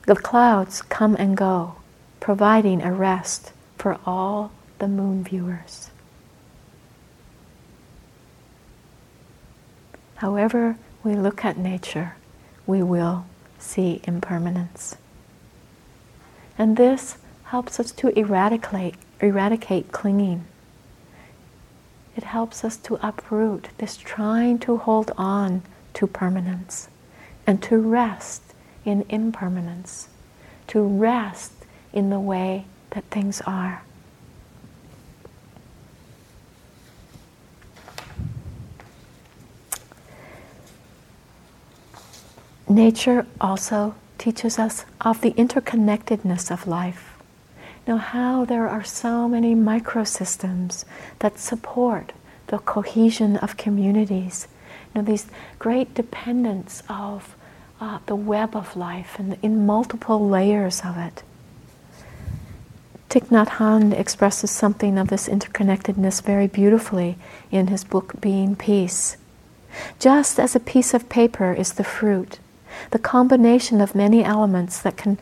The 0.09 0.17
clouds 0.17 0.81
come 0.81 1.17
and 1.19 1.37
go, 1.37 1.75
providing 2.19 2.81
a 2.81 2.95
rest 2.95 3.53
for 3.77 4.01
all 4.07 4.51
the 4.79 4.89
moon 4.89 5.23
viewers. 5.23 5.91
However 10.15 10.79
we 11.05 11.15
look 11.15 11.45
at 11.45 11.59
nature, 11.59 12.15
we 12.67 12.83
will 12.83 13.27
see 13.59 14.01
impermanence. 14.05 14.97
And 16.57 16.79
this 16.79 17.19
helps 17.45 17.79
us 17.79 17.93
to 17.93 18.09
eradicate, 18.19 18.95
eradicate 19.21 19.93
clinging 19.93 20.47
it 22.17 22.25
helps 22.25 22.65
us 22.65 22.77
to 22.79 22.99
uproot 23.07 23.69
this 23.77 23.99
trying 23.99 24.59
to 24.59 24.79
hold 24.79 25.13
on 25.19 25.63
to 25.95 26.07
permanence 26.07 26.89
and 27.47 27.63
to 27.63 27.79
rest 27.79 28.48
in 28.85 29.05
impermanence, 29.09 30.09
to 30.69 30.83
rest 30.83 31.53
in 31.93 32.11
the 32.11 32.21
way 32.21 32.65
that 32.91 33.05
things 33.05 33.41
are. 33.47 33.83
Nature 42.69 43.27
also 43.41 43.95
teaches 44.19 44.59
us 44.59 44.85
of 45.01 45.21
the 45.23 45.33
interconnectedness 45.33 46.51
of 46.51 46.67
life 46.67 47.15
Now, 47.87 47.97
how 47.97 48.45
there 48.45 48.69
are 48.69 48.85
so 48.85 49.27
many 49.29 49.55
microsystems 49.55 50.85
that 51.21 51.39
support 51.39 52.13
the 52.49 52.59
cohesion 52.59 53.37
of 53.39 53.57
communities. 53.57 54.47
You 54.95 55.01
know, 55.01 55.07
these 55.07 55.27
great 55.59 55.95
dependence 55.95 56.83
of 56.91 57.35
uh, 57.81 57.99
the 58.07 58.17
web 58.17 58.57
of 58.57 58.77
life 58.77 59.19
and 59.19 59.37
in 59.43 59.67
multiple 59.67 60.29
layers 60.29 60.83
of 60.85 60.97
it. 60.97 61.23
Thich 63.11 63.29
Nhat 63.29 63.49
Hanh 63.57 63.99
expresses 63.99 64.51
something 64.51 64.99
of 64.99 65.09
this 65.09 65.29
interconnectedness 65.29 66.23
very 66.23 66.47
beautifully 66.47 67.17
in 67.51 67.69
his 67.69 67.85
book 67.85 68.21
Being 68.21 68.55
Peace. 68.55 69.17
Just 69.99 70.39
as 70.39 70.55
a 70.55 70.61
piece 70.61 70.93
of 70.93 71.09
paper 71.09 71.53
is 71.53 71.73
the 71.73 71.85
fruit, 71.85 72.39
the 72.91 72.99
combination 72.99 73.81
of 73.81 73.95
many 73.95 74.25
elements 74.25 74.81
that 74.83 74.97
can 74.97 75.19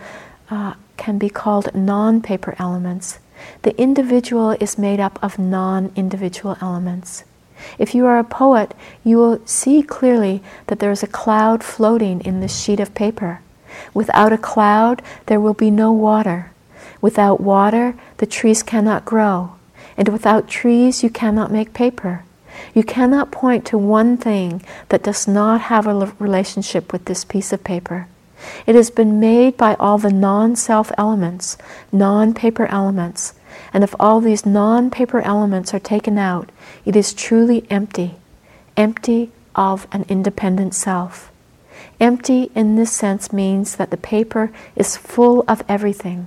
uh, 0.50 0.74
can 0.96 1.18
be 1.18 1.28
called 1.28 1.74
non 1.74 2.20
paper 2.22 2.54
elements. 2.58 3.18
The 3.62 3.78
individual 3.80 4.52
is 4.52 4.78
made 4.78 4.98
up 4.98 5.18
of 5.22 5.38
non 5.38 5.92
individual 5.94 6.56
elements. 6.60 7.24
If 7.78 7.94
you 7.94 8.06
are 8.06 8.18
a 8.18 8.24
poet, 8.24 8.74
you 9.04 9.16
will 9.18 9.40
see 9.46 9.82
clearly 9.82 10.42
that 10.66 10.78
there 10.78 10.90
is 10.90 11.02
a 11.02 11.08
cloud 11.08 11.64
floating 11.64 12.20
in 12.20 12.40
this 12.40 12.58
sheet 12.58 12.80
of 12.80 12.94
paper. 12.94 13.40
Without 13.92 14.32
a 14.32 14.38
cloud, 14.38 15.02
there 15.26 15.40
will 15.40 15.54
be 15.54 15.70
no 15.70 15.92
water. 15.92 16.52
Without 17.00 17.40
water, 17.40 17.94
the 18.18 18.26
trees 18.26 18.62
cannot 18.62 19.04
grow. 19.04 19.52
And 19.96 20.08
without 20.08 20.48
trees, 20.48 21.02
you 21.02 21.10
cannot 21.10 21.52
make 21.52 21.72
paper. 21.72 22.24
You 22.74 22.82
cannot 22.84 23.30
point 23.30 23.64
to 23.66 23.78
one 23.78 24.16
thing 24.16 24.62
that 24.88 25.02
does 25.02 25.28
not 25.28 25.62
have 25.62 25.86
a 25.86 26.12
relationship 26.18 26.92
with 26.92 27.04
this 27.04 27.24
piece 27.24 27.52
of 27.52 27.64
paper. 27.64 28.08
It 28.66 28.74
has 28.74 28.90
been 28.90 29.18
made 29.18 29.56
by 29.56 29.74
all 29.74 29.98
the 29.98 30.12
non 30.12 30.56
self 30.56 30.92
elements, 30.98 31.56
non 31.92 32.34
paper 32.34 32.66
elements. 32.66 33.34
And 33.72 33.84
if 33.84 33.94
all 33.98 34.20
these 34.20 34.46
non 34.46 34.90
paper 34.90 35.20
elements 35.20 35.72
are 35.74 35.80
taken 35.80 36.18
out, 36.18 36.50
it 36.84 36.96
is 36.96 37.14
truly 37.14 37.66
empty, 37.70 38.16
empty 38.76 39.30
of 39.54 39.86
an 39.92 40.04
independent 40.08 40.74
self. 40.74 41.32
Empty 41.98 42.50
in 42.54 42.76
this 42.76 42.92
sense 42.92 43.32
means 43.32 43.76
that 43.76 43.90
the 43.90 43.96
paper 43.96 44.52
is 44.74 44.96
full 44.96 45.44
of 45.48 45.62
everything, 45.68 46.26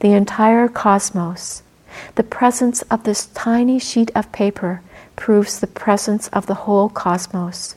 the 0.00 0.12
entire 0.12 0.68
cosmos. 0.68 1.62
The 2.14 2.22
presence 2.22 2.82
of 2.82 3.02
this 3.02 3.26
tiny 3.26 3.78
sheet 3.78 4.10
of 4.14 4.30
paper 4.32 4.82
proves 5.16 5.58
the 5.58 5.66
presence 5.66 6.28
of 6.28 6.46
the 6.46 6.54
whole 6.54 6.88
cosmos. 6.88 7.74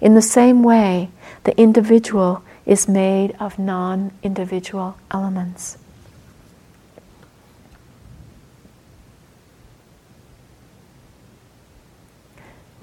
In 0.00 0.14
the 0.14 0.22
same 0.22 0.62
way, 0.62 1.10
the 1.44 1.58
individual 1.58 2.42
is 2.66 2.88
made 2.88 3.34
of 3.40 3.58
non 3.58 4.12
individual 4.22 4.96
elements. 5.10 5.78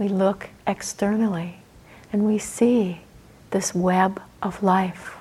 We 0.03 0.09
look 0.09 0.49
externally 0.67 1.59
and 2.11 2.25
we 2.25 2.37
see 2.37 2.99
this 3.51 3.73
web 3.73 4.21
of 4.41 4.61
life. 4.61 5.15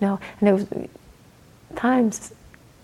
You 0.00 0.08
know, 0.08 0.20
and 0.40 0.48
it 0.48 0.52
was 0.52 0.88
times 1.76 2.32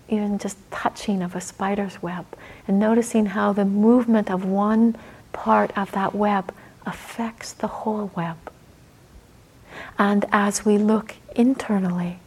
even 0.07 0.37
just 0.37 0.55
touching 0.71 1.21
of 1.21 1.35
a 1.35 1.41
spider's 1.41 2.01
web 2.01 2.25
and 2.69 2.79
noticing 2.79 3.25
how 3.25 3.51
the 3.51 3.65
movement 3.65 4.31
of 4.31 4.45
one 4.45 4.95
part 5.33 5.77
of 5.77 5.91
that 5.91 6.15
web 6.15 6.53
affects 6.85 7.51
the 7.51 7.67
whole 7.67 8.09
web. 8.15 8.37
And 9.99 10.23
as 10.31 10.63
we 10.63 10.77
look 10.77 11.15
internally, 11.35 12.19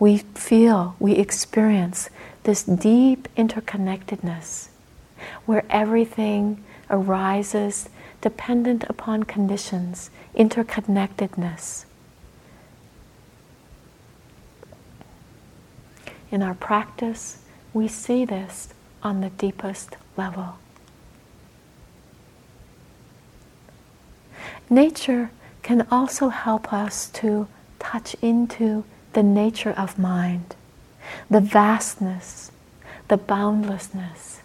we 0.00 0.18
feel, 0.34 0.96
we 0.98 1.12
experience 1.12 2.10
this 2.42 2.64
deep 2.64 3.28
interconnectedness 3.36 4.70
where 5.46 5.64
everything 5.70 6.64
arises 6.92 7.88
dependent 8.20 8.84
upon 8.84 9.24
conditions, 9.24 10.10
interconnectedness. 10.36 11.86
In 16.30 16.42
our 16.42 16.54
practice, 16.54 17.38
we 17.72 17.88
see 17.88 18.24
this 18.24 18.68
on 19.02 19.20
the 19.20 19.30
deepest 19.30 19.96
level. 20.16 20.58
Nature 24.70 25.30
can 25.62 25.86
also 25.90 26.28
help 26.28 26.72
us 26.72 27.10
to 27.10 27.48
touch 27.78 28.14
into 28.22 28.84
the 29.12 29.22
nature 29.22 29.72
of 29.72 29.98
mind, 29.98 30.54
the 31.28 31.40
vastness, 31.40 32.50
the 33.08 33.16
boundlessness. 33.16 34.41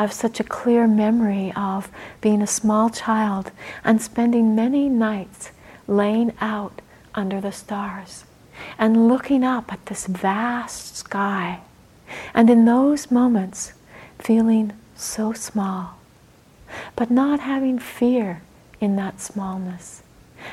I 0.00 0.04
have 0.04 0.14
such 0.14 0.40
a 0.40 0.44
clear 0.44 0.86
memory 0.86 1.52
of 1.54 1.90
being 2.22 2.40
a 2.40 2.46
small 2.46 2.88
child 2.88 3.50
and 3.84 4.00
spending 4.00 4.54
many 4.54 4.88
nights 4.88 5.50
laying 5.86 6.32
out 6.40 6.80
under 7.14 7.38
the 7.38 7.52
stars 7.52 8.24
and 8.78 9.08
looking 9.08 9.44
up 9.44 9.70
at 9.70 9.84
this 9.84 10.06
vast 10.06 10.96
sky. 10.96 11.60
And 12.32 12.48
in 12.48 12.64
those 12.64 13.10
moments, 13.10 13.74
feeling 14.18 14.72
so 14.96 15.34
small, 15.34 15.98
but 16.96 17.10
not 17.10 17.40
having 17.40 17.78
fear 17.78 18.40
in 18.80 18.96
that 18.96 19.20
smallness, 19.20 20.02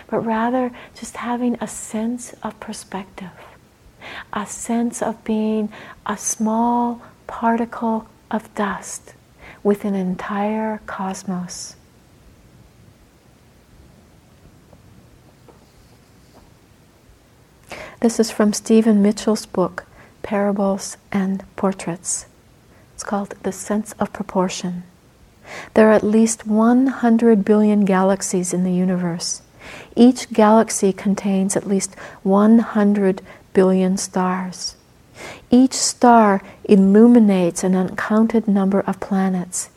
but 0.07 0.25
rather 0.25 0.71
just 0.93 1.15
having 1.15 1.55
a 1.61 1.69
sense 1.69 2.35
of 2.43 2.59
perspective, 2.59 3.31
a 4.33 4.45
sense 4.45 5.01
of 5.01 5.23
being 5.23 5.71
a 6.05 6.17
small 6.17 7.01
particle 7.27 8.09
of 8.29 8.53
dust 8.53 9.13
within 9.67 9.93
an 9.95 10.07
entire 10.07 10.79
cosmos. 10.85 11.75
This 17.99 18.17
is 18.17 18.31
from 18.31 18.53
Stephen 18.53 19.01
Mitchell's 19.01 19.45
book, 19.45 19.85
Parables 20.23 20.95
and 21.11 21.43
Portraits. 21.57 22.27
It's 22.93 23.03
called 23.03 23.35
The 23.43 23.51
Sense 23.51 23.91
of 23.99 24.13
Proportion. 24.13 24.83
There 25.73 25.89
are 25.89 25.93
at 25.93 26.01
least 26.01 26.47
100 26.47 27.43
billion 27.43 27.83
galaxies 27.83 28.53
in 28.53 28.63
the 28.63 28.71
universe. 28.71 29.41
Each 29.97 30.31
galaxy 30.31 30.93
contains 30.93 31.57
at 31.57 31.67
least 31.67 31.93
100 32.23 33.21
billion 33.51 33.97
stars. 33.97 34.76
Each 35.49 35.73
star 35.73 36.41
illuminates 36.63 37.63
an 37.63 37.75
uncounted 37.75 38.47
number 38.47 38.81
of 38.81 38.99
planets, 38.99 39.69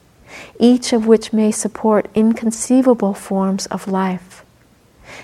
each 0.58 0.92
of 0.92 1.06
which 1.06 1.32
may 1.32 1.50
support 1.50 2.10
inconceivable 2.14 3.14
forms 3.14 3.66
of 3.66 3.88
life. 3.88 4.44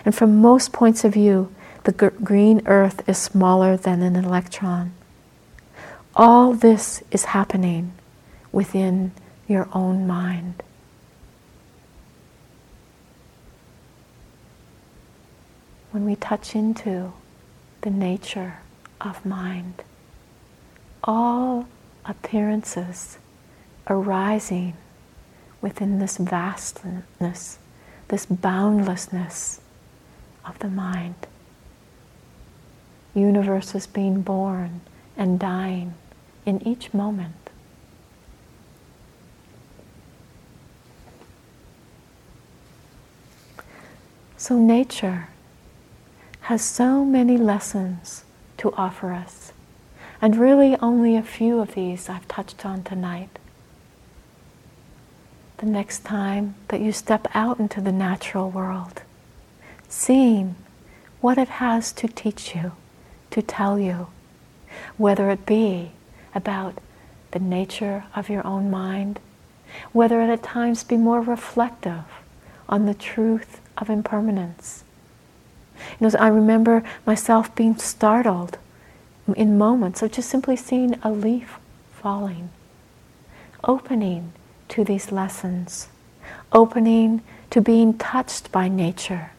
And 0.04 0.14
from 0.14 0.40
most 0.40 0.72
points 0.72 1.04
of 1.04 1.14
view, 1.14 1.52
the 1.84 1.92
green 1.92 2.62
earth 2.66 3.08
is 3.08 3.18
smaller 3.18 3.76
than 3.76 4.02
an 4.02 4.16
electron. 4.16 4.92
All 6.16 6.52
this 6.52 7.02
is 7.10 7.26
happening 7.26 7.92
within 8.50 9.12
your 9.46 9.68
own 9.72 10.06
mind. 10.06 10.62
When 15.92 16.04
we 16.04 16.16
touch 16.16 16.54
into 16.54 17.12
the 17.82 17.90
nature 17.90 18.58
of 19.00 19.24
mind, 19.24 19.82
all 21.04 21.66
appearances 22.04 23.18
arising 23.88 24.74
within 25.60 25.98
this 25.98 26.16
vastness, 26.16 27.58
this 28.08 28.26
boundlessness 28.26 29.60
of 30.44 30.58
the 30.60 30.68
mind. 30.68 31.14
Universes 33.14 33.86
being 33.86 34.20
born 34.20 34.80
and 35.16 35.38
dying 35.40 35.94
in 36.44 36.66
each 36.66 36.92
moment. 36.92 37.34
So, 44.36 44.58
nature 44.58 45.28
has 46.42 46.62
so 46.62 47.04
many 47.04 47.36
lessons 47.36 48.22
to 48.58 48.72
offer 48.74 49.12
us, 49.12 49.52
and 50.20 50.36
really 50.36 50.76
only 50.80 51.16
a 51.16 51.22
few 51.22 51.60
of 51.60 51.74
these 51.74 52.08
I've 52.08 52.28
touched 52.28 52.64
on 52.64 52.82
tonight. 52.82 53.28
The 55.58 55.66
next 55.66 56.04
time 56.04 56.54
that 56.68 56.80
you 56.80 56.92
step 56.92 57.26
out 57.34 57.58
into 57.58 57.80
the 57.80 57.92
natural 57.92 58.50
world, 58.50 59.02
seeing 59.88 60.56
what 61.20 61.38
it 61.38 61.48
has 61.48 61.92
to 61.92 62.08
teach 62.08 62.54
you, 62.54 62.72
to 63.30 63.42
tell 63.42 63.78
you, 63.78 64.08
whether 64.96 65.30
it 65.30 65.46
be 65.46 65.92
about 66.34 66.78
the 67.30 67.38
nature 67.38 68.04
of 68.14 68.28
your 68.28 68.46
own 68.46 68.70
mind, 68.70 69.18
whether 69.92 70.20
it 70.20 70.30
at 70.30 70.42
times 70.42 70.84
be 70.84 70.96
more 70.96 71.20
reflective 71.20 72.04
on 72.68 72.86
the 72.86 72.94
truth 72.94 73.60
of 73.78 73.90
impermanence. 73.90 74.84
You 76.00 76.08
know, 76.08 76.18
I 76.18 76.28
remember 76.28 76.82
myself 77.06 77.54
being 77.54 77.76
startled 77.76 78.58
in 79.34 79.58
moments 79.58 80.02
of 80.02 80.12
just 80.12 80.28
simply 80.28 80.56
seeing 80.56 80.94
a 81.02 81.10
leaf 81.10 81.58
falling, 81.92 82.50
opening 83.64 84.32
to 84.68 84.84
these 84.84 85.10
lessons, 85.10 85.88
opening 86.52 87.22
to 87.50 87.60
being 87.60 87.96
touched 87.98 88.52
by 88.52 88.68
nature, 88.68 89.30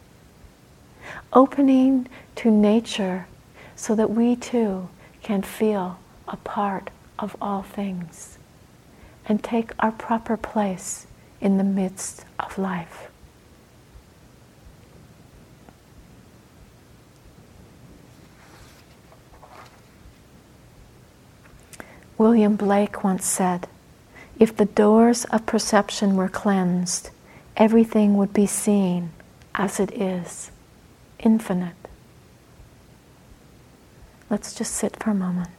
opening 1.34 2.08
to 2.36 2.52
nature 2.52 3.28
so 3.76 3.96
that 3.96 4.10
we 4.10 4.36
too 4.36 4.90
can 5.22 5.42
feel 5.42 6.00
a 6.28 6.38
part 6.38 6.90
of 7.20 7.36
all 7.42 7.62
things 7.62 8.38
and 9.28 9.44
take 9.44 9.72
our 9.80 9.92
proper 9.92 10.38
place 10.38 11.08
in 11.42 11.58
the 11.58 11.64
midst 11.64 12.26
of 12.40 12.58
life. 12.58 13.07
William 22.18 22.56
Blake 22.56 23.04
once 23.04 23.26
said, 23.26 23.68
If 24.40 24.56
the 24.56 24.66
doors 24.66 25.26
of 25.26 25.46
perception 25.46 26.16
were 26.16 26.30
cleansed, 26.30 27.12
everything 27.56 28.18
would 28.18 28.34
be 28.34 28.48
seen 28.48 29.12
as 29.54 29.80
it 29.80 29.92
is, 29.94 30.52
infinite. 31.20 31.76
Let's 34.30 34.54
just 34.54 34.74
sit 34.74 35.02
for 35.02 35.12
a 35.12 35.16
moment. 35.16 35.57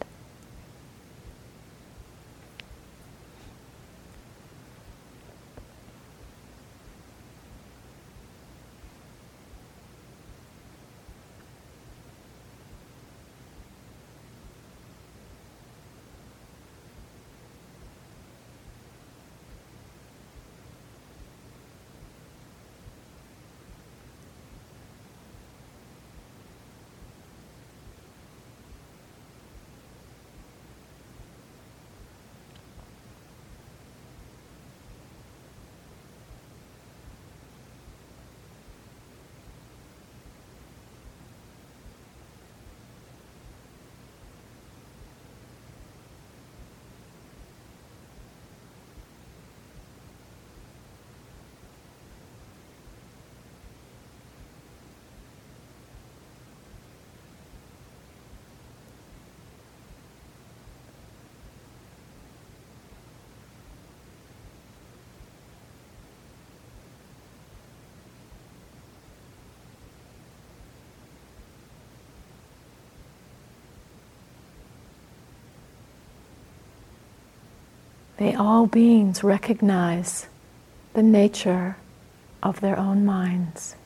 May 78.19 78.35
all 78.35 78.67
beings 78.67 79.23
recognize 79.23 80.27
the 80.95 81.03
nature 81.05 81.77
of 82.43 82.61
their 82.61 82.77
own 82.77 83.05
minds. 83.05 83.77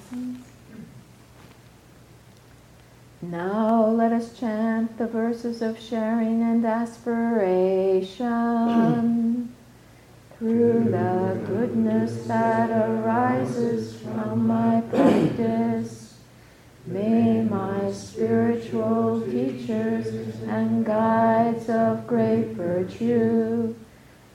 Blessings. 0.00 0.46
Now 3.22 3.86
let 3.86 4.12
us 4.12 4.38
chant 4.38 4.96
the 4.96 5.06
verses 5.06 5.60
of 5.60 5.78
sharing 5.78 6.40
and 6.42 6.64
aspiration 6.64 8.16
through 10.38 10.84
the 10.84 11.38
goodness 11.46 12.26
that 12.26 12.70
arises 12.70 14.00
from 14.00 14.46
my 14.46 14.80
practice. 14.88 16.14
May 16.86 17.42
my 17.42 17.92
spiritual 17.92 19.20
teachers 19.20 20.06
and 20.46 20.86
guides 20.86 21.68
of 21.68 22.06
great 22.06 22.52
virtue, 22.52 23.74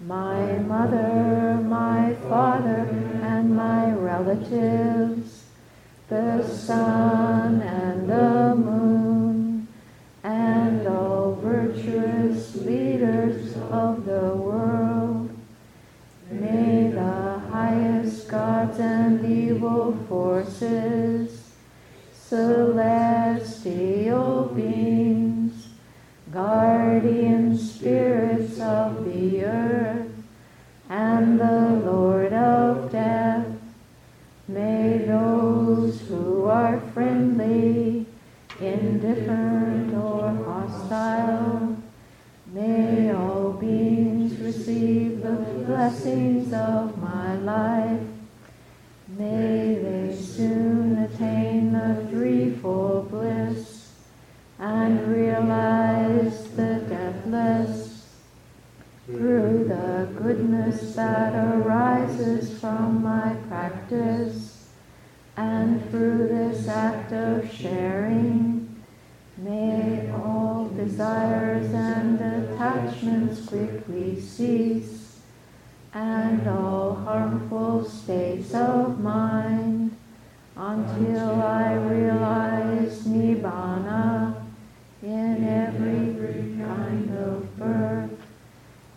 my 0.06 0.60
mother, 0.60 1.60
my 1.64 2.14
father, 2.30 2.88
and 3.24 3.56
my 3.56 3.92
relatives, 3.94 5.15
the 6.16 6.42
sun 6.48 7.62
and 7.62 8.10
the 8.10 8.56
moon, 8.56 9.68
and 10.24 10.88
all 10.88 11.36
virtuous 11.36 12.56
leaders 12.56 13.58
of 13.70 14.06
the 14.06 14.34
world. 14.34 15.30
May 16.32 16.90
the 16.92 17.40
highest 17.52 18.30
gods 18.30 18.80
and 18.80 19.26
evil 19.26 19.92
forces, 20.08 21.52
celestial 22.14 23.74
blessings 45.86 46.52
of 46.52 46.98
my 47.00 47.36
life. 47.36 48.08
May 49.08 49.76
they 49.76 50.16
soon 50.16 50.98
attain 50.98 51.74
the 51.74 52.08
threefold 52.10 53.12
bliss 53.12 53.92
and 54.58 55.08
realize 55.08 56.50
the 56.56 56.84
deathless 56.90 58.08
through 59.06 59.66
the 59.66 60.10
goodness 60.20 60.96
that 60.96 61.36
arises 61.36 62.60
from 62.60 63.04
my 63.04 63.36
practice 63.48 64.68
and 65.38 65.88
through 65.92 66.30
this 66.30 66.68
act 66.68 67.12
of 67.14 67.54
sharing. 67.54 68.76
May 69.38 70.12
all 70.12 70.68
desires 70.70 71.72
and 71.72 72.20
attachments 72.20 73.46
quickly 73.46 74.20
cease, 74.20 74.95
and 76.46 76.58
all 76.58 76.94
harmful 76.94 77.84
states 77.84 78.54
of 78.54 79.00
mind 79.00 79.96
until 80.56 81.42
I 81.42 81.74
realize 81.74 83.04
Nibbana 83.04 84.44
in 85.02 85.44
every 85.44 86.64
kind 86.64 87.18
of 87.18 87.58
birth. 87.58 88.12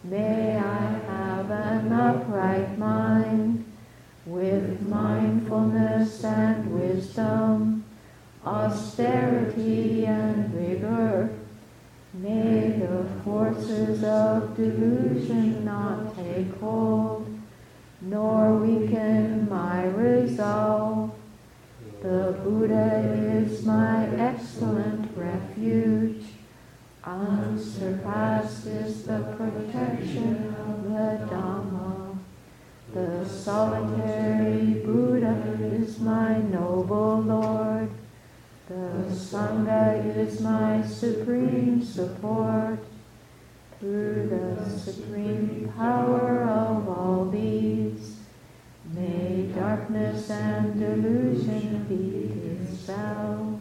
May 0.05 0.57
I 0.57 0.99
have 1.11 1.51
an 1.51 1.93
upright 1.93 2.79
mind 2.79 3.65
with 4.27 4.83
mindfulness 4.87 6.25
and 6.25 6.71
wisdom, 6.73 7.85
austerity 8.45 10.05
and 10.05 10.49
vigor. 10.49 11.31
May 12.13 12.79
the 12.79 13.07
forces 13.25 14.03
of 14.05 14.57
delusion 14.57 15.65
not 15.65 16.17
take 16.17 16.55
hold, 16.59 17.27
nor 18.01 18.55
weaken 18.55 19.49
my 19.49 19.85
resolve. 19.87 21.13
The 22.01 22.39
Buddha 22.45 23.43
is 23.43 23.65
my 23.65 24.07
excellent 24.17 25.17
refuge. 25.17 26.25
Unsurpassed 27.05 28.67
is 28.67 29.05
the 29.05 29.35
protection 29.37 30.55
of 30.55 30.85
the 30.85 31.35
Dhamma. 31.35 32.19
The 32.95 33.29
solitary 33.29 34.75
Buddha 34.85 35.59
is 35.61 35.99
my 35.99 36.39
noble 36.39 37.21
Lord. 37.21 37.91
The 38.69 39.11
Sangha 39.11 40.17
is 40.17 40.41
my 40.41 40.87
supreme 40.87 41.83
support. 41.83 42.79
Through 43.81 44.29
the 44.29 44.69
supreme 44.79 45.73
power 45.77 46.43
of 46.43 46.89
all 46.89 47.31
these, 47.31 48.17
may 48.93 49.53
darkness 49.55 50.29
and 50.31 50.79
delusion 50.81 51.85
be 51.89 52.67
dispelled. 52.67 53.61